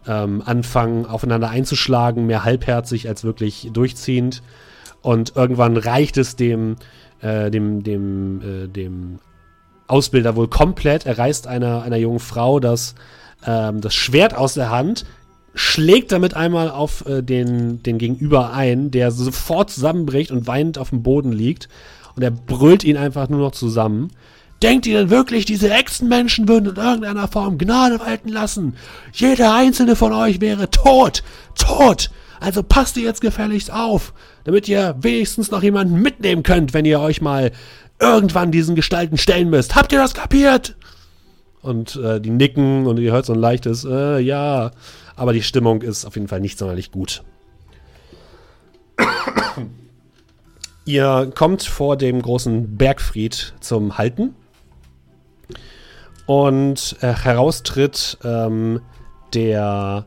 [0.07, 4.43] ähm, anfangen aufeinander einzuschlagen, mehr halbherzig als wirklich durchziehend.
[5.03, 6.77] Und irgendwann reicht es dem,
[7.21, 9.19] äh, dem, dem, äh, dem
[9.87, 11.07] Ausbilder wohl komplett.
[11.07, 12.95] Er reißt einer, einer jungen Frau das,
[13.47, 15.05] ähm, das Schwert aus der Hand,
[15.55, 20.91] schlägt damit einmal auf äh, den, den Gegenüber ein, der sofort zusammenbricht und weinend auf
[20.91, 21.69] dem Boden liegt.
[22.17, 24.11] Und er brüllt ihn einfach nur noch zusammen.
[24.63, 28.75] Denkt ihr denn wirklich, diese Echsenmenschen würden in irgendeiner Form Gnade walten lassen?
[29.13, 31.23] Jeder einzelne von euch wäre tot!
[31.57, 32.11] Tot!
[32.41, 34.13] Also passt ihr jetzt gefälligst auf,
[34.45, 37.53] damit ihr wenigstens noch jemanden mitnehmen könnt, wenn ihr euch mal
[38.01, 39.77] irgendwann diesen Gestalten stellen müsst.
[39.77, 40.75] Habt ihr das kapiert?
[41.63, 44.71] Und äh, die nicken und ihr hört so ein leichtes, äh, ja.
[45.21, 47.23] Aber die Stimmung ist auf jeden Fall nicht sonderlich gut.
[50.87, 54.35] ihr kommt vor dem großen Bergfried zum Halten.
[56.25, 58.81] Und äh, heraustritt ähm,
[59.35, 60.07] der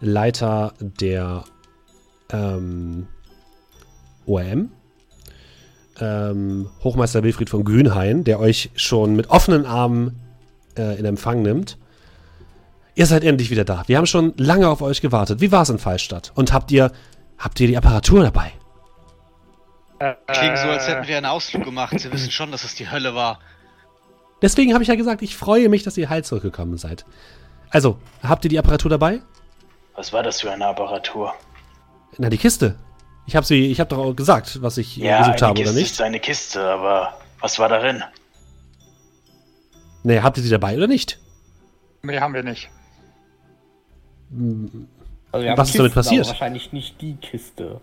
[0.00, 1.44] Leiter der
[2.30, 3.06] ähm,
[4.24, 4.70] ORM,
[6.00, 10.20] ähm, Hochmeister Wilfried von Grünhain, der euch schon mit offenen Armen
[10.78, 11.76] äh, in Empfang nimmt.
[12.94, 13.82] Ihr seid endlich wieder da.
[13.86, 15.40] Wir haben schon lange auf euch gewartet.
[15.40, 16.32] Wie war es in Fallstadt?
[16.34, 16.92] Und habt ihr,
[17.38, 18.52] habt ihr die Apparatur dabei?
[20.26, 21.98] Klingt so, als hätten wir einen Ausflug gemacht.
[21.98, 23.40] Sie wissen schon, dass es die Hölle war.
[24.42, 27.04] Deswegen habe ich ja gesagt, ich freue mich, dass ihr heil zurückgekommen seid.
[27.70, 29.22] Also, habt ihr die Apparatur dabei?
[29.94, 31.32] Was war das für eine Apparatur?
[32.18, 32.76] Na, die Kiste.
[33.26, 35.70] Ich habe sie, ich habe doch auch gesagt, was ich Ja, gesucht eine habe, Kiste
[35.70, 35.92] oder nicht?
[35.92, 38.04] ist eine Kiste, aber was war darin?
[40.02, 41.18] Nee, habt ihr sie dabei oder nicht?
[42.02, 42.68] Nee, haben wir nicht.
[45.32, 46.26] Also Was ist damit Kisten, passiert?
[46.28, 47.80] Wahrscheinlich nicht die Kiste.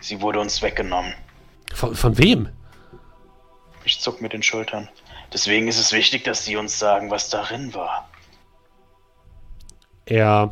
[0.00, 1.12] Sie wurde uns weggenommen.
[1.74, 2.48] Von, von wem?
[3.84, 4.88] Ich zuck mit den Schultern.
[5.32, 8.08] Deswegen ist es wichtig, dass Sie uns sagen, was darin war.
[10.06, 10.50] Er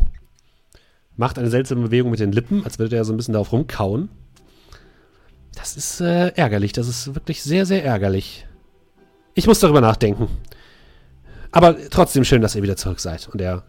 [1.17, 4.09] macht eine seltsame Bewegung mit den Lippen, als würde er so ein bisschen darauf rumkauen.
[5.55, 6.73] Das ist äh, ärgerlich.
[6.73, 8.47] Das ist wirklich sehr, sehr ärgerlich.
[9.35, 10.29] Ich muss darüber nachdenken.
[11.51, 13.29] Aber trotzdem schön, dass ihr wieder zurück seid.
[13.29, 13.65] Und er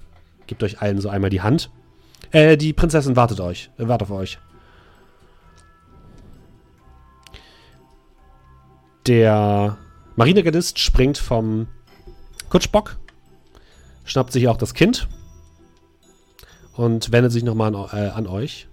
[0.49, 1.69] gibt euch allen so einmal die Hand.
[2.31, 3.69] Äh, die Prinzessin wartet euch.
[3.77, 4.39] Äh, wartet auf euch.
[9.07, 9.77] Der
[10.17, 11.67] Marinegardist springt vom
[12.49, 12.97] Kutschbock,
[14.03, 15.07] schnappt sich auch das Kind
[16.73, 18.67] und wendet sich nochmal an, äh, an euch.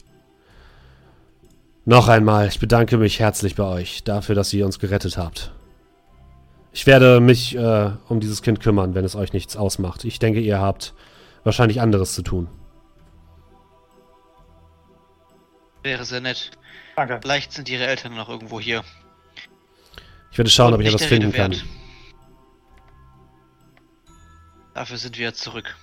[1.84, 5.52] Noch einmal, ich bedanke mich herzlich bei euch dafür, dass ihr uns gerettet habt.
[6.72, 10.04] Ich werde mich äh, um dieses Kind kümmern, wenn es euch nichts ausmacht.
[10.04, 10.94] Ich denke, ihr habt
[11.46, 12.48] wahrscheinlich anderes zu tun.
[15.82, 16.50] Wäre sehr nett.
[16.96, 17.20] Danke.
[17.22, 18.82] Vielleicht sind ihre Eltern noch irgendwo hier.
[20.32, 21.52] Ich werde schauen, ob ich etwas finden kann.
[21.52, 21.64] wert.
[24.74, 25.74] Dafür sind wir jetzt zurück.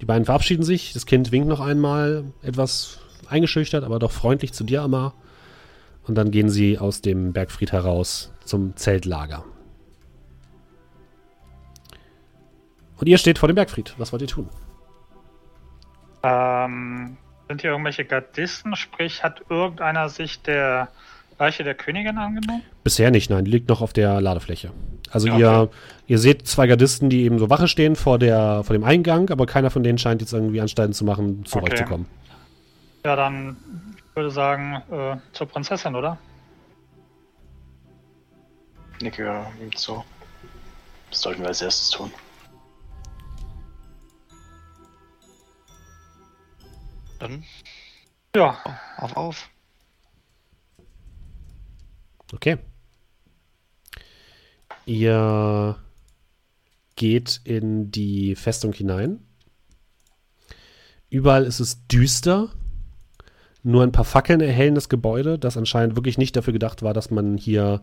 [0.00, 0.92] Die beiden verabschieden sich.
[0.92, 5.14] Das Kind winkt noch einmal, etwas eingeschüchtert, aber doch freundlich zu dir, Amar.
[6.04, 9.44] Und dann gehen sie aus dem Bergfried heraus zum Zeltlager.
[12.98, 13.94] Und ihr steht vor dem Bergfried.
[13.98, 14.48] Was wollt ihr tun?
[16.22, 17.16] Ähm,
[17.48, 18.74] sind hier irgendwelche Gardisten?
[18.76, 20.88] Sprich, hat irgendeiner sich der
[21.38, 22.62] Leiche der Königin angenommen?
[22.82, 23.44] Bisher nicht, nein.
[23.44, 24.70] Die liegt noch auf der Ladefläche.
[25.10, 25.38] Also Okay.
[25.40, 25.68] ihr,
[26.06, 29.46] ihr seht zwei Gardisten, die eben so Wache stehen vor, der, vor dem Eingang, aber
[29.46, 31.72] keiner von denen scheint jetzt irgendwie Anstalten zu machen, zu Okay.
[31.72, 32.06] euch zu kommen.
[33.04, 33.56] Ja, dann
[33.98, 36.16] ich würde sagen, äh, zur Prinzessin, oder?
[39.02, 40.02] Nicke ihm zu.
[41.10, 42.10] Was sollten wir als erstes tun?
[47.18, 47.44] Dann
[48.34, 48.58] Ja,
[48.98, 49.50] auf, auf.
[52.32, 52.58] Okay.
[54.84, 55.76] Ihr
[56.96, 59.20] geht in die Festung hinein.
[61.10, 62.50] Überall ist es düster.
[63.62, 67.10] Nur ein paar Fackeln erhellen das Gebäude, das anscheinend wirklich nicht dafür gedacht war, dass
[67.10, 67.82] man hier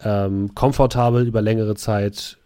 [0.00, 2.38] ähm, komfortabel über längere Zeit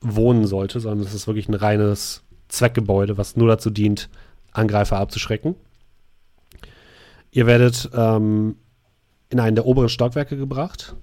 [0.00, 4.08] wohnen sollte, sondern es ist wirklich ein reines Zweckgebäude, was nur dazu dient,
[4.52, 5.56] Angreifer abzuschrecken.
[7.30, 8.56] Ihr werdet ähm,
[9.30, 10.94] in einen der oberen Stockwerke gebracht.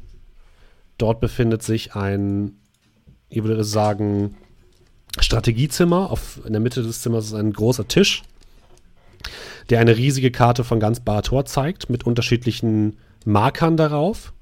[0.98, 2.60] Dort befindet sich ein,
[3.30, 4.36] ich würde sagen,
[5.20, 6.12] Strategiezimmer.
[6.12, 8.22] Auf, in der Mitte des Zimmers ist ein großer Tisch,
[9.70, 14.34] der eine riesige Karte von ganz Barator zeigt, mit unterschiedlichen Markern darauf.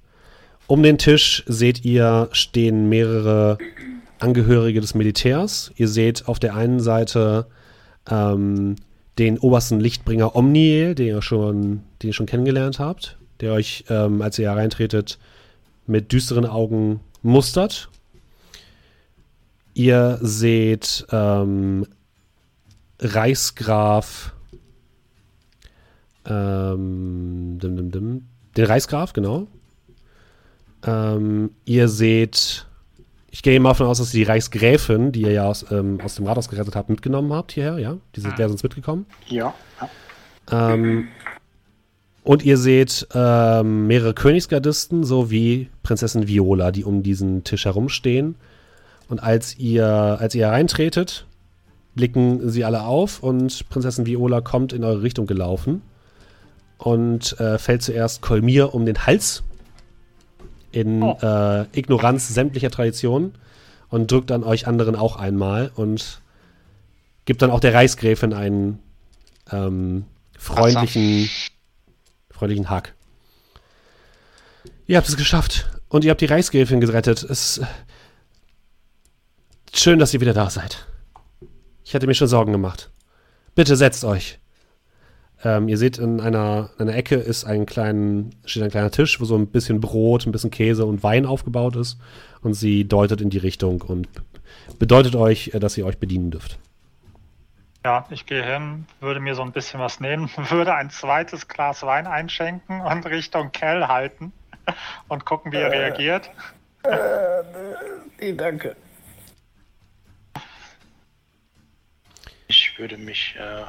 [0.67, 3.57] Um den Tisch seht ihr, stehen mehrere
[4.19, 5.71] Angehörige des Militärs.
[5.75, 7.47] Ihr seht auf der einen Seite
[8.09, 8.75] ähm,
[9.17, 14.21] den obersten Lichtbringer Omniel, den ihr schon, den ihr schon kennengelernt habt, der euch, ähm,
[14.21, 15.17] als ihr hereintretet,
[15.85, 17.89] mit düsteren Augen mustert.
[19.73, 21.85] Ihr seht ähm,
[22.99, 24.33] Reichsgraf
[26.27, 28.27] ähm, dim, dim, dim,
[28.57, 29.47] den Reichsgraf, genau.
[30.85, 32.66] Ähm, ihr seht,
[33.37, 36.15] ich gehe mal davon aus, dass ihr die Reichsgräfin, die ihr ja aus, ähm, aus
[36.15, 37.97] dem Rathaus gerettet habt, mitgenommen habt hierher, ja?
[38.15, 39.05] Diese, der ist uns mitgekommen.
[39.27, 39.53] Ja.
[40.51, 41.09] Ähm,
[42.23, 48.37] und ihr seht ähm, mehrere Königsgardisten sowie Prinzessin Viola, die um diesen Tisch herumstehen.
[49.07, 51.27] Und als ihr, als ihr hereintretet,
[51.93, 55.83] blicken sie alle auf und Prinzessin Viola kommt in eure Richtung gelaufen
[56.79, 59.43] und äh, fällt zuerst Kolmir um den Hals
[60.71, 61.17] in Oh.
[61.21, 63.33] äh, Ignoranz sämtlicher Traditionen
[63.89, 66.21] und drückt dann euch anderen auch einmal und
[67.25, 68.79] gibt dann auch der Reichsgräfin einen
[69.51, 70.05] ähm,
[70.37, 71.29] freundlichen,
[72.31, 72.93] freundlichen Hack.
[74.87, 77.23] Ihr habt es geschafft und ihr habt die Reichsgräfin gerettet.
[77.23, 77.61] Es
[79.73, 80.85] schön, dass ihr wieder da seid.
[81.83, 82.89] Ich hatte mir schon Sorgen gemacht.
[83.55, 84.39] Bitte setzt euch.
[85.47, 89.21] Ähm, ihr seht, in einer, in einer Ecke ist ein klein, steht ein kleiner Tisch,
[89.21, 91.97] wo so ein bisschen Brot, ein bisschen Käse und Wein aufgebaut ist.
[92.41, 94.09] Und sie deutet in die Richtung und
[94.77, 96.59] bedeutet euch, äh, dass ihr euch bedienen dürft.
[97.85, 101.81] Ja, ich gehe hin, würde mir so ein bisschen was nehmen, würde ein zweites Glas
[101.83, 104.33] Wein einschenken und Richtung Kell halten
[105.07, 106.29] und gucken, wie er reagiert.
[108.19, 108.75] Nee, danke.
[112.49, 113.63] Ich würde mich, äh,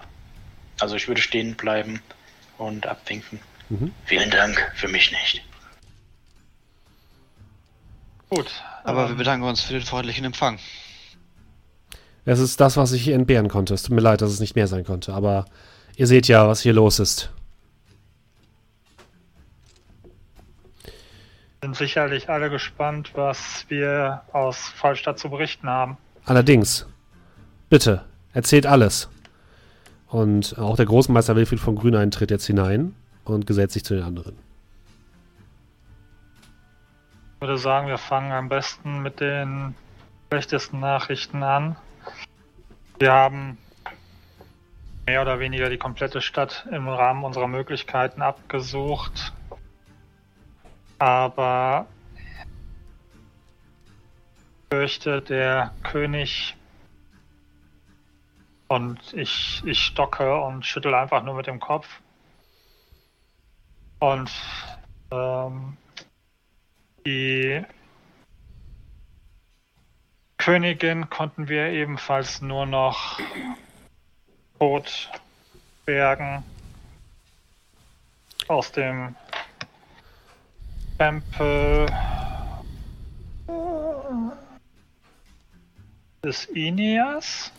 [0.80, 2.00] also ich würde stehen bleiben
[2.56, 3.40] und abwinken.
[3.68, 3.92] Mhm.
[4.04, 5.44] Vielen Dank, für mich nicht.
[8.28, 8.50] Gut.
[8.84, 10.58] Aber wir ähm, bedanken uns für den freundlichen Empfang.
[12.24, 13.74] Es ist das, was ich entbehren konnte.
[13.74, 15.46] Es tut mir leid, dass es nicht mehr sein konnte, aber
[15.96, 17.30] ihr seht ja, was hier los ist.
[21.60, 25.96] sind sicherlich alle gespannt, was wir aus Vollstadt zu berichten haben.
[26.24, 26.86] Allerdings,
[27.68, 29.08] bitte, erzählt alles.
[30.08, 32.94] Und auch der Großmeister Wilfried von Grünein tritt jetzt hinein
[33.24, 34.36] und gesellt sich zu den anderen.
[37.34, 39.74] Ich würde sagen, wir fangen am besten mit den
[40.28, 41.76] schlechtesten Nachrichten an.
[42.98, 43.58] Wir haben
[45.06, 49.32] mehr oder weniger die komplette Stadt im Rahmen unserer Möglichkeiten abgesucht.
[50.98, 51.86] Aber
[54.56, 56.57] ich fürchte, der König
[58.68, 61.88] und ich, ich stocke und schüttel einfach nur mit dem Kopf.
[63.98, 64.30] Und
[65.10, 65.76] ähm,
[67.04, 67.64] die
[70.36, 73.18] Königin konnten wir ebenfalls nur noch
[74.58, 75.10] tot
[75.84, 76.44] bergen
[78.46, 79.16] aus dem
[80.98, 81.86] Tempel
[86.22, 87.52] des Ineas.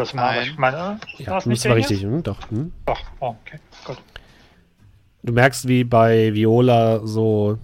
[0.00, 0.56] Das meine ich.
[0.56, 2.22] Meine, Ja, das nicht war richtig, hm?
[2.22, 2.50] doch.
[2.50, 2.72] Hm?
[2.86, 3.98] Doch, oh, okay, gut.
[5.22, 7.58] Du merkst, wie bei Viola so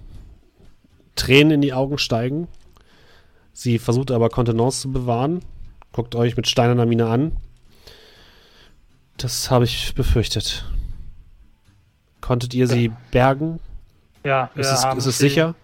[1.15, 2.47] Tränen in die Augen steigen.
[3.53, 5.41] Sie versucht aber Kontenance zu bewahren.
[5.93, 7.37] Guckt euch mit steinerner Miene an.
[9.17, 10.63] Das habe ich befürchtet.
[12.21, 13.59] Konntet ihr sie bergen?
[14.23, 15.55] Ja, wir Ist es, haben ist es sie, sicher?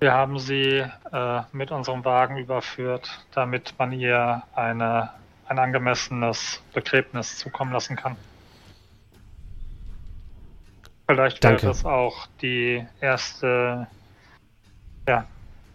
[0.00, 0.82] Wir haben sie
[1.12, 5.10] äh, mit unserem Wagen überführt, damit man ihr eine,
[5.48, 8.16] ein angemessenes Begräbnis zukommen lassen kann.
[11.08, 13.86] Vielleicht wäre das auch die erste,
[15.06, 15.24] ja,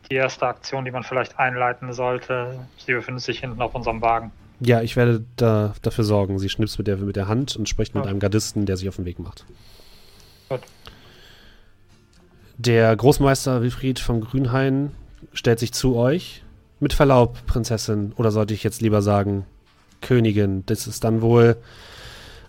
[0.09, 2.67] die erste Aktion, die man vielleicht einleiten sollte.
[2.85, 4.31] Sie befindet sich hinten auf unserem Wagen.
[4.59, 6.37] Ja, ich werde da, dafür sorgen.
[6.37, 8.11] Sie schnippst mit der, mit der Hand und spricht mit Ja.
[8.11, 9.45] einem Gardisten, der sich auf den Weg macht.
[10.49, 10.61] Gut.
[12.57, 14.91] Der Großmeister Wilfried von Grünhain
[15.33, 16.43] stellt sich zu euch.
[16.79, 19.45] Mit Verlaub, Prinzessin, oder sollte ich jetzt lieber sagen,
[20.01, 21.57] Königin, das ist dann wohl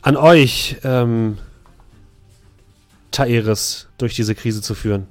[0.03, 1.39] an euch, ähm,
[3.13, 5.07] Taeris durch diese Krise zu führen.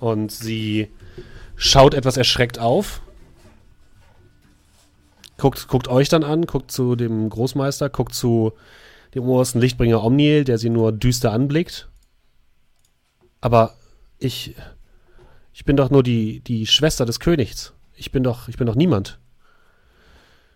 [0.00, 0.90] Und sie
[1.56, 3.00] schaut etwas erschreckt auf,
[5.36, 8.52] guckt, guckt euch dann an, guckt zu dem Großmeister, guckt zu
[9.14, 11.88] dem obersten Lichtbringer Omniel, der sie nur düster anblickt.
[13.40, 13.76] Aber
[14.18, 14.56] ich,
[15.52, 17.72] ich bin doch nur die, die Schwester des Königs.
[17.94, 19.18] Ich bin doch, ich bin doch niemand.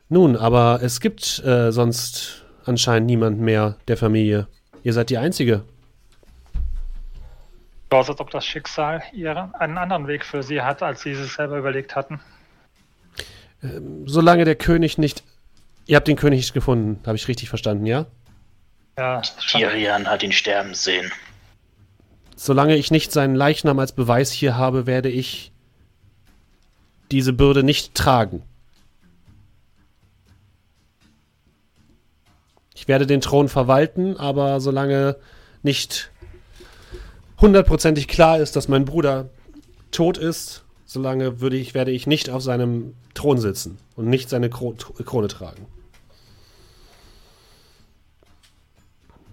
[0.08, 4.46] Nun, aber es gibt äh, sonst anscheinend niemand mehr der Familie.
[4.82, 5.64] Ihr seid die Einzige.
[7.90, 11.32] Aus, als ob das Schicksal ihren, einen anderen Weg für sie hat, als sie sich
[11.32, 12.20] selber überlegt hatten.
[13.62, 15.24] Ähm, solange der König nicht.
[15.86, 18.06] Ihr habt den König nicht gefunden, habe ich richtig verstanden, ja?
[18.98, 21.10] Ja, Tyrion hat ihn sterben sehen.
[22.36, 25.50] Solange ich nicht seinen Leichnam als Beweis hier habe, werde ich
[27.10, 28.42] diese Bürde nicht tragen.
[32.78, 35.16] Ich werde den Thron verwalten, aber solange
[35.64, 36.12] nicht
[37.40, 39.30] hundertprozentig klar ist, dass mein Bruder
[39.90, 44.48] tot ist, solange würde ich, werde ich nicht auf seinem Thron sitzen und nicht seine
[44.48, 44.74] Kro
[45.04, 45.66] Krone tragen.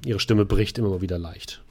[0.04, 1.62] Ihre Stimme bricht immer wieder leicht.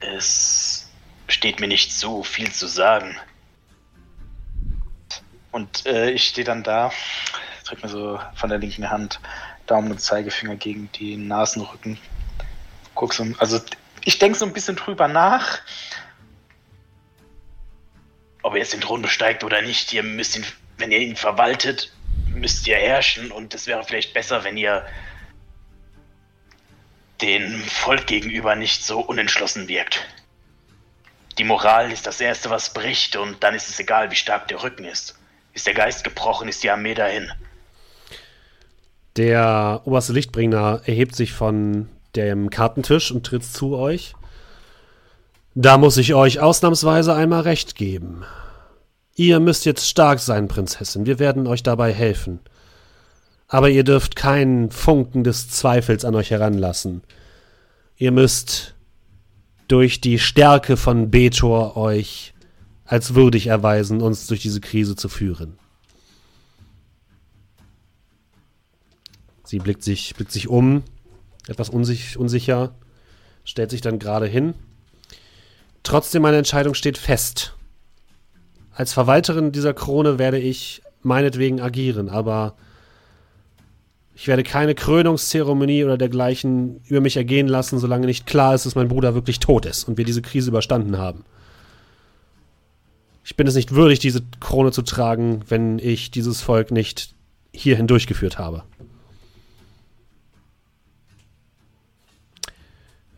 [0.00, 0.90] Es
[1.28, 3.14] steht mir nicht so viel zu sagen.
[5.52, 6.92] Und äh, ich stehe dann da,
[7.64, 9.20] drück mir so von der linken Hand
[9.66, 11.98] Daumen und Zeigefinger gegen die Nasenrücken.
[12.94, 13.60] Guck so, also
[14.04, 15.60] ich denke so ein bisschen drüber nach,
[18.42, 19.92] ob er jetzt den Thron besteigt oder nicht.
[19.92, 20.44] Ihr müsst ihn,
[20.78, 21.92] wenn ihr ihn verwaltet,
[22.28, 24.86] müsst ihr herrschen und es wäre vielleicht besser, wenn ihr
[27.20, 30.06] dem Volk gegenüber nicht so unentschlossen wirkt.
[31.38, 34.62] Die Moral ist das Erste, was bricht, und dann ist es egal, wie stark der
[34.62, 35.19] Rücken ist.
[35.52, 37.30] Ist der Geist gebrochen, ist die Armee dahin.
[39.16, 44.14] Der oberste Lichtbringer erhebt sich von dem Kartentisch und tritt zu euch.
[45.54, 48.24] Da muss ich euch ausnahmsweise einmal recht geben.
[49.16, 51.06] Ihr müsst jetzt stark sein, Prinzessin.
[51.06, 52.40] Wir werden euch dabei helfen.
[53.48, 57.02] Aber ihr dürft keinen Funken des Zweifels an euch heranlassen.
[57.96, 58.74] Ihr müsst
[59.66, 62.32] durch die Stärke von Betor euch
[62.90, 65.56] als würdig erweisen, uns durch diese Krise zu führen.
[69.44, 70.82] Sie blickt sich, blickt sich um,
[71.46, 72.74] etwas unsich, unsicher,
[73.44, 74.54] stellt sich dann gerade hin.
[75.84, 77.54] Trotzdem, meine Entscheidung steht fest.
[78.72, 82.56] Als Verwalterin dieser Krone werde ich meinetwegen agieren, aber
[84.16, 88.74] ich werde keine Krönungszeremonie oder dergleichen über mich ergehen lassen, solange nicht klar ist, dass
[88.74, 91.24] mein Bruder wirklich tot ist und wir diese Krise überstanden haben.
[93.30, 97.14] Ich bin es nicht würdig, diese Krone zu tragen, wenn ich dieses Volk nicht
[97.52, 98.64] hierhin durchgeführt habe.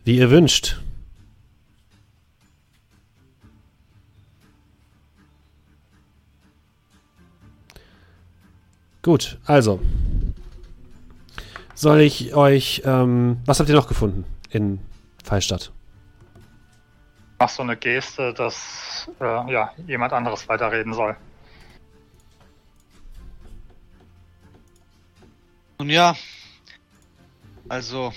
[0.05, 0.79] Wie ihr wünscht.
[9.01, 9.79] Gut, also
[11.73, 12.83] soll ich euch.
[12.85, 14.77] Ähm, was habt ihr noch gefunden in
[15.23, 15.71] Fallstadt?
[17.43, 21.17] Mach so eine Geste, dass äh, ja, jemand anderes weiterreden soll.
[25.77, 26.15] Nun ja,
[27.67, 28.13] also,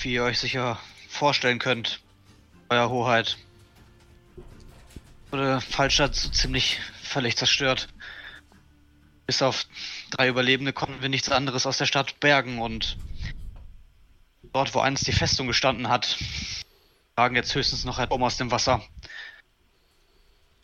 [0.00, 0.78] wie ihr euch sicher
[1.08, 2.04] vorstellen könnt,
[2.68, 3.36] Euer Hoheit,
[5.32, 7.88] wurde Fallstadt so ziemlich völlig zerstört.
[9.26, 9.66] Bis auf
[10.10, 12.96] drei Überlebende konnten wir nichts anderes aus der Stadt bergen und
[14.52, 16.16] dort, wo einst die Festung gestanden hat,
[17.18, 18.80] lagen jetzt höchstens noch ein Baum aus dem Wasser.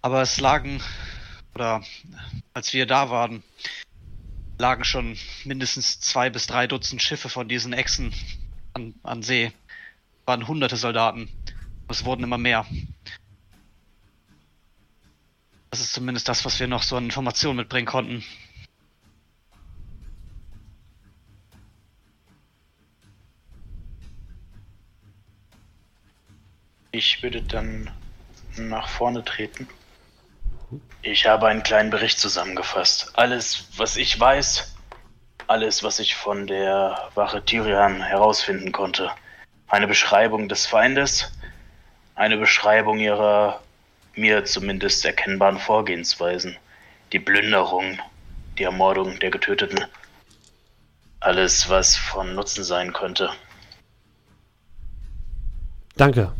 [0.02, 0.80] Aber es lagen,
[1.52, 1.82] oder
[2.52, 3.42] als wir da waren,
[4.58, 8.14] lagen schon mindestens zwei bis drei Dutzend Schiffe von diesen Echsen
[8.72, 9.46] an, an See.
[9.46, 11.28] Es waren hunderte Soldaten.
[11.88, 12.64] Es wurden immer mehr.
[15.70, 18.24] Das ist zumindest das, was wir noch so an Informationen mitbringen konnten.
[26.94, 27.90] Ich würde dann
[28.56, 29.66] nach vorne treten.
[31.02, 33.10] Ich habe einen kleinen Bericht zusammengefasst.
[33.14, 34.76] Alles, was ich weiß,
[35.48, 39.10] alles, was ich von der Wache Tyrian herausfinden konnte.
[39.66, 41.32] Eine Beschreibung des Feindes,
[42.14, 43.60] eine Beschreibung ihrer
[44.14, 46.56] mir zumindest erkennbaren Vorgehensweisen,
[47.12, 47.98] die Plünderung,
[48.56, 49.84] die Ermordung der Getöteten.
[51.18, 53.30] Alles, was von Nutzen sein könnte.
[55.96, 56.32] Danke.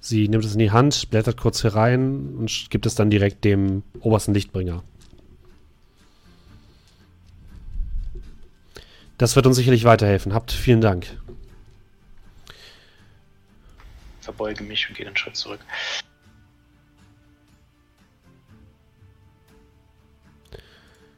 [0.00, 3.82] Sie nimmt es in die Hand, blättert kurz herein und gibt es dann direkt dem
[4.00, 4.82] obersten Lichtbringer.
[9.18, 10.32] Das wird uns sicherlich weiterhelfen.
[10.32, 11.06] Habt vielen Dank.
[14.22, 15.60] Verbeuge mich und gehe einen Schritt zurück.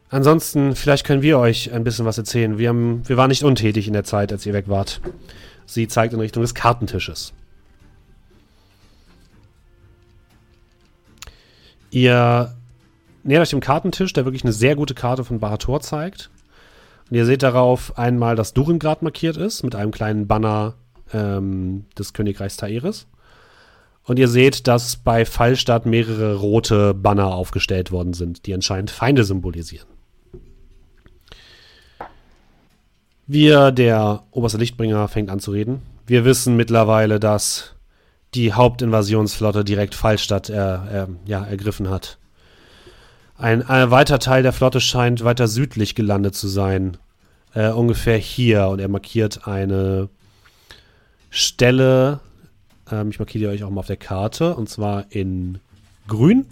[0.09, 2.59] Ansonsten, vielleicht können wir euch ein bisschen was erzählen.
[2.59, 5.01] Wir, haben, wir waren nicht untätig in der Zeit, als ihr weg wart.
[5.65, 7.33] Sie zeigt in Richtung des Kartentisches.
[11.93, 12.55] Ihr
[13.23, 16.31] nähert euch dem Kartentisch, der wirklich eine sehr gute Karte von Barator zeigt.
[17.11, 20.75] Und ihr seht darauf einmal, dass Durengrad markiert ist mit einem kleinen Banner
[21.13, 23.07] ähm, des Königreichs Taeris.
[24.05, 29.23] Und ihr seht, dass bei Fallstadt mehrere rote Banner aufgestellt worden sind, die anscheinend Feinde
[29.25, 29.87] symbolisieren.
[33.27, 35.83] Wir, der oberste Lichtbringer, fängt an zu reden.
[36.07, 37.75] Wir wissen mittlerweile, dass
[38.35, 42.19] die Hauptinvasionsflotte direkt Fallstadt er, er, ja, ergriffen hat.
[43.37, 46.97] Ein, ein weiter Teil der Flotte scheint weiter südlich gelandet zu sein.
[47.55, 48.69] Äh, ungefähr hier.
[48.69, 50.09] Und er markiert eine
[51.29, 52.21] Stelle.
[52.91, 54.55] Ähm, ich markiere euch auch mal auf der Karte.
[54.55, 55.59] Und zwar in
[56.07, 56.47] grün.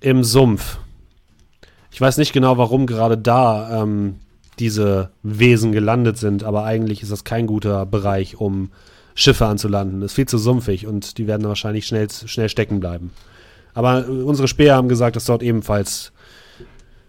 [0.00, 0.78] Im Sumpf.
[1.92, 4.16] Ich weiß nicht genau, warum gerade da ähm,
[4.60, 8.70] diese Wesen gelandet sind, aber eigentlich ist das kein guter Bereich, um
[9.14, 10.00] Schiffe anzulanden.
[10.00, 13.10] Das ist viel zu sumpfig und die werden wahrscheinlich schnell, schnell stecken bleiben.
[13.74, 16.12] Aber unsere Speer haben gesagt, dass dort ebenfalls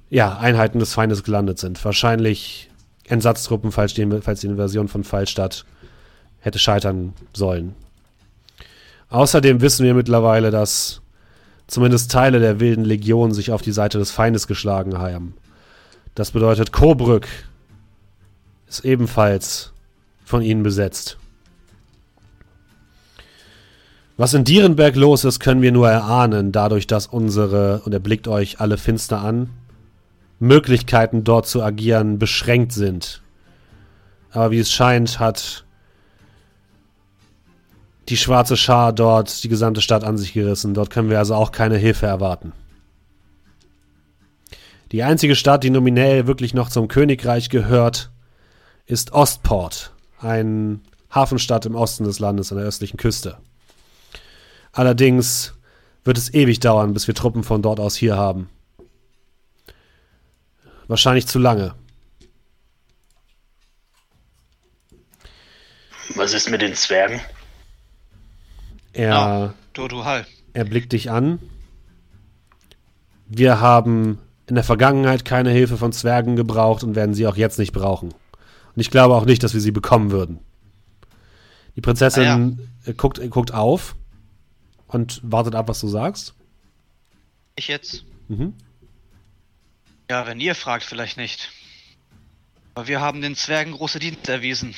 [0.10, 1.84] ja, Einheiten des Feindes gelandet sind.
[1.84, 2.70] Wahrscheinlich
[3.08, 5.66] Entsatztruppen, falls die, falls die Invasion von Fallstadt
[6.40, 7.76] hätte scheitern sollen.
[9.10, 11.02] Außerdem wissen wir mittlerweile, dass
[11.68, 15.36] zumindest Teile der wilden Legion sich auf die Seite des Feindes geschlagen haben.
[16.16, 17.28] Das bedeutet, Coburg
[18.68, 19.72] ist ebenfalls
[20.26, 21.18] von ihnen besetzt.
[24.18, 28.28] Was in Dierenberg los ist, können wir nur erahnen, dadurch, dass unsere, und er blickt
[28.28, 29.50] euch alle finster an,
[30.40, 33.22] Möglichkeiten dort zu agieren beschränkt sind.
[34.32, 35.66] Aber wie es scheint, hat
[38.10, 40.74] die schwarze Schar dort die gesamte Stadt an sich gerissen.
[40.74, 42.54] Dort können wir also auch keine Hilfe erwarten.
[44.92, 48.12] Die einzige Stadt, die nominell wirklich noch zum Königreich gehört,
[48.86, 53.38] ist Ostport, ein Hafenstadt im Osten des Landes an der östlichen Küste.
[54.74, 55.54] Allerdings
[56.04, 58.50] wird es ewig dauern, bis wir Truppen von dort aus hier haben.
[60.88, 61.74] Wahrscheinlich zu lange.
[66.16, 67.22] Was ist mit den Zwergen?
[68.92, 70.26] Er, Ah, du, du, Hall.
[70.52, 71.40] er blickt dich an.
[73.28, 74.20] Wir haben
[74.52, 78.10] in der Vergangenheit keine Hilfe von Zwergen gebraucht und werden sie auch jetzt nicht brauchen.
[78.10, 80.42] Und ich glaube auch nicht, dass wir sie bekommen würden.
[81.78, 83.96] Die Prinzessin äh, guckt, äh, guckt auf
[84.88, 86.34] und wartet ab, was du sagst.
[87.56, 88.04] Ich jetzt?
[88.28, 88.54] Mhm.
[90.10, 91.50] Ja, wenn ihr fragt, vielleicht nicht.
[92.76, 94.76] Aber wir haben den Zwergen große Dienste erwiesen.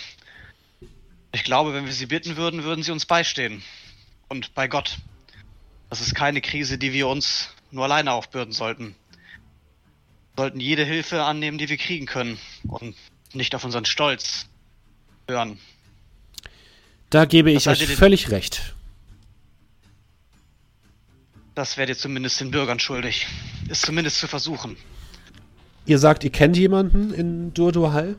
[1.32, 3.64] Ich glaube, wenn wir sie bitten würden, würden sie uns beistehen.
[4.28, 5.00] Und bei Gott.
[5.90, 8.96] Das ist keine Krise, die wir uns nur alleine aufbürden sollten.
[10.36, 12.40] Sollten jede Hilfe annehmen, die wir kriegen können.
[12.68, 12.96] Und
[13.34, 14.48] nicht auf unseren Stolz
[15.28, 15.60] hören.
[17.10, 18.74] Da gebe ich euch völlig recht.
[21.56, 23.28] Das werdet ihr zumindest den Bürgern schuldig.
[23.70, 24.76] Ist zumindest zu versuchen.
[25.86, 28.16] Ihr sagt, ihr kennt jemanden in Durdurhall?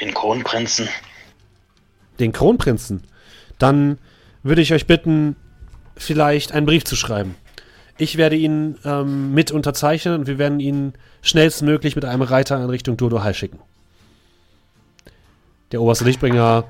[0.00, 0.88] Den Kronprinzen?
[2.18, 3.04] Den Kronprinzen.
[3.58, 3.98] Dann
[4.42, 5.36] würde ich euch bitten,
[5.96, 7.36] vielleicht einen Brief zu schreiben.
[7.96, 12.68] Ich werde ihn ähm, mit unterzeichnen und wir werden ihn schnellstmöglich mit einem Reiter in
[12.68, 13.60] Richtung Durdurhall schicken.
[15.70, 16.64] Der oberste Lichtbringer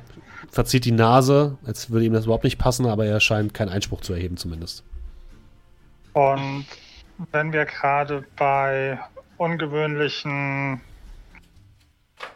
[0.50, 4.02] verzieht die Nase, als würde ihm das überhaupt nicht passen, aber er scheint keinen Einspruch
[4.02, 4.84] zu erheben zumindest.
[6.12, 6.66] Und
[7.32, 8.98] wenn wir gerade bei
[9.36, 10.80] ungewöhnlichen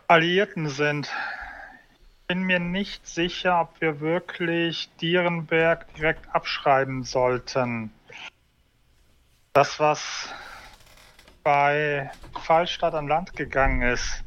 [0.08, 1.10] Alliierten sind,
[2.26, 7.90] bin mir nicht sicher, ob wir wirklich Dierenberg direkt abschreiben sollten.
[9.58, 10.32] Das, was
[11.42, 12.12] bei
[12.42, 14.22] Fallstadt an Land gegangen ist,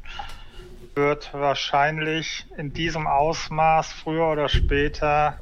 [0.94, 5.38] wird wahrscheinlich in diesem Ausmaß früher oder später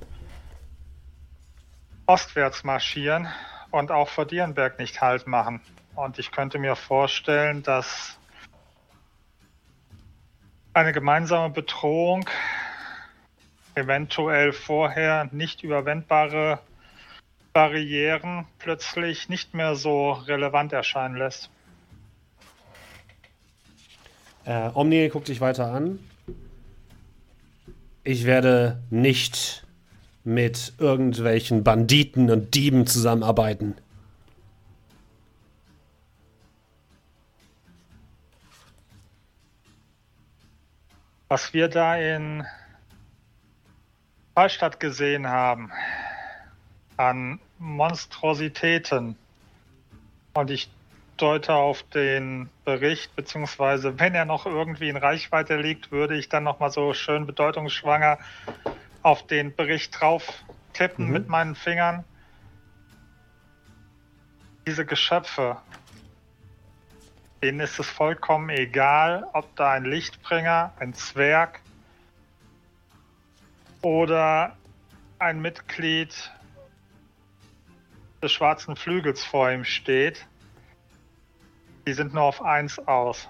[2.07, 3.27] ostwärts marschieren
[3.73, 5.61] und auch vor Dierenberg nicht Halt machen.
[5.97, 8.17] Und ich könnte mir vorstellen, dass
[10.73, 12.31] eine gemeinsame Bedrohung
[13.75, 16.61] eventuell vorher nicht überwindbare
[17.53, 21.51] Barrieren plötzlich nicht mehr so relevant erscheinen lässt.
[24.45, 25.99] Äh, Omni guckt dich weiter an.
[28.05, 29.67] Ich werde nicht
[30.25, 33.77] mit irgendwelchen Banditen und Dieben zusammenarbeiten.
[41.29, 42.45] Was wir da in
[44.35, 45.71] Fallstadt gesehen haben,
[47.01, 49.19] an Monstrositäten,
[50.35, 50.77] und ich
[51.17, 56.45] deute auf den Bericht, beziehungsweise wenn er noch irgendwie in Reichweite liegt, würde ich dann
[56.45, 58.19] nochmal so schön bedeutungsschwanger
[59.03, 60.45] auf den Bericht drauf
[60.75, 61.13] tippen Mhm.
[61.13, 62.05] mit meinen Fingern.
[64.69, 65.63] Diese Geschöpfe
[67.43, 71.63] Denen ist es vollkommen egal, ob da ein Lichtbringer, ein Zwerg
[73.83, 74.59] oder
[75.19, 76.33] ein Mitglied
[78.23, 80.27] des schwarzen Flügels vor ihm steht.
[81.87, 83.29] Die sind nur auf eins aus.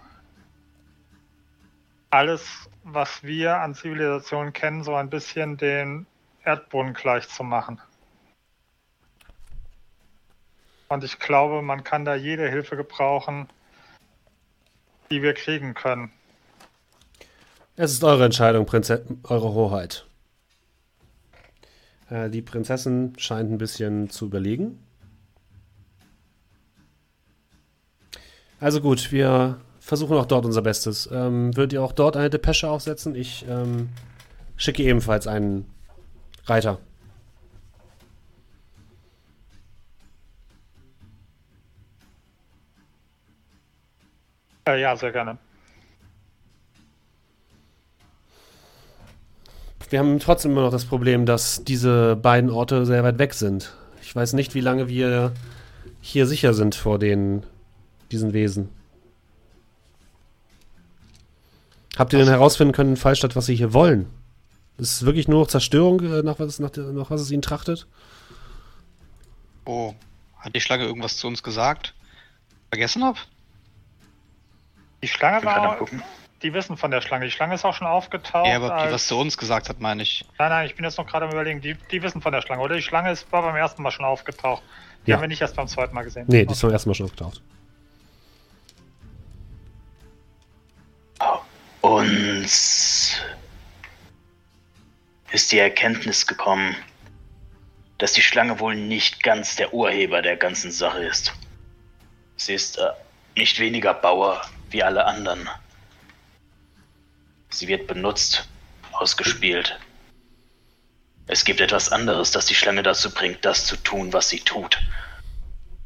[2.10, 6.06] Alles, was wir an Zivilisation kennen, so ein bisschen den
[6.44, 7.80] Erdboden gleich zu machen.
[10.88, 13.48] Und ich glaube, man kann da jede Hilfe gebrauchen,
[15.10, 16.10] die wir kriegen können.
[17.76, 20.04] Es ist eure Entscheidung, Prinze eure Hoheit.
[22.10, 24.78] Äh, die Prinzessin scheint ein bisschen zu überlegen.
[28.58, 31.08] Also gut, wir versuchen auch dort unser Bestes.
[31.10, 33.14] Ähm, würdet ihr auch dort eine Depesche aufsetzen?
[33.14, 33.88] Ich ähm,
[34.56, 35.66] schicke ebenfalls einen
[36.44, 36.78] Reiter.
[44.66, 45.38] Äh, ja, sehr gerne.
[49.90, 53.74] Wir haben trotzdem immer noch das Problem, dass diese beiden Orte sehr weit weg sind.
[54.02, 55.32] Ich weiß nicht, wie lange wir
[56.00, 57.44] hier sicher sind vor den,
[58.12, 58.68] diesen Wesen.
[61.98, 64.08] Habt ihr denn herausfinden können, Fallstadt, was sie hier wollen?
[64.78, 67.86] Ist es wirklich nur noch Zerstörung, äh, nach was, nach, nach was es ihnen trachtet?
[69.66, 69.94] Oh,
[70.38, 71.94] hat die Schlange irgendwas zu uns gesagt?
[72.70, 73.16] Vergessen hab?
[75.02, 75.78] Die Schlange war.
[76.42, 77.26] Die wissen von der Schlange.
[77.26, 78.46] Die Schlange ist auch schon aufgetaucht.
[78.46, 80.24] Ja, aber die was zu uns gesagt hat, meine ich.
[80.38, 81.60] Nein, nein, ich bin jetzt noch gerade am überlegen.
[81.60, 82.76] Die, die wissen von der Schlange, oder?
[82.76, 84.62] Die Schlange ist, war beim ersten Mal schon aufgetaucht.
[85.06, 85.16] Die Ja.
[85.16, 86.24] haben wir nicht erst beim zweiten Mal gesehen.
[86.28, 87.42] Nee, die ist zum ersten Mal schon aufgetaucht.
[91.82, 93.20] Uns
[95.32, 96.76] ist die Erkenntnis gekommen,
[97.98, 101.32] dass die Schlange wohl nicht ganz der Urheber der ganzen Sache ist.
[102.36, 102.88] Sie ist äh,
[103.36, 104.40] nicht weniger Bauer
[104.70, 105.48] wie alle anderen.
[107.50, 108.48] Sie wird benutzt,
[108.92, 109.78] ausgespielt.
[111.26, 114.78] Es gibt etwas anderes, das die Schlange dazu bringt, das zu tun, was sie tut.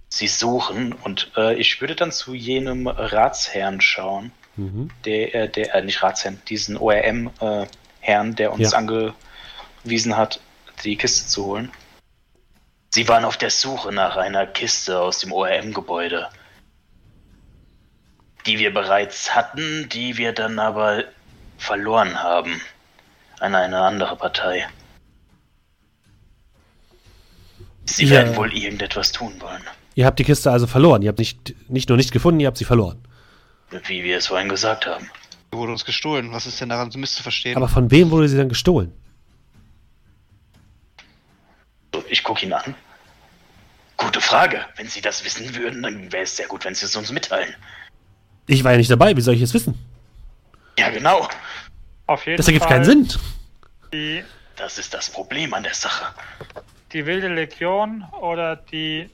[0.09, 4.91] Sie suchen, und äh, ich würde dann zu jenem Ratsherrn schauen, Mhm.
[5.05, 8.79] der, äh, der, äh, nicht Ratsherrn, diesen ORM-Herrn, der uns Ja.
[8.79, 10.41] angewiesen hat,
[10.85, 11.73] die Kiste zu holen.
[12.95, 16.29] Sie waren auf der Suche nach einer Kiste aus dem ORM-Gebäude,
[18.47, 21.05] die wir bereits hatten, die wir dann aber
[21.59, 22.61] verloren haben
[23.41, 24.67] an eine andere Partei.
[27.87, 28.11] Sie Ja.
[28.13, 29.63] werden wohl irgendetwas tun wollen,
[29.97, 31.03] Ihr habt die Kiste also verloren.
[31.03, 32.99] Ihr habt nicht, nicht nur nicht gefunden, ihr habt sie verloren.
[33.87, 35.09] wie wir es vorhin gesagt haben.
[35.53, 36.33] Die wurde uns gestohlen.
[36.33, 37.57] Was ist denn daran so misszuverstehen?
[37.57, 38.93] Aber von wem wurde sie dann gestohlen?
[42.09, 42.75] Ich gucke ihn an.
[43.97, 44.61] Gute Frage.
[44.77, 47.55] Wenn Sie das wissen würden, dann wäre es sehr gut, wenn Sie es uns mitteilen.
[48.47, 49.79] Ich war ja nicht dabei, wie soll ich es wissen?
[50.79, 51.29] Ja, genau.
[52.07, 53.09] Auf jeden Das ergibt Fall keinen Sinn.
[53.93, 54.25] Die,
[54.57, 56.15] Das ist das Problem an der Sache.
[56.93, 59.11] die wilde Legion oder die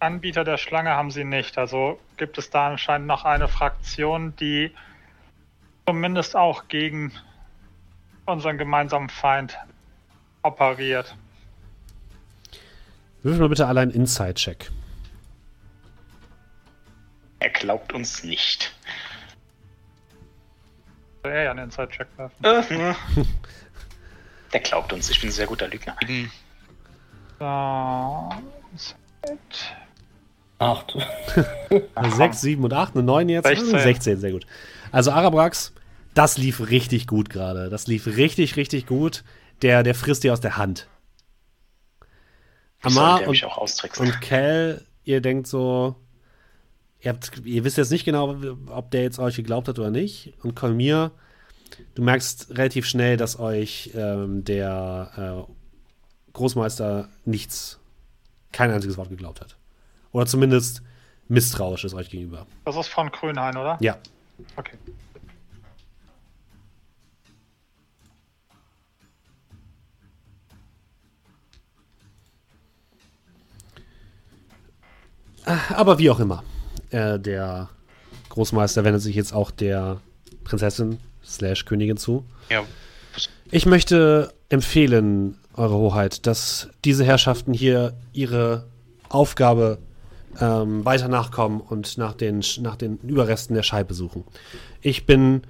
[0.00, 1.58] Anbieter der Schlange haben sie nicht.
[1.58, 4.74] Also gibt es da anscheinend noch eine Fraktion, die
[5.86, 7.12] zumindest auch gegen
[8.24, 9.56] unseren gemeinsamen Feind
[10.42, 11.14] operiert.
[13.22, 14.70] Würfel mal bitte alle einen Inside-Check.
[17.40, 18.72] Er glaubt uns nicht.
[21.22, 22.06] Soll er ja einen Inside-Check
[22.42, 22.80] werfen.
[22.80, 22.94] Äh,
[24.52, 25.10] Der glaubt uns.
[25.10, 25.96] Ich bin ein sehr guter Lügner.
[26.04, 26.30] Hm,
[27.38, 28.30] So.
[30.58, 30.96] Acht.
[32.16, 33.46] 6, 7 und 8, eine 9 jetzt.
[33.46, 33.78] 16.
[33.78, 34.46] 16, sehr gut.
[34.92, 35.72] Also Arabrax,
[36.14, 37.70] das lief richtig gut gerade.
[37.70, 39.24] Das lief richtig, richtig gut.
[39.62, 40.88] Der, der frisst dir aus der Hand.
[42.82, 43.42] Amar und,
[43.98, 45.96] und Cal, ihr denkt so,
[47.00, 48.36] ihr, habt, ihr wisst jetzt nicht genau,
[48.68, 50.34] ob der jetzt euch geglaubt hat oder nicht.
[50.42, 51.12] Und Kolmir,
[51.94, 55.52] du merkst relativ schnell, dass euch ähm, der äh,
[56.32, 57.80] Großmeister nichts,
[58.52, 59.56] kein einziges Wort geglaubt hat.
[60.12, 60.82] Oder zumindest
[61.28, 62.46] misstrauisch ist euch gegenüber.
[62.64, 63.78] Das ist von Grünhain, oder?
[63.80, 63.98] Ja.
[64.56, 64.76] Okay.
[75.70, 76.44] Aber wie auch immer.
[76.90, 77.68] Äh, der
[78.28, 80.00] Großmeister wendet sich jetzt auch der
[80.44, 82.24] Prinzessin slash Königin zu.
[82.48, 82.64] ja,
[83.50, 88.64] Ich möchte empfehlen, Eure Hoheit, dass diese Herrschaften hier ihre
[89.08, 89.78] Aufgabe
[90.40, 94.24] ähm, weiter nachkommen und nach den, nach den Überresten der Scheibe suchen.
[94.80, 95.42] Ich bin,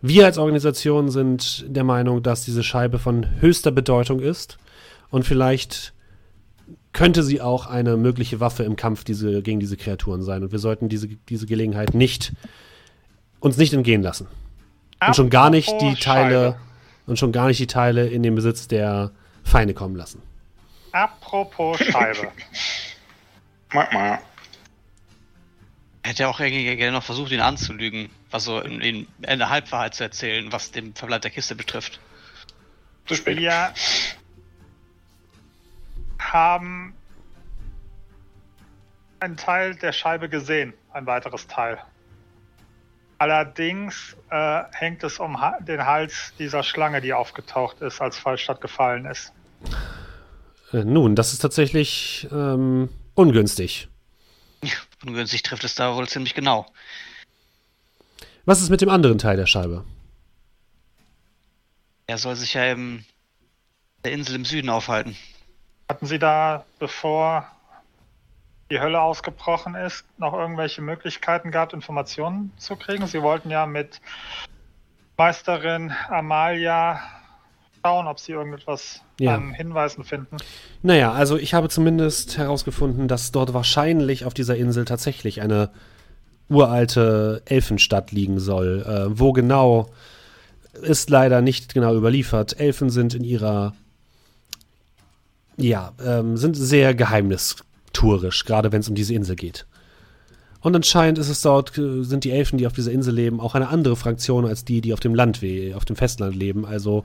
[0.00, 4.58] wir als Organisation sind der Meinung, dass diese Scheibe von höchster Bedeutung ist
[5.10, 5.92] und vielleicht
[6.92, 10.42] könnte sie auch eine mögliche Waffe im Kampf diese, gegen diese Kreaturen sein.
[10.42, 12.32] Und wir sollten diese, diese Gelegenheit nicht
[13.40, 14.26] uns nicht entgehen lassen.
[15.06, 16.58] Und schon gar nicht die Teile
[17.06, 19.12] und schon gar nicht die Teile in den Besitz der
[19.44, 20.20] Feinde kommen lassen.
[20.92, 22.32] Apropos Scheibe.
[26.02, 30.04] Hätte ja auch gerne noch versucht, ihn anzulügen, also in, in, in der Halbwahrheit zu
[30.04, 32.00] erzählen, was den Verbleib der Kiste betrifft.
[33.06, 33.38] Zu spät.
[33.38, 33.74] Wir
[36.32, 36.94] haben
[39.20, 41.78] einen Teil der Scheibe gesehen, ein weiteres Teil.
[43.18, 48.60] Allerdings äh, hängt es um ha den Hals dieser Schlange, die aufgetaucht ist, als Fallstadt
[48.60, 49.32] gefallen ist.
[50.72, 53.88] Äh, nun, das ist tatsächlich ähm, ungünstig.
[55.04, 56.66] ungünstig trifft es da wohl ziemlich genau.
[58.44, 59.84] Was ist mit dem anderen Teil der Scheibe?
[62.06, 63.04] Er soll sich ja im
[64.04, 65.16] der Insel im Süden aufhalten.
[65.90, 67.46] Hatten Sie da, bevor
[68.70, 73.06] die Hölle ausgebrochen ist, noch irgendwelche Möglichkeiten gehabt, Informationen zu kriegen?
[73.06, 74.00] Sie wollten ja mit
[75.16, 77.00] Meisterin Amalia
[77.82, 79.34] schauen, ob Sie irgendetwas ja.
[79.34, 80.36] an Hinweisen finden.
[80.82, 85.70] Naja, also ich habe zumindest herausgefunden, dass dort wahrscheinlich auf dieser Insel tatsächlich eine
[86.50, 88.84] uralte Elfenstadt liegen soll.
[88.86, 89.90] Äh, wo genau,
[90.82, 92.60] ist leider nicht genau überliefert.
[92.60, 93.72] Elfen sind in ihrer
[95.58, 99.66] ja, ähm, sind sehr geheimnistuerisch, gerade wenn es um diese Insel geht.
[100.60, 103.54] Und anscheinend ist es dort, äh, sind die Elfen, die auf dieser Insel leben, auch
[103.54, 105.40] eine andere Fraktion als die, die auf dem Land,
[105.74, 106.64] auf dem Festland leben.
[106.64, 107.04] Also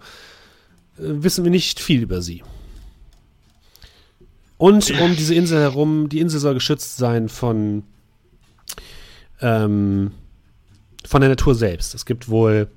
[0.97, 2.43] äh, wissen wir nicht viel über sie.
[4.57, 7.83] Und um diese Insel herum, die Insel soll geschützt sein von,
[9.41, 10.11] ähm,
[11.05, 11.93] von der Natur selbst.
[11.95, 12.69] Es gibt wohl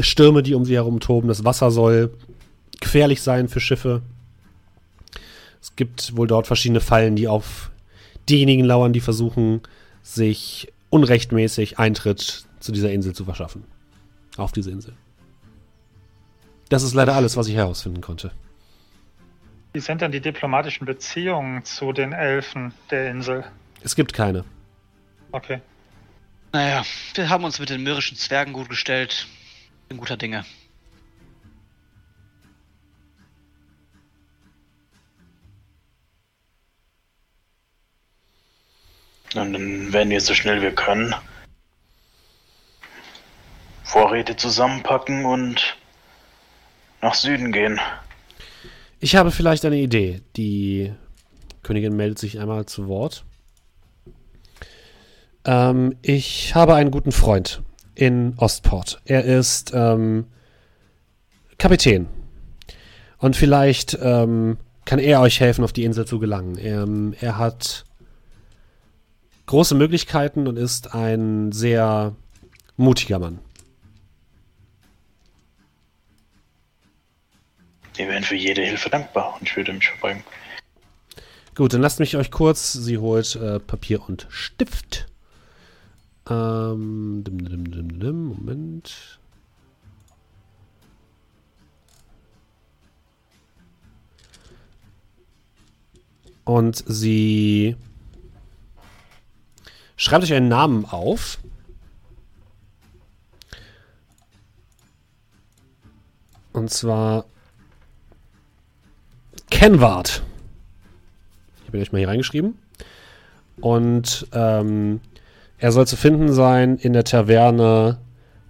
[0.00, 1.28] Stürme, die um sie herum toben.
[1.28, 2.16] Das Wasser soll
[2.80, 4.02] gefährlich sein für Schiffe.
[5.62, 7.70] Es gibt wohl dort verschiedene Fallen, die auf
[8.28, 9.62] diejenigen lauern, die versuchen,
[10.02, 13.64] sich unrechtmäßig Eintritt zu dieser Insel zu verschaffen.
[14.36, 14.94] Auf diese Insel.
[16.68, 18.32] Das ist leider alles, was ich herausfinden konnte.
[19.72, 23.44] Wie sind denn die diplomatischen Beziehungen zu den Elfen der Insel?
[23.82, 24.44] Es gibt keine.
[25.30, 25.60] Okay.
[26.52, 26.82] Naja,
[27.14, 29.26] wir haben uns mit den mürrischen Zwergen gut gestellt.
[29.88, 30.44] In guter Dinge.
[39.34, 41.14] Und dann werden wir so schnell wir können
[43.84, 45.76] Vorräte zusammenpacken und
[47.02, 47.78] nach Süden gehen.
[49.00, 50.22] Ich habe vielleicht eine Idee.
[50.36, 50.92] Die
[51.62, 53.24] Königin meldet sich einmal zu Wort.
[55.44, 57.62] Ähm, ich habe einen guten Freund
[57.94, 59.02] in Ostport.
[59.04, 60.26] Er ist ähm,
[61.58, 62.06] Kapitän.
[63.18, 66.56] Und vielleicht ähm, kann er euch helfen, auf die Insel zu gelangen.
[66.58, 67.84] Ähm, er hat
[69.46, 72.14] große Möglichkeiten und ist ein sehr
[72.76, 73.38] mutiger Mann.
[77.94, 80.24] Wir wären für jede Hilfe dankbar und ich würde mich verbeugen.
[81.54, 82.72] Gut, dann lasst mich euch kurz.
[82.72, 85.06] Sie holt äh, Papier und Stift.
[86.28, 89.18] Ähm, dim, dim, dim, dim, Moment.
[96.44, 97.76] Und sie
[99.96, 101.38] Schreibt euch einen Namen auf.
[106.52, 107.24] Und zwar
[109.50, 110.22] Kenward.
[111.60, 112.58] Ich habe ihn euch mal hier reingeschrieben.
[113.60, 115.00] Und ähm,
[115.58, 117.98] er soll zu finden sein in der Taverne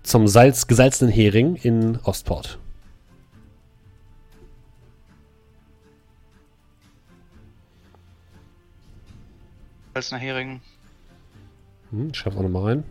[0.02, 2.58] zum Salz, gesalzenen Hering in Ostport.
[9.94, 10.60] Salzner Hering.
[11.92, 12.84] Hm, ich schreibe auch nochmal rein.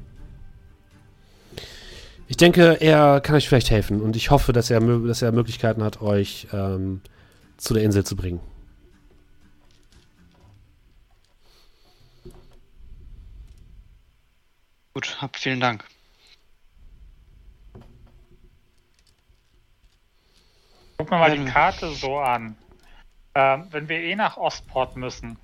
[2.28, 5.84] Ich denke, er kann euch vielleicht helfen und ich hoffe, dass er, dass er Möglichkeiten
[5.84, 7.02] hat, euch ähm,
[7.58, 8.40] zu der Insel zu bringen.
[14.94, 15.84] Gut, habt vielen Dank.
[20.98, 22.56] Guck mir mal ähm, die Karte so an.
[23.34, 25.38] Ähm, wenn wir eh nach Ostport müssen,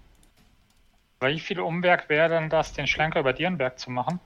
[1.21, 4.19] wie viel Umwerk wäre denn das, den Schlenker über Dierenberg zu machen?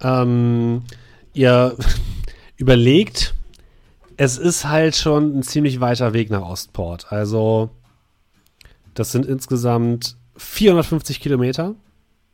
[0.00, 0.84] Ähm,
[1.32, 1.76] ihr
[2.56, 3.34] überlegt,
[4.16, 7.12] es ist halt schon ein ziemlich weiter Weg nach Ostport.
[7.12, 7.70] Also,
[8.94, 11.74] das sind insgesamt 450 Kilometer.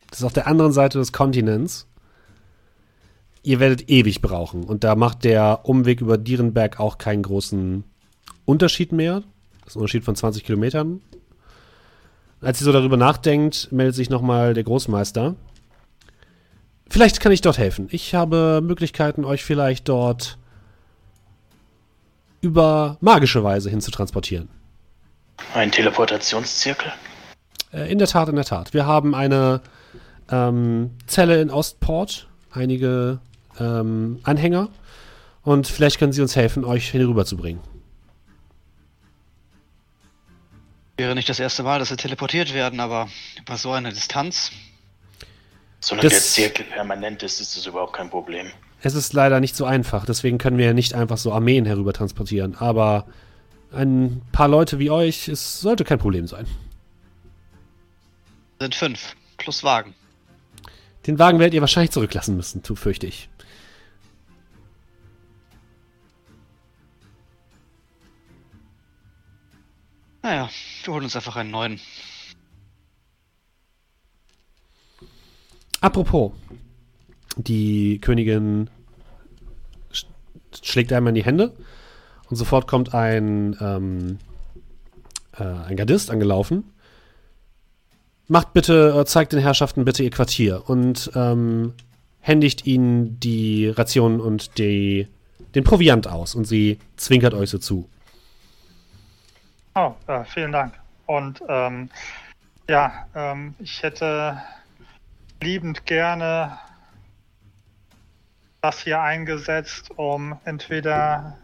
[0.09, 1.87] Das ist auf der anderen Seite des Kontinents.
[3.43, 4.63] Ihr werdet ewig brauchen.
[4.63, 7.83] Und da macht der Umweg über Dierenberg auch keinen großen
[8.45, 9.23] Unterschied mehr.
[9.61, 11.01] Das ist ein Unterschied von 20 Kilometern.
[12.41, 15.35] Als sie so darüber nachdenkt, meldet sich nochmal der Großmeister.
[16.89, 17.87] Vielleicht kann ich dort helfen.
[17.91, 20.37] Ich habe Möglichkeiten, euch vielleicht dort
[22.41, 24.49] über magische Weise hinzutransportieren.
[25.53, 26.91] Ein Teleportationszirkel?
[27.71, 28.73] Äh, in der Tat, in der Tat.
[28.73, 29.61] Wir haben eine
[30.29, 33.19] ähm, Zelle in Ostport, einige
[33.59, 34.69] ähm, Anhänger
[35.43, 37.61] und vielleicht können sie uns helfen, euch hinüberzubringen.
[40.97, 43.07] Wäre nicht das erste Mal, dass wir teleportiert werden, aber
[43.39, 44.51] über so eine Distanz.
[45.79, 48.51] Solange das der Zirkel permanent ist, ist das überhaupt kein Problem.
[48.83, 52.55] Es ist leider nicht so einfach, deswegen können wir nicht einfach so Armeen herüber transportieren.
[52.55, 53.07] Aber
[53.71, 56.45] ein paar Leute wie euch, es sollte kein Problem sein.
[58.59, 59.95] Sind fünf, plus Wagen.
[61.07, 63.27] Den Wagen werdet ihr wahrscheinlich zurücklassen müssen, fürchte ich.
[70.23, 70.49] Naja,
[70.83, 71.79] wir holen uns einfach einen neuen.
[75.79, 76.31] Apropos,
[77.37, 78.69] die Königin
[80.61, 81.53] schlägt einmal in die Hände
[82.29, 84.19] und sofort kommt ein, ähm,
[85.37, 86.65] äh, ein Gardist angelaufen.
[88.27, 91.73] Macht bitte, äh, zeigt den Herrschaften bitte ihr Quartier und ähm,
[92.19, 95.07] händigt ihnen die Rationen und die,
[95.55, 97.89] den Proviant aus und sie zwinkert euch so zu.
[99.73, 100.73] Oh, äh, vielen Dank.
[101.05, 101.89] Und ähm,
[102.69, 104.41] ja, ähm, ich hätte
[105.41, 106.57] liebend gerne
[108.61, 111.37] das hier eingesetzt, um entweder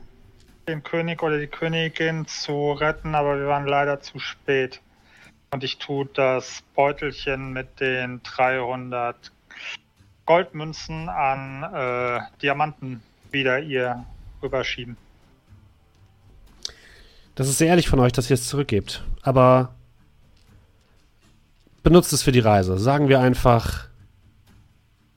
[0.68, 4.82] den König oder die Königin zu retten, aber wir waren leider zu spät.
[5.52, 9.32] Und ich tue das Beutelchen mit den 300
[10.26, 13.02] Goldmünzen an äh, Diamanten
[13.32, 14.06] wieder ihr
[14.44, 14.98] rüberschieben.
[17.38, 19.04] Das ist sehr ehrlich von euch, dass ihr es zurückgebt.
[19.22, 19.76] Aber
[21.84, 22.80] benutzt es für die Reise.
[22.80, 23.90] Sagen wir einfach,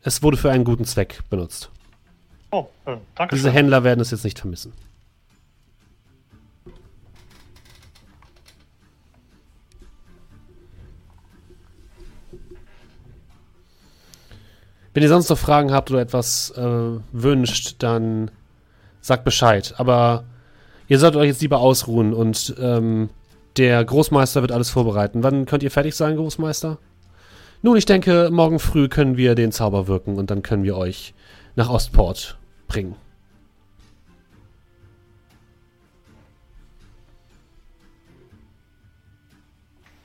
[0.03, 1.71] es wurde für einen guten Zweck benutzt.
[2.51, 3.35] Oh, äh, danke.
[3.35, 4.75] Diese Händler werden es jetzt nicht vermissen.
[14.93, 18.31] Wenn ihr sonst noch Fragen habt oder etwas äh, wünscht, dann
[19.01, 19.73] sagt Bescheid.
[19.79, 20.25] Aber
[20.91, 23.09] ihr solltet euch jetzt lieber ausruhen und ähm,
[23.57, 25.23] der Großmeister wird alles vorbereiten.
[25.23, 26.79] Wann könnt ihr fertig sein, Großmeister?
[27.62, 31.15] Nun, ich denke, morgen früh können wir den Zauber wirken und dann können wir euch
[31.55, 32.97] nach Ostport bringen.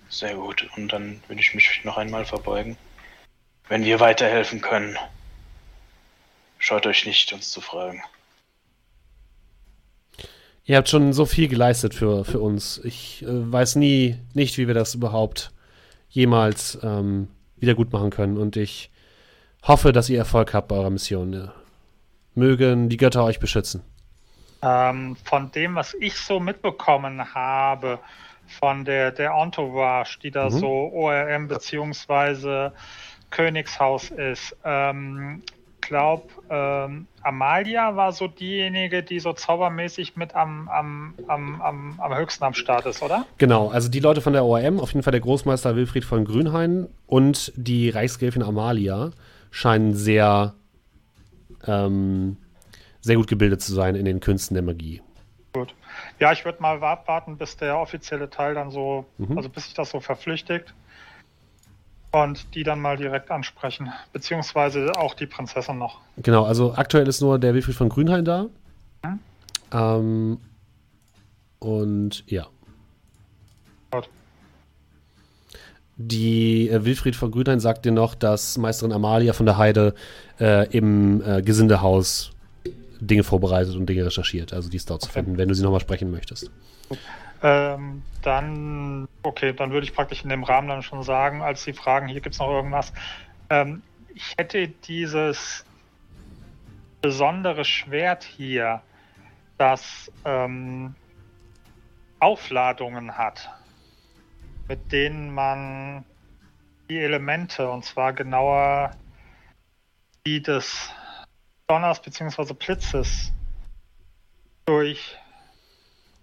[0.10, 0.68] Sehr gut.
[0.78, 2.78] Und dann würde ich mich noch einmal verbeugen.
[3.68, 4.98] Wenn wir weiterhelfen können,
[6.60, 8.04] scheut euch nicht, uns zu fragen.
[10.68, 12.82] Ihr habt schon so viel geleistet für, für uns.
[12.84, 15.52] Ich äh, weiß nie nicht, wie wir das überhaupt
[16.10, 17.28] jemals ähm,
[17.58, 18.38] wieder gut machen können.
[18.38, 18.90] Und ich
[19.64, 21.52] hoffe, dass ihr Erfolg habt bei eurer Mission.
[22.34, 23.84] Mögen die Götter euch beschützen.
[24.64, 28.00] Ähm, von dem, was ich so mitbekommen habe,
[28.60, 30.60] von der, der Entourage, die da mhm.
[30.60, 32.74] so ORM beziehungsweise
[33.30, 35.44] Königshaus ist, ähm,
[35.88, 42.16] glaube, ähm, Amalia war so diejenige, die so zaubermäßig mit am, am, am, am, am
[42.16, 43.26] höchsten am Start ist, oder?
[43.38, 46.88] Genau, also die Leute von der ORM, auf jeden Fall der Großmeister Wilfried von Grünhain
[47.08, 49.12] und die Reichsgräfin Amalia
[49.52, 50.54] scheinen sehr,
[51.66, 52.38] ähm,
[53.02, 55.02] sehr gut gebildet zu sein in den Künsten der Magie.
[55.54, 55.74] Gut.
[56.20, 59.38] Ja, ich würde mal warten, bis der offizielle Teil dann so, mhm.
[59.38, 60.74] also bis sich das so verflüchtigt
[62.24, 66.00] und die dann mal direkt ansprechen, beziehungsweise auch die Prinzessin noch.
[66.18, 68.46] Genau, also aktuell ist nur der Wilfried von Grünhain da.
[69.04, 69.20] Hm?
[69.74, 70.38] Ähm,
[71.60, 72.48] und ja.
[73.92, 74.08] Gut.
[75.98, 79.94] Die äh, Wilfried von Grünhain sagt dir noch, dass Meisterin Amalia von der Heide
[80.40, 82.32] äh, im äh, Gesindehaus
[83.02, 84.54] Dinge vorbereitet und Dinge recherchiert.
[84.54, 85.12] Also die ist dort okay.
[85.12, 86.50] zu finden, wenn du sie nochmal sprechen möchtest.
[86.88, 86.98] Gut.
[87.46, 91.74] Ähm, dann, okay, dann würde ich praktisch in dem Rahmen dann schon sagen, als Sie
[91.74, 92.92] fragen, hier gibt es noch irgendwas.
[93.52, 93.84] Ähm,
[94.16, 95.64] ich hätte dieses
[97.04, 98.82] besondere Schwert hier,
[99.60, 100.96] das ähm,
[102.20, 103.48] Aufladungen hat,
[104.68, 106.04] mit denen man
[106.90, 108.90] die Elemente, und zwar genauer
[110.26, 110.90] die des
[111.68, 112.56] Donners bzw.
[112.56, 113.32] Blitzes,
[114.66, 115.16] durch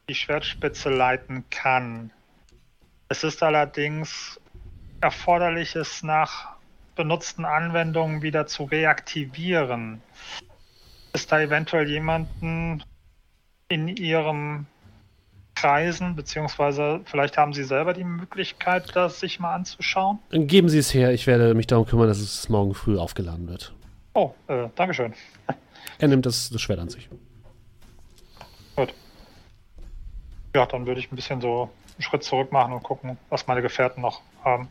[0.08, 2.10] die Schwertspitze leiten kann.
[3.08, 4.40] Es ist allerdings
[5.00, 6.56] erforderlich, es nach
[6.94, 10.00] benutzten Anwendungen wieder zu reaktivieren.
[11.12, 12.82] Ist da eventuell jemanden
[13.68, 14.66] in Ihrem
[15.54, 20.18] kreisen, beziehungsweise vielleicht haben Sie selber die Möglichkeit, das sich mal anzuschauen.
[20.30, 23.72] Geben Sie es her, ich werde mich darum kümmern, dass es morgen früh aufgeladen wird.
[24.14, 25.14] Oh, äh, Dankeschön.
[25.98, 27.08] Er nimmt das, das Schwert an sich.
[28.76, 28.94] Gut.
[30.54, 33.62] Ja, dann würde ich ein bisschen so einen Schritt zurück machen und gucken, was meine
[33.62, 34.68] Gefährten noch haben.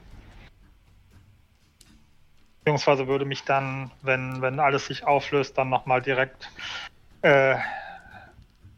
[2.60, 6.50] Beziehungsweise würde mich dann, wenn, wenn alles sich auflöst, dann nochmal direkt
[7.24, 7.56] äh,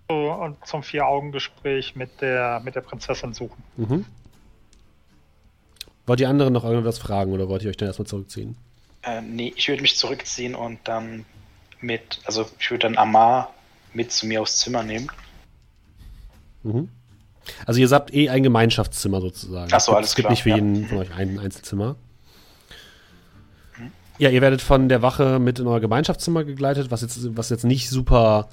[0.07, 3.61] so, und zum Vier-Augen-Gespräch mit der, mit der Prinzessin suchen.
[3.75, 4.05] Mhm.
[6.05, 8.55] Wollt ihr anderen noch irgendwas fragen oder wollt ihr euch dann erstmal zurückziehen?
[9.03, 11.25] Äh, nee, ich würde mich zurückziehen und dann
[11.80, 13.53] mit, also ich würde dann Amar
[13.93, 15.09] mit zu mir aufs Zimmer nehmen.
[16.64, 16.90] Mhm.
[17.65, 19.69] Also ihr habt eh ein Gemeinschaftszimmer sozusagen.
[19.73, 20.56] Ach so, alles Es gibt klar, nicht für ja.
[20.56, 21.95] jeden von euch ein Einzelzimmer.
[24.19, 27.65] Ja, ihr werdet von der Wache mit in euer Gemeinschaftszimmer gegleitet, was jetzt, was jetzt
[27.65, 28.48] nicht super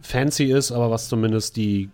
[0.00, 1.90] fancy ist, aber was zumindest die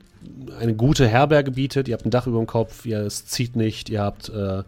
[0.60, 1.88] eine gute Herberge bietet.
[1.88, 4.62] Ihr habt ein Dach über dem Kopf, ihr, es zieht nicht, ihr habt äh,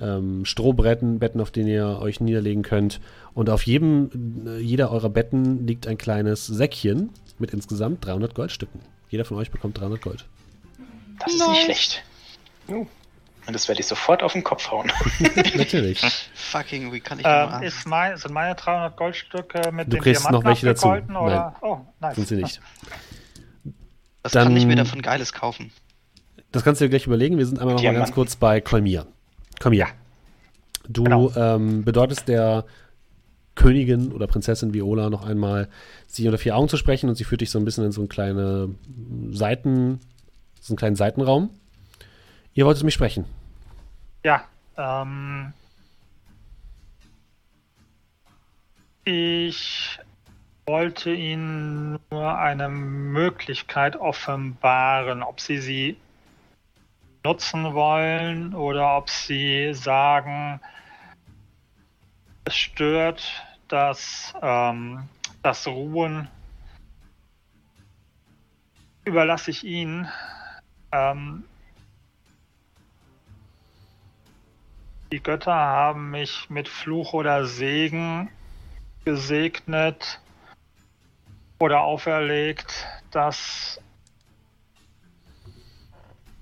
[0.00, 3.00] ähm, Strohbetten, Betten, auf denen ihr euch niederlegen könnt.
[3.34, 4.10] Und auf jedem,
[4.46, 8.80] äh, jeder eurer Betten liegt ein kleines Säckchen mit insgesamt 300 Goldstücken.
[9.08, 10.24] Jeder von euch bekommt 300 Gold.
[11.18, 12.02] Das ist nicht schlecht.
[12.68, 14.90] Und das werde ich sofort auf den Kopf hauen.
[15.54, 16.00] Natürlich.
[16.34, 20.24] Fucking, wie kann ich ähm, ist mein, sind meine 300 Goldstücke mit Du den kriegst
[20.24, 20.88] noch Diamanten welche dazu.
[20.88, 21.54] Oder?
[21.62, 22.16] Oh, nice.
[22.16, 22.60] Sind sie nicht.
[24.22, 25.70] Was Dann- kann ich mir davon Geiles kaufen?
[26.52, 27.38] Das kannst du dir gleich überlegen.
[27.38, 29.06] Wir sind einmal noch mal ganz kurz bei Kolmir.
[29.60, 29.86] Kolmir.
[30.88, 31.32] Du Genau.
[31.36, 32.64] ähm, bedeutest der
[33.56, 35.68] Königin oder Prinzessin Viola noch einmal,
[36.06, 38.02] sie unter vier Augen zu sprechen und sie führt dich so ein bisschen in so
[38.02, 38.68] einen kleine
[39.30, 39.98] Seiten,
[40.60, 41.50] so einen kleinen Seitenraum.
[42.54, 43.24] Ihr wolltet mich sprechen.
[44.24, 44.44] Ja,
[44.76, 45.52] ähm.
[49.04, 49.98] Ich
[50.66, 55.96] wollte Ihnen nur eine Möglichkeit offenbaren, ob Sie sie
[57.24, 60.60] nutzen wollen oder ob Sie sagen,
[62.44, 65.08] es stört das, ähm,
[65.42, 66.28] das Ruhen.
[69.04, 70.08] Überlasse ich Ihnen.
[70.92, 71.44] Ähm,
[75.12, 78.28] Die Götter haben mich mit Fluch oder Segen
[79.04, 80.20] gesegnet
[81.60, 83.80] oder auferlegt, dass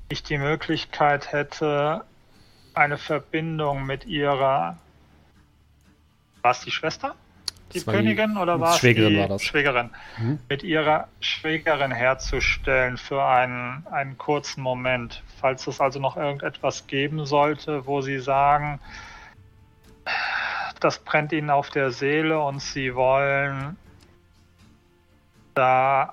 [0.09, 2.07] ich die Möglichkeit hätte,
[2.73, 4.79] eine Verbindung mit ihrer.
[6.45, 7.15] War es die Schwester?
[7.73, 9.43] Die war die- Königin oder war es Schwägerin die war das.
[9.43, 9.89] Schwägerin?
[10.19, 10.39] Mhm.
[10.51, 15.23] Mit ihrer Schwägerin herzustellen für einen, einen kurzen Moment.
[15.41, 18.79] Falls es also noch irgendetwas geben sollte, wo sie sagen,
[20.81, 23.79] das brennt ihnen auf der Seele und sie wollen
[25.55, 26.13] da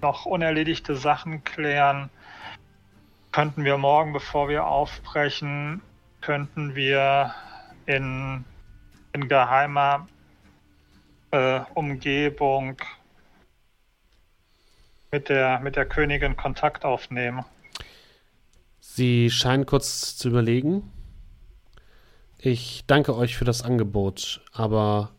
[0.00, 2.08] noch unerledigte Sachen klären,
[3.32, 5.82] könnten wir morgen, bevor wir aufbrechen,
[6.22, 7.34] könnten wir
[7.84, 8.44] in,
[9.12, 10.08] in geheimer
[11.30, 12.76] äh, Umgebung
[15.10, 17.44] mit der, mit der Königin Kontakt aufnehmen.
[18.80, 20.90] Sie scheinen kurz zu überlegen.
[22.38, 25.10] Ich danke euch für das Angebot, aber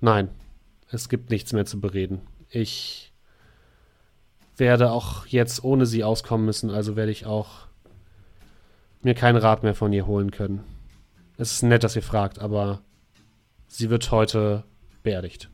[0.00, 0.30] nein,
[0.90, 2.20] es gibt nichts mehr zu bereden.
[2.48, 3.12] Ich
[4.56, 7.66] werde auch jetzt ohne sie auskommen müssen, also werde ich auch
[9.02, 10.62] mir keinen Rat mehr von ihr holen können.
[11.40, 12.82] Es ist nett, dass ihr fragt, aber
[13.66, 14.62] sie wird heute
[15.02, 15.48] beerdigt.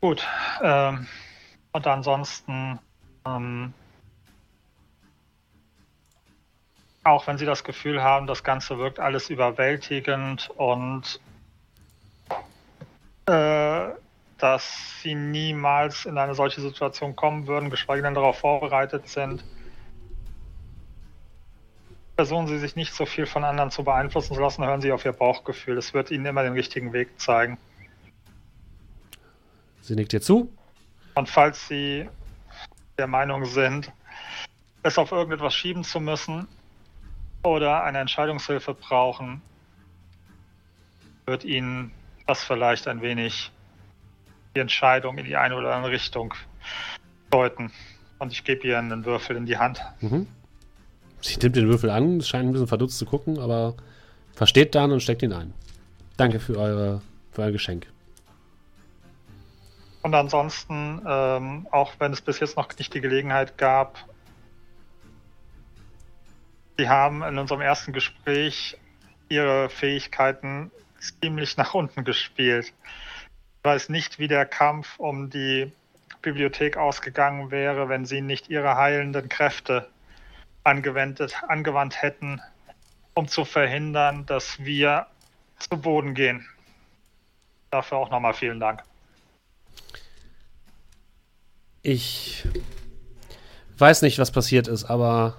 [0.00, 0.24] Gut.
[0.62, 1.08] Ähm,
[1.72, 2.78] und ansonsten,
[3.26, 3.74] ähm,
[7.02, 11.18] auch wenn Sie das Gefühl haben, das Ganze wirkt alles überwältigend und
[13.26, 13.88] äh,
[14.38, 19.42] dass Sie niemals in eine solche Situation kommen würden, geschweige denn darauf vorbereitet sind,
[22.16, 25.04] versuchen Sie sich nicht so viel von anderen zu beeinflussen zu lassen, hören Sie auf
[25.04, 25.76] Ihr Bauchgefühl.
[25.76, 27.58] Es wird Ihnen immer den richtigen Weg zeigen.
[29.82, 30.52] Sie nickt ihr zu.
[31.14, 32.08] Und falls Sie
[32.98, 33.92] der Meinung sind,
[34.82, 36.48] es auf irgendetwas schieben zu müssen
[37.42, 39.42] oder eine Entscheidungshilfe brauchen,
[41.26, 41.92] wird Ihnen
[42.26, 43.52] das vielleicht ein wenig
[44.54, 46.34] die Entscheidung in die eine oder andere Richtung
[47.30, 47.70] deuten.
[48.18, 49.82] Und ich gebe ihr einen Würfel in die Hand.
[50.00, 50.26] Mhm.
[51.20, 53.74] Sie nimmt den Würfel an, scheint ein bisschen verdutzt zu gucken, aber
[54.34, 55.54] versteht dann und steckt ihn ein.
[56.16, 57.02] Danke für, eure,
[57.32, 57.86] für euer Geschenk.
[60.02, 63.98] Und ansonsten, ähm, auch wenn es bis jetzt noch nicht die Gelegenheit gab,
[66.78, 68.76] Sie haben in unserem ersten Gespräch
[69.30, 70.70] Ihre Fähigkeiten
[71.00, 72.72] ziemlich nach unten gespielt.
[73.62, 75.72] weiß nicht, wie der Kampf um die
[76.22, 79.88] Bibliothek ausgegangen wäre, wenn sie nicht ihre heilenden Kräfte
[80.66, 82.40] angewendet, angewandt hätten,
[83.14, 85.06] um zu verhindern, dass wir
[85.58, 86.46] zu Boden gehen.
[87.70, 88.82] Dafür auch nochmal vielen Dank.
[91.82, 92.46] Ich
[93.78, 95.36] weiß nicht, was passiert ist, aber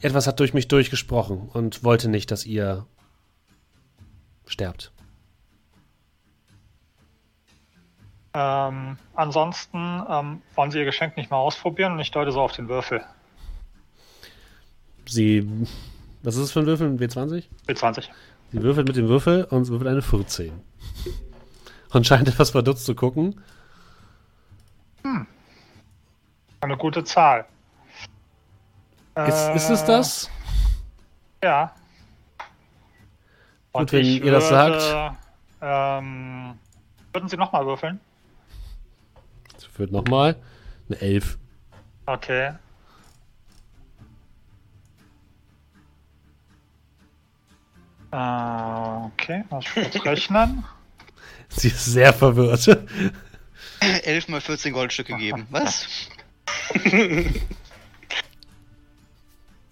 [0.00, 2.86] etwas hat durch mich durchgesprochen und wollte nicht, dass ihr
[4.46, 4.92] sterbt.
[8.40, 12.52] Ähm, ansonsten ähm, wollen Sie Ihr Geschenk nicht mal ausprobieren und ich deute so auf
[12.52, 13.04] den Würfel.
[15.06, 15.66] Sie.
[16.22, 16.86] Was ist es für ein Würfel?
[16.88, 17.44] Ein W20?
[17.66, 18.08] W20.
[18.52, 20.52] Sie würfelt mit dem Würfel und sie würfelt eine 14.
[21.90, 23.42] Und scheint etwas verdutzt zu gucken.
[26.60, 27.44] Eine gute Zahl.
[29.26, 30.30] Ist, ist es Äh, das?
[31.42, 31.72] Ja.
[33.72, 35.16] Gut, Und wenn ich ihr das würde, sagt.
[35.60, 36.58] Ähm,
[37.12, 38.00] würden Sie nochmal würfeln?
[39.78, 40.34] Führt nochmal.
[40.88, 41.38] Eine 11.
[42.04, 42.52] Okay.
[48.10, 50.64] Äh, okay, ich kurz rechnen.
[51.48, 52.66] Sie ist sehr verwirrt.
[53.80, 55.46] 11 mal 14 Goldstücke geben.
[55.50, 55.86] Was?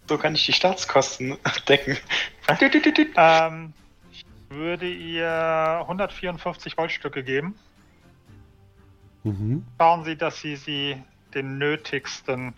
[0.08, 1.36] So kann ich die Staatskosten
[1.68, 1.98] decken.
[3.16, 3.72] Ähm,
[4.12, 7.58] ich würde ihr 154 Goldstücke geben.
[9.26, 9.64] Mhm.
[9.78, 11.02] Schauen Sie, dass Sie sie
[11.34, 12.54] den Nötigsten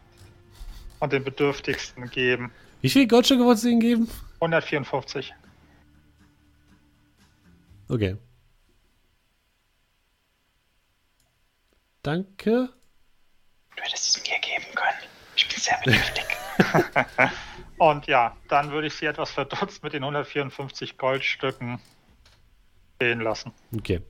[1.01, 2.53] und den Bedürftigsten geben.
[2.83, 4.11] Wie viel Goldstücke wollt ihr ihnen geben?
[4.35, 5.33] 154.
[7.89, 8.17] Okay.
[12.03, 12.69] Danke.
[13.75, 15.11] Du hättest es mir geben können.
[15.37, 16.25] Ich bin sehr bedürftig.
[17.79, 21.81] Und ja, dann würde ich sie etwas verdutzt mit den 154 Goldstücken
[22.97, 23.53] stehen lassen.
[23.75, 24.03] Okay.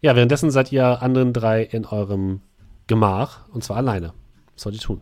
[0.00, 2.40] Ja, währenddessen seid ihr anderen drei in eurem
[2.86, 4.14] Gemach und zwar alleine.
[4.54, 5.00] Was sollt ihr tun?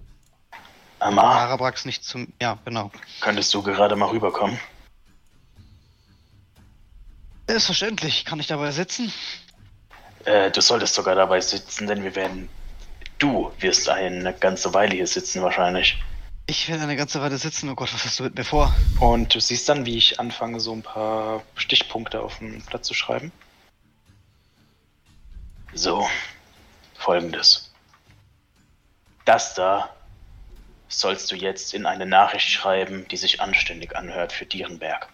[0.99, 2.33] Amar, Arabrax nicht zum.
[2.41, 2.91] Ja, genau.
[3.21, 4.59] könntest du gerade mal rüberkommen?
[7.47, 8.25] Selbstverständlich.
[8.25, 9.13] Kann ich dabei sitzen?
[10.25, 12.49] Äh, du solltest sogar dabei sitzen, denn wir werden.
[13.19, 16.03] Du wirst eine ganze Weile hier sitzen wahrscheinlich.
[16.47, 17.69] Ich werde eine ganze Weile sitzen.
[17.69, 18.75] Oh Gott, was hast du mit mir vor?
[19.01, 22.95] Und du siehst dann, wie ich anfange, so ein paar Stichpunkte auf den Blatt zu
[22.95, 23.31] schreiben.
[25.77, 26.09] So,
[26.95, 27.71] folgendes.
[29.27, 29.91] Das da
[30.89, 35.09] sollst du jetzt in eine Nachricht schreiben, die sich anständig anhört für Dierenberg.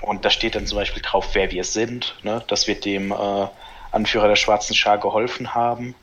[0.00, 2.44] Und da steht dann zum Beispiel drauf, wer wir sind, ne?
[2.46, 3.48] dass wir dem äh,
[3.90, 5.96] Anführer der Schwarzen Schar geholfen haben.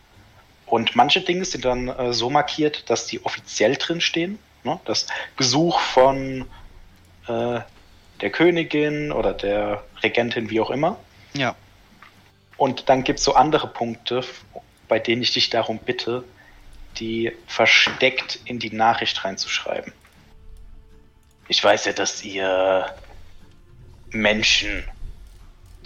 [0.65, 4.37] Und manche Dinge sind dann äh, so markiert, dass die offiziell drin stehen.
[4.65, 4.81] Ne?
[4.83, 5.07] Das
[5.37, 6.41] Besuch von
[7.27, 7.61] äh,
[8.19, 10.97] der Königin oder der Regentin, wie auch immer.
[11.33, 11.55] Ja.
[12.59, 14.21] Und dann gibt es so andere Punkte,
[14.89, 16.25] bei denen ich dich darum bitte,
[16.97, 19.93] die versteckt in die Nachricht reinzuschreiben.
[21.47, 22.93] Ich weiß ja, dass ihr
[24.09, 24.83] Menschen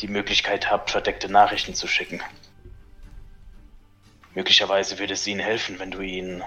[0.02, 2.24] die Möglichkeit habt, verdeckte Nachrichten zu schicken.
[4.34, 6.44] Möglicherweise würde es ihnen helfen, wenn du ihnen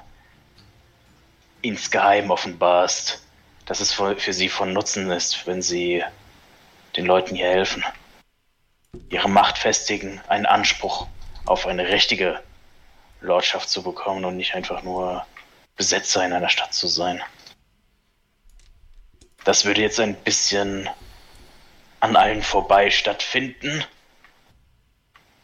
[1.63, 3.23] insgeheim offenbarst,
[3.65, 6.03] dass es für für sie von Nutzen ist, wenn sie
[6.97, 7.85] den Leuten hier helfen.
[9.09, 11.07] Ihre Macht festigen, einen Anspruch
[11.45, 12.43] auf eine richtige
[13.21, 15.25] Lordschaft zu bekommen und nicht einfach nur
[15.77, 17.23] Besetzer in einer Stadt zu sein.
[19.45, 20.89] Das würde jetzt ein bisschen
[22.01, 23.85] an allen vorbei stattfinden.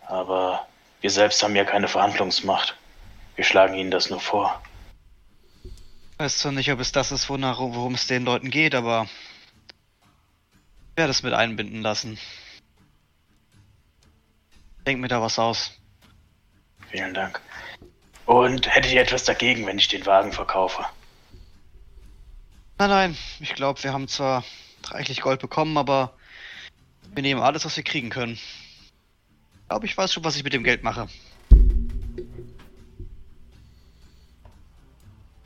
[0.06, 0.66] Aber
[1.00, 2.76] wir selbst haben ja keine Verhandlungsmacht.
[3.36, 4.60] Wir schlagen ihnen das nur vor.
[5.64, 9.08] Ich weiß zwar nicht, ob es das ist, worum es den Leuten geht, aber.
[10.90, 12.18] Ich werde es mit einbinden lassen.
[14.86, 15.72] Denk mir da was aus.
[16.90, 17.40] Vielen Dank.
[18.26, 20.84] Und hättet ihr etwas dagegen, wenn ich den Wagen verkaufe?
[22.78, 24.44] Nein, nein, ich glaube, wir haben zwar
[24.84, 26.14] reichlich Gold bekommen, aber
[27.14, 28.32] wir nehmen alles, was wir kriegen können.
[28.32, 31.08] Ich glaube, ich weiß schon, was ich mit dem Geld mache.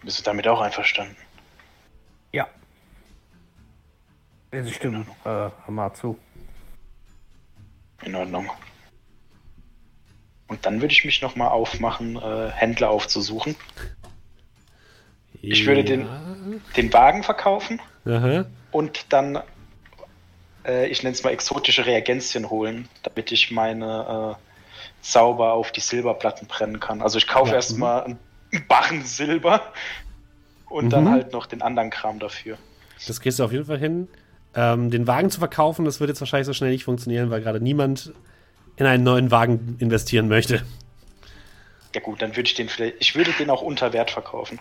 [0.03, 1.17] Bist du damit auch einverstanden?
[2.33, 2.49] Ja.
[4.53, 6.19] Sie stimmen äh, mal zu.
[8.03, 8.51] In Ordnung.
[10.49, 13.57] Und dann würde ich mich nochmal aufmachen, äh, Händler aufzusuchen.
[15.43, 16.07] Ich würde den,
[16.77, 18.47] den Wagen verkaufen Aha.
[18.71, 19.41] und dann,
[20.67, 24.43] äh, ich nenne es mal exotische Reagenzien holen, damit ich meine äh,
[25.03, 27.03] Zauber auf die Silberplatten brennen kann.
[27.03, 28.19] Also ich kaufe Ja, erstmal einen
[28.69, 29.73] Barren Silber
[30.69, 30.91] und Mhm.
[30.91, 32.57] dann halt noch den anderen Kram dafür.
[33.07, 34.09] Das kriegst du auf jeden Fall hin.
[34.55, 37.61] Ähm, den Wagen zu verkaufen, das wird jetzt wahrscheinlich so schnell nicht funktionieren, weil gerade
[37.61, 38.13] niemand
[38.77, 40.65] in einen neuen Wagen investieren möchte.
[41.95, 42.97] Ja gut, dann würde ich den vielleicht.
[43.01, 44.59] Ich würde den auch unter Wert verkaufen.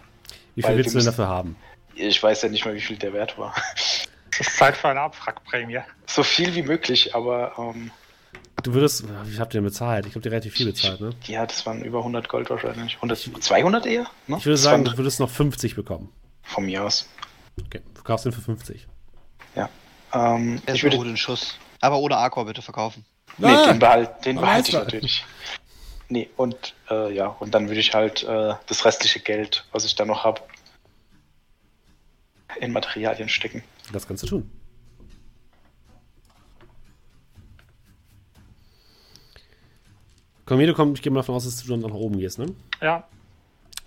[0.56, 1.56] Wie viel willst du wir denn dafür haben?
[1.96, 3.54] Ich weiß ja nicht mal, wie viel der Wert war.
[3.76, 5.80] Es ist Zeit für eine Abwrackprämie.
[6.08, 7.92] So viel wie möglich, aber ähm,
[8.64, 10.06] Du würdest, wie habt ihr denn bezahlt?
[10.06, 11.12] Ich glaube, dir relativ viel bezahlt, ne?
[11.26, 12.96] ja, das waren über 100 Gold wahrscheinlich.
[12.96, 14.08] 100, 200 eher?
[14.28, 14.38] Ne?
[14.38, 16.10] Ich würde sagen, du würdest noch 50 bekommen.
[16.42, 17.08] von mir aus.
[17.66, 18.88] Okay, du verkaufst den für 50.
[19.56, 19.70] Ja.
[20.14, 21.60] Ähm, ich würde guten Schuss.
[21.82, 23.06] Aber ohne Arcor bitte verkaufen.
[23.38, 23.66] Nee, Ah!
[23.68, 25.26] den, behalt, den behalte ich natürlich.
[26.08, 29.96] Nee, und äh, ja, und dann würde ich halt äh, das restliche Geld, was ich
[29.96, 30.42] da noch habe,
[32.60, 33.64] in Materialien stecken.
[33.92, 34.52] Das kannst du tun.
[40.46, 42.38] Komm, hier, du kommst, ich gehe mal davon aus, dass du dann nach oben gehst,
[42.38, 42.48] ne?
[42.82, 43.04] Ja.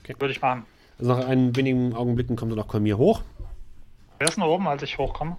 [0.03, 0.15] Okay.
[0.19, 0.67] Würde ich machen.
[0.99, 3.23] Also nach ein wenigen Augenblicken kommt dann auch Kolmir hoch.
[4.19, 5.37] Wer ist denn oben, als ich hochkomme?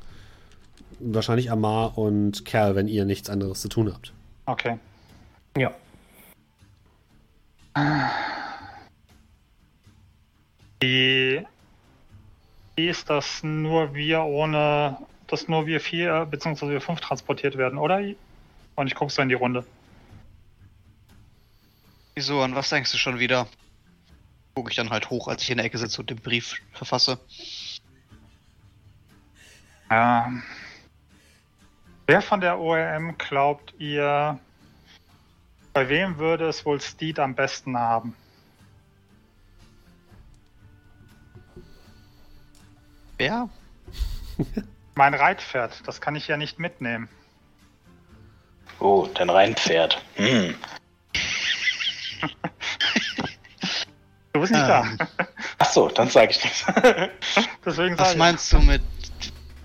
[0.99, 4.13] Wahrscheinlich Amar und Kerl, wenn ihr nichts anderes zu tun habt.
[4.45, 4.77] Okay.
[5.57, 5.73] Ja.
[10.81, 11.45] Die,
[12.75, 14.97] wie ist das nur wir ohne,
[15.27, 16.69] dass nur wir vier bzw.
[16.69, 18.01] wir fünf transportiert werden, oder?
[18.75, 19.65] Und ich gucke so in die Runde.
[22.15, 23.47] Wieso, an was denkst du schon wieder?
[24.55, 27.19] Gucke ich dann halt hoch, als ich in der Ecke sitze und den Brief verfasse.
[29.89, 30.43] Ähm,
[32.09, 34.39] wer von der ORM glaubt ihr,
[35.73, 38.15] bei wem würde es wohl Steed am besten haben?
[43.19, 43.47] Wer?
[44.95, 47.07] Mein Reitpferd, das kann ich ja nicht mitnehmen.
[48.79, 50.01] Oh, dein Rheinpferd.
[50.15, 50.55] Hm.
[54.31, 54.97] Du bist nicht Ähm.
[54.97, 55.07] da.
[55.57, 56.63] Ach so, dann sage ich nichts.
[57.65, 58.81] Deswegen Was ich- meinst du mit.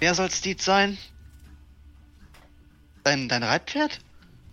[0.01, 0.99] Wer soll Steed sein?
[3.05, 4.01] Dein, dein Reitpferd?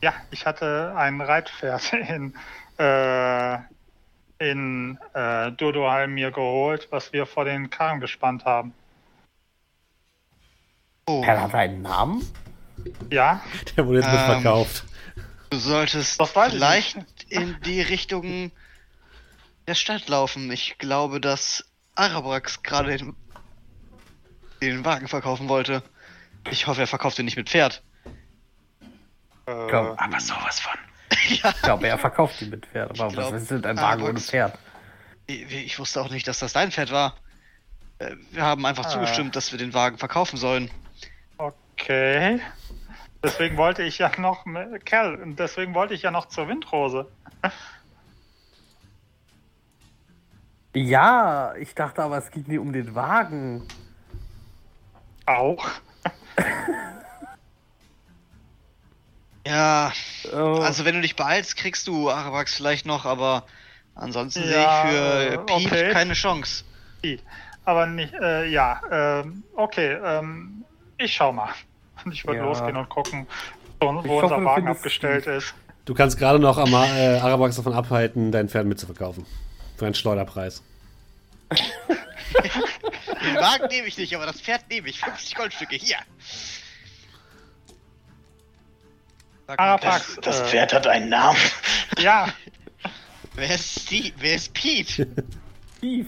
[0.02, 2.36] Ja, ich hatte ein Reitpferd in,
[2.78, 3.58] äh,
[4.40, 8.74] in äh, Durdoheim mir geholt, was wir vor den Karren gespannt haben.
[11.08, 12.26] Oh, Er hat einen Namen?
[13.10, 13.42] Ja,
[13.76, 14.84] Der wurde jetzt Ähm, mitverkauft.
[15.50, 16.98] du solltest vielleicht
[17.30, 18.52] in die Richtung
[19.68, 20.52] der Stadt laufen.
[20.52, 21.64] Ich glaube, dass
[21.96, 23.16] Arabrax gerade den,
[24.62, 25.84] den Wagen verkaufen wollte.
[26.50, 27.84] Ich hoffe, er verkauft ihn nicht mit Pferd.
[29.46, 30.74] Äh, Glaub- Aber sowas von.
[31.30, 32.92] ja, Ich glaube, er verkauft die mit Pferd.
[33.00, 34.20] Aber Ich glaub, was ist denn ein Wagen ohne.
[34.20, 34.58] Pferd?
[35.28, 37.16] ich, ich wusste auch nicht, dass das dein Pferd war.
[38.00, 38.90] Äh, Wir haben einfach Ah.
[38.90, 40.70] zugestimmt, dass wir den Wagen verkaufen sollen.
[41.38, 42.40] okay.
[43.24, 44.46] Deswegen wollte ich ja noch,
[44.84, 47.08] Kerl, deswegen wollte ich ja noch zur Windrose.
[50.74, 53.68] Ja, ich dachte aber, es ging nie um den Wagen.
[55.26, 55.68] Auch.
[59.52, 59.92] Ja,
[60.32, 63.46] Oh, also wenn du dich beeilst, kriegst du Arabrax vielleicht noch, aber
[63.96, 65.92] ansonsten Ja, sehe ich für Piep okay.
[65.92, 66.64] keine Chance.
[67.66, 70.64] Aber nicht, äh, ja, ähm, okay, ähm,
[70.98, 71.50] ich schau mal.
[72.06, 72.46] Und ich würde Ja.
[72.46, 73.28] losgehen und gucken,
[73.82, 75.54] wo, Ich hoffe, unser du Wagen abgestellt ist.
[75.84, 79.26] Du kannst gerade noch Amar, äh, Arabax davon abhalten, dein Pferd mitzuverkaufen.
[79.78, 80.62] Für einen Schleuderpreis.
[83.26, 85.00] Den Wagen nehme ich nicht, aber das Pferd nehme ich.
[85.00, 85.98] 50 Goldstücke, hier.
[89.58, 90.16] Mal, Arabrax.
[90.22, 91.38] Das, das äh, Pferd hat einen Namen.
[92.00, 92.34] Ja,
[93.36, 94.12] Wer ist Steve?
[94.20, 95.08] Wer ist Pete?
[95.78, 96.08] Steve.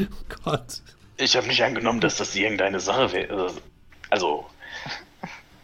[0.00, 0.04] Oh
[0.44, 0.80] Gott.
[1.16, 3.52] Ich habe nicht angenommen, dass das irgendeine Sache wäre.
[4.08, 4.46] Also,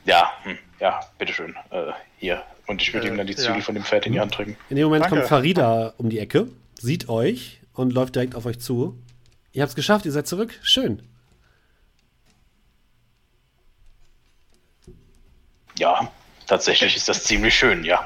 [0.05, 1.55] ja, hm, ja, bitteschön.
[1.71, 2.43] Äh, hier.
[2.67, 3.39] Und ich würde Äh, ihm dann die ja.
[3.39, 4.57] Zügel von dem Pferd in die Hand drücken.
[4.69, 5.17] In dem Moment Danke.
[5.19, 8.99] kommt Farida um die Ecke, sieht euch und läuft direkt auf euch zu.
[9.53, 10.59] Ihr habt es geschafft, ihr seid zurück.
[10.63, 11.03] Schön.
[15.79, 16.11] Ja,
[16.47, 18.05] tatsächlich ist das ziemlich schön, ja.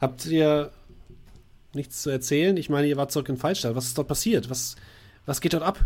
[0.00, 0.70] Habt ihr
[1.74, 2.56] nichts zu erzählen?
[2.56, 3.74] Ich meine, ihr wart zurück in Fallstadt.
[3.74, 4.50] Was ist dort passiert?
[4.50, 4.76] Was,
[5.24, 5.78] was geht dort ab?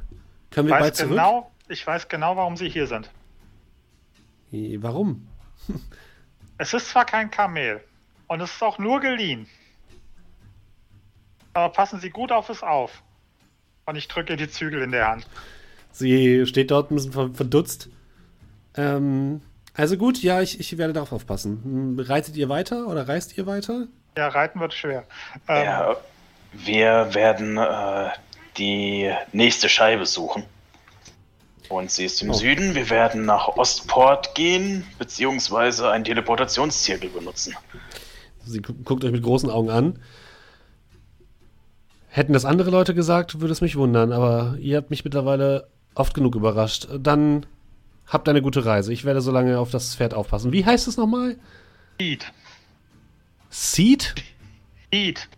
[0.51, 1.10] Können wir weiß bald zurück?
[1.10, 3.10] genau, ich weiß genau, warum Sie hier sind.
[4.52, 5.28] Warum?
[6.59, 7.83] Es ist zwar kein Kamel
[8.27, 9.47] und es ist auch nur geliehen.
[11.52, 13.02] Aber passen Sie gut auf es auf.
[13.86, 15.27] Und ich drücke ihr die Zügel in der Hand.
[15.93, 17.89] Sie steht dort ein bisschen ver- verdutzt.
[18.77, 19.41] Ähm,
[19.75, 21.61] also gut, ja, ich, ich werde darauf aufpassen.
[21.63, 23.87] Hm, Reitet ihr weiter oder reist ihr weiter?
[24.17, 25.05] Ja, reiten wird schwer.
[25.49, 25.97] Ähm, ja
[26.53, 28.09] wir werden äh,
[28.59, 30.45] die nächste Scheibe suchen.
[31.69, 32.33] Und sie ist im Oh.
[32.33, 32.75] Süden.
[32.75, 37.55] Wir werden nach Ostport gehen, beziehungsweise einen Teleportationszirkel benutzen.
[38.45, 40.01] Sie gu guckt euch mit großen Augen an.
[42.09, 46.13] Hätten das andere Leute gesagt, würde es mich wundern, aber ihr habt mich mittlerweile oft
[46.15, 46.89] genug überrascht.
[46.99, 47.47] Dann
[48.11, 48.93] habt eine gute Reise.
[48.93, 50.53] Ich werde so lange auf das Pferd aufpassen.
[50.53, 51.37] Wie heißt es nochmal?
[51.95, 52.27] Speed.
[53.49, 54.15] Seed?
[54.93, 55.29] Speed.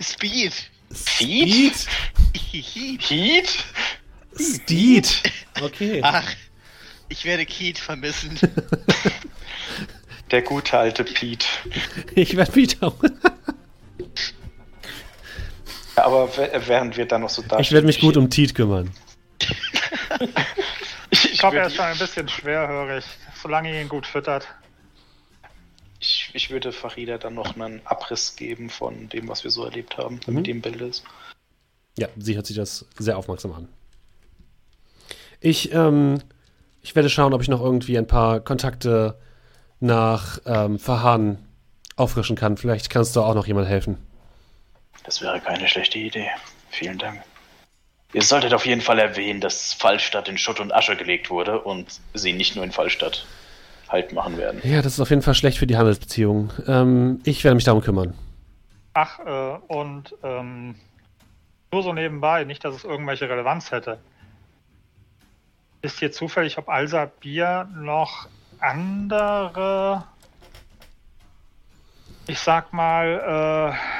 [0.00, 0.52] Speed.
[0.92, 1.86] Feed?
[2.34, 3.02] Heat.
[3.02, 3.64] Heat?
[4.38, 5.22] Steed.
[5.60, 6.00] Okay.
[6.02, 6.28] Ach,
[7.08, 8.38] ich werde Keith vermissen.
[10.30, 11.46] Der gute alte Pete.
[12.14, 12.92] Ich werde wieder.
[15.96, 16.28] Ja, aber
[16.66, 18.90] während wir dann noch so da Ich werde mich gut um Tiet kümmern.
[21.40, 23.02] Ich, glaube, er ist schon ein bisschen schwerhörig,
[23.40, 24.46] solange ihr ihn gut füttert.
[25.98, 29.96] ich, ich würde Farida dann noch einen Abriss geben von dem, was wir so erlebt
[29.96, 30.44] haben, damit Mhm.
[30.44, 31.02] die im Bild ist.
[31.98, 33.68] Ja, sie hört sich das sehr aufmerksam an.
[35.40, 36.20] Ich, ähm,
[36.82, 39.18] ich werde schauen, ob ich noch irgendwie ein paar Kontakte
[39.80, 41.38] nach ähm, Verhahn
[41.96, 42.58] auffrischen kann.
[42.58, 43.96] Vielleicht kannst du auch noch jemand helfen.
[45.04, 46.28] Das wäre keine schlechte Idee.
[46.70, 47.22] Vielen Dank.
[48.12, 52.00] Ihr solltet auf jeden Fall erwähnen, dass Fallstadt in Schutt und Asche gelegt wurde und
[52.14, 53.24] sie nicht nur in Fallstadt
[53.90, 54.60] Halt machen werden.
[54.62, 56.52] Ja, das ist auf jeden Fall schlecht für die Handelsbeziehungen.
[56.68, 58.14] Ähm, ich werde mich darum kümmern.
[58.94, 60.76] Ach, äh, und ähm,
[61.72, 63.98] nur so nebenbei, nicht, dass es irgendwelche Relevanz hätte.
[65.82, 68.28] Ist hier zufällig, ob Alsa Bier noch
[68.60, 70.04] andere,
[72.28, 73.99] ich sag mal, äh,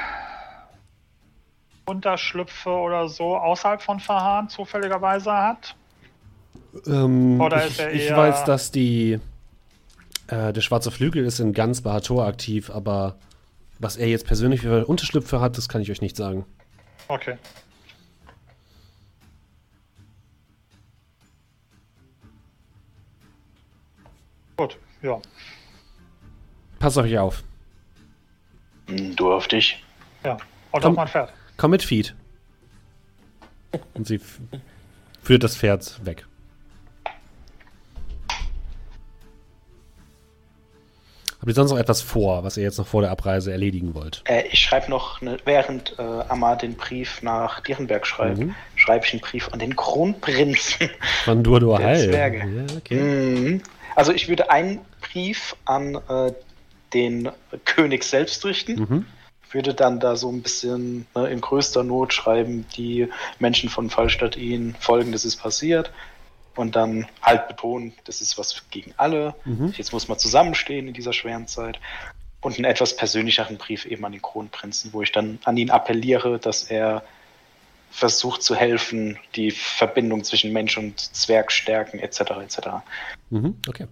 [1.91, 5.75] Unterschlüpfe oder so außerhalb von Verhahn zufälligerweise hat?
[6.87, 9.19] Ähm, Oder ich, ist er ich eher- weiß, dass die
[10.27, 13.17] äh, der schwarze Flügel ist in ganz Bahator aktiv, aber
[13.79, 16.45] was er jetzt persönlich für Unterschlüpfe hat, das kann ich euch nicht sagen.
[17.09, 17.37] Okay.
[24.57, 25.19] Gut, ja.
[26.79, 27.43] Passt auf euch auf.
[28.87, 29.83] Du auf dich.
[30.23, 30.37] Ja.
[30.71, 30.91] Und Komm.
[30.91, 31.33] auf mein Pferd.
[31.57, 32.15] Komm mit Feed.
[33.93, 34.19] Und sie
[35.23, 36.25] führt das Pferd weg.
[41.39, 44.21] Habt ihr sonst noch etwas vor, was ihr jetzt noch vor der Abreise erledigen wollt?
[44.25, 48.55] Äh, ich schreibe noch, ne, während äh, Amar den Brief nach Dierenberg schreibt, Mhm.
[48.75, 50.89] schreibe ich einen Brief an den Kronprinzen.
[51.25, 51.43] Von
[51.79, 51.97] Der Hall.
[52.09, 52.37] Zwerge.
[52.39, 52.95] Ja, okay.
[52.95, 53.63] Mhm.
[53.95, 56.31] Also ich würde einen Brief an äh,
[56.93, 57.29] den
[57.65, 58.75] König selbst richten.
[58.75, 59.05] Mhm.
[59.51, 64.37] Würde dann da so ein bisschen ne, in größter Not schreiben, die Menschen von Fallstadt
[64.37, 65.91] ihnen folgendes ist passiert.
[66.55, 69.35] Und dann halt betonen, das ist was gegen alle.
[69.45, 69.73] Mhm.
[69.77, 71.79] Jetzt muss man zusammenstehen in dieser schweren Zeit.
[72.41, 76.39] Und einen etwas persönlicheren Brief eben an den Kronprinzen, wo ich dann an ihn appelliere,
[76.39, 77.03] dass er
[77.91, 82.19] versucht zu helfen, die Verbindung zwischen Mensch und Zwerg stärken, etc.
[82.41, 82.57] etc.
[83.29, 83.57] Mhm.
[83.67, 83.87] Okay.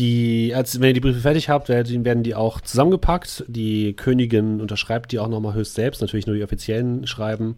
[0.00, 3.44] Die, als wenn ihr die Briefe fertig habt, werden die auch zusammengepackt.
[3.48, 7.56] Die Königin unterschreibt die auch nochmal höchst selbst, natürlich nur die offiziellen Schreiben.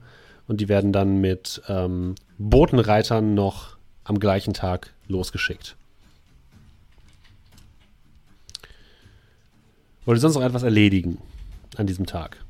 [0.48, 5.76] Und die werden dann mit ähm, Botenreitern noch am gleichen Tag losgeschickt.
[10.04, 11.18] Wollt ihr sonst noch etwas erledigen
[11.76, 12.44] an diesem Tag?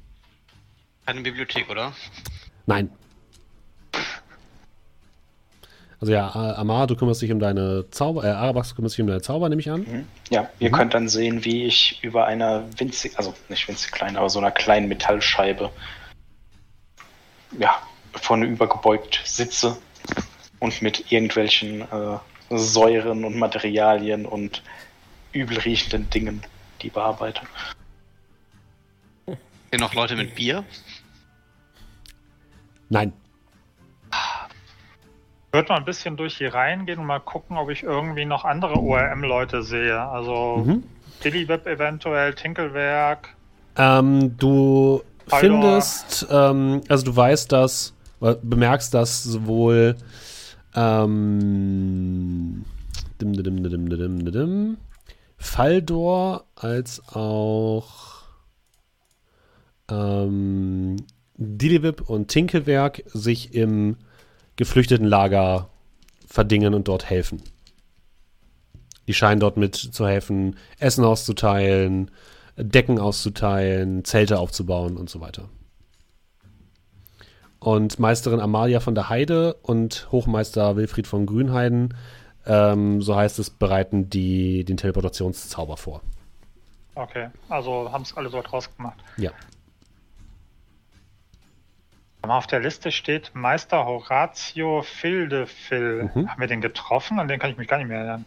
[1.04, 1.92] Keine Bibliothek, oder?
[2.64, 2.88] Nein.
[6.02, 9.06] Also ja, Amar, du kümmerst dich um deine Zauber, äh, Arabax, du kümmerst dich um
[9.06, 9.82] deine Zauber, nehme ich an.
[9.82, 10.08] Mhm.
[10.30, 10.74] Ja, ihr Mhm.
[10.74, 14.50] könnt dann sehen, wie ich über einer winzig, also nicht winzig klein, aber so einer
[14.50, 15.70] kleinen Metallscheibe,
[17.56, 17.80] ja,
[18.14, 19.76] vorne übergebeugt sitze
[20.58, 22.18] und mit irgendwelchen äh,
[22.50, 24.64] Säuren und Materialien und
[25.30, 26.42] übel riechenden Dingen
[26.82, 27.42] die bearbeite.
[29.70, 30.64] Hier noch Leute mit Bier?
[32.88, 33.12] Nein.
[35.52, 38.46] Ich würde mal ein bisschen durch hier reingehen und mal gucken, ob ich irgendwie noch
[38.46, 40.00] andere ORM-Leute sehe.
[40.00, 40.82] Also Mhm.
[41.22, 43.28] Dillyweb eventuell, Tinkelwerk.
[43.76, 45.60] Ähm, du Haldor.
[45.60, 49.96] findest, ähm, also du weißt, dass, oder bemerkst, dass sowohl
[50.74, 52.64] ähm,
[53.20, 54.78] dim, dim, dim, dim, dim,
[55.36, 58.22] Faldor als auch
[59.90, 60.96] ähm,
[61.36, 63.98] Dilivip und Tinkelwerk sich im
[64.56, 65.68] geflüchteten Lager
[66.26, 67.42] verdingen und dort helfen.
[69.06, 72.10] Die scheinen dort mit zu helfen, Essen auszuteilen,
[72.56, 75.48] Decken auszuteilen, Zelte aufzubauen und so weiter.
[77.58, 81.94] Und Meisterin Amalia von der Heide und Hochmeister Wilfried von Grünheiden,
[82.44, 86.02] ähm, so heißt es, bereiten die den Teleportationszauber vor.
[86.94, 88.98] Okay, also haben es alle dort rausgemacht.
[89.16, 89.30] Ja.
[92.22, 96.10] Auf der Liste steht Meister Horatio Fildefil.
[96.14, 96.30] Mhm.
[96.30, 97.18] Haben wir den getroffen?
[97.18, 98.24] An den kann ich mich gar nicht mehr erinnern.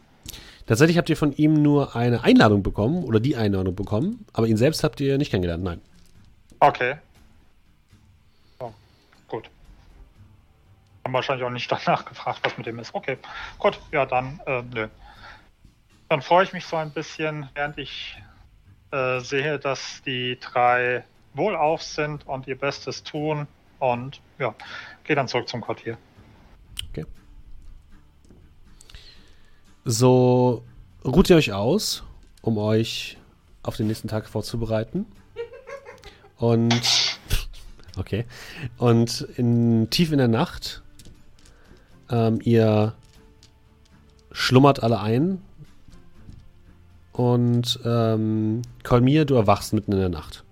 [0.65, 4.57] Tatsächlich habt ihr von ihm nur eine Einladung bekommen oder die Einladung bekommen, aber ihn
[4.57, 5.81] selbst habt ihr nicht kennengelernt, nein.
[6.59, 6.95] Okay.
[8.59, 8.71] Oh,
[9.27, 9.49] gut.
[11.03, 12.93] Haben wahrscheinlich auch nicht danach gefragt, was mit dem ist.
[12.95, 13.17] Okay,
[13.59, 14.87] gut, ja, dann, äh, nö.
[16.09, 18.17] Dann freue ich mich so ein bisschen, während ich
[18.91, 21.03] äh, sehe, dass die drei
[21.35, 23.47] wohlauf sind und ihr Bestes tun.
[23.79, 24.55] Und ja,
[25.03, 25.97] gehe dann zurück zum Quartier.
[26.89, 27.05] Okay.
[29.83, 30.63] So
[31.03, 32.03] ruht ihr euch aus,
[32.41, 33.17] um euch
[33.63, 35.05] auf den nächsten Tag vorzubereiten.
[36.37, 37.19] Und
[37.97, 38.25] okay.
[38.77, 40.83] Und in, tief in der Nacht,
[42.09, 42.93] ähm, ihr
[44.31, 45.41] schlummert alle ein.
[47.11, 50.44] Und ähm, Kolmir, du erwachst mitten in der Nacht.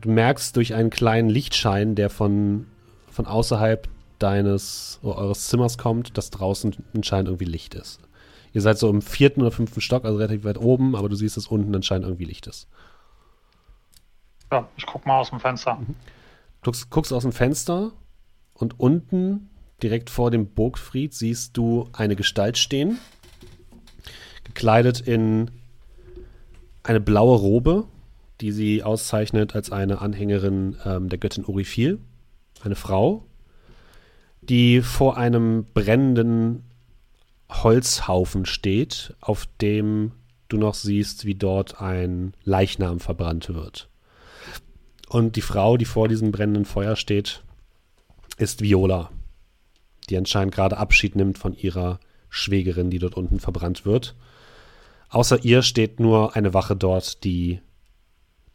[0.00, 2.66] Du merkst durch einen kleinen Lichtschein, der von,
[3.10, 8.00] von außerhalb deines eures Zimmers kommt, dass draußen anscheinend irgendwie Licht ist.
[8.52, 11.36] Ihr seid so im vierten oder fünften Stock, also relativ weit oben, aber du siehst,
[11.36, 12.68] dass unten anscheinend irgendwie Licht ist.
[14.50, 15.76] Ja, ich guck mal aus dem Fenster.
[15.76, 15.94] Mhm.
[16.62, 17.92] Du guckst aus dem Fenster
[18.54, 19.50] und unten,
[19.82, 22.98] direkt vor dem Burgfried, siehst du eine Gestalt stehen,
[24.44, 25.50] gekleidet in
[26.82, 27.86] eine blaue Robe,
[28.40, 31.98] die sie auszeichnet als eine Anhängerin ähm, der Göttin Orifil,
[32.62, 33.24] eine Frau,
[34.40, 36.64] die vor einem brennenden
[37.50, 40.12] Holzhaufen steht, auf dem
[40.48, 43.88] du noch siehst, wie dort ein Leichnam verbrannt wird.
[45.08, 47.42] Und die Frau, die vor diesem brennenden Feuer steht,
[48.36, 49.10] ist Viola,
[50.08, 54.14] die anscheinend gerade Abschied nimmt von ihrer Schwägerin, die dort unten verbrannt wird.
[55.08, 57.60] Außer ihr steht nur eine Wache dort, die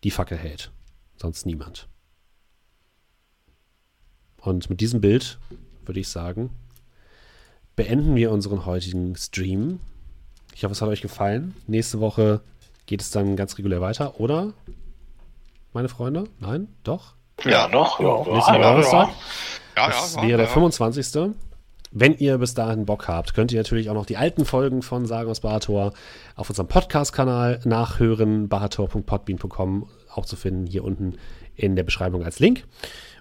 [0.03, 0.71] die Fackel hält.
[1.15, 1.87] Sonst niemand.
[4.37, 5.39] Und mit diesem Bild
[5.85, 6.49] würde ich sagen,
[7.75, 9.79] beenden wir unseren heutigen Stream.
[10.53, 11.55] Ich hoffe, es hat euch gefallen.
[11.67, 12.41] Nächste Woche
[12.85, 14.53] geht es dann ganz regulär weiter, oder?
[15.71, 16.25] Meine Freunde?
[16.39, 16.67] Nein?
[16.83, 17.15] Doch?
[17.45, 17.99] Ja, doch.
[17.99, 19.09] Ja, Nächsten ja, Donnerstag.
[19.75, 21.33] Ja, das wäre der 25.
[21.95, 25.05] Wenn ihr bis dahin Bock habt, könnt ihr natürlich auch noch die alten Folgen von
[25.05, 25.93] Sagen aus Bahator
[26.35, 31.19] auf unserem Podcast-Kanal nachhören, bahator.podbean.com, auch zu finden hier unten
[31.55, 32.65] in der Beschreibung als Link.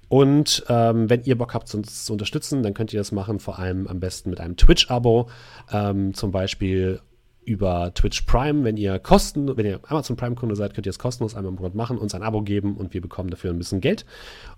[0.08, 3.58] Und ähm, wenn ihr Bock habt, uns zu unterstützen, dann könnt ihr das machen, vor
[3.58, 5.28] allem am besten mit einem Twitch-Abo,
[5.70, 7.00] ähm, zum Beispiel
[7.44, 8.64] über Twitch Prime.
[8.64, 11.74] Wenn ihr Kosten, wenn ihr Amazon Prime-Kunde seid, könnt ihr es kostenlos einmal im Monat
[11.74, 14.06] machen, uns ein Abo geben und wir bekommen dafür ein bisschen Geld.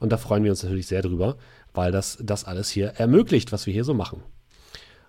[0.00, 1.36] Und da freuen wir uns natürlich sehr drüber,
[1.74, 4.22] weil das das alles hier ermöglicht, was wir hier so machen.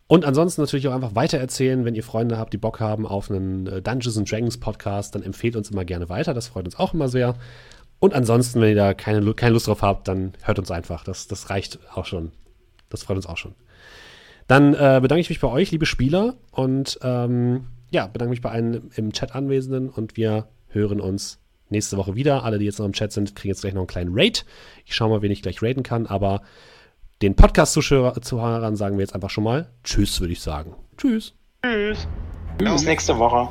[0.07, 3.65] Und ansonsten natürlich auch einfach weitererzählen, wenn ihr Freunde habt, die Bock haben auf einen
[3.67, 6.33] äh, Dungeons and Dragons Podcast, dann empfehlt uns immer gerne weiter.
[6.33, 7.35] Das freut uns auch immer sehr.
[7.99, 11.03] Und ansonsten, wenn ihr da keine, keine Lust drauf habt, dann hört uns einfach.
[11.03, 12.31] Das, das reicht auch schon.
[12.89, 13.55] Das freut uns auch schon.
[14.47, 18.51] Dann äh, bedanke ich mich bei euch, liebe Spieler, und ähm, ja, bedanke mich bei
[18.51, 22.43] allen im Chat Anwesenden und wir hören uns nächste Woche wieder.
[22.43, 24.45] Alle, die jetzt noch im Chat sind, kriegen jetzt gleich noch einen kleinen Raid.
[24.85, 26.41] Ich schaue mal, wen ich gleich raiden kann, aber
[27.21, 30.75] den Podcast-Zuhörern sagen wir jetzt einfach schon mal Tschüss, würde ich sagen.
[30.97, 31.33] Tschüss.
[31.63, 32.07] Tschüss.
[32.57, 33.49] Bis nächste Woche.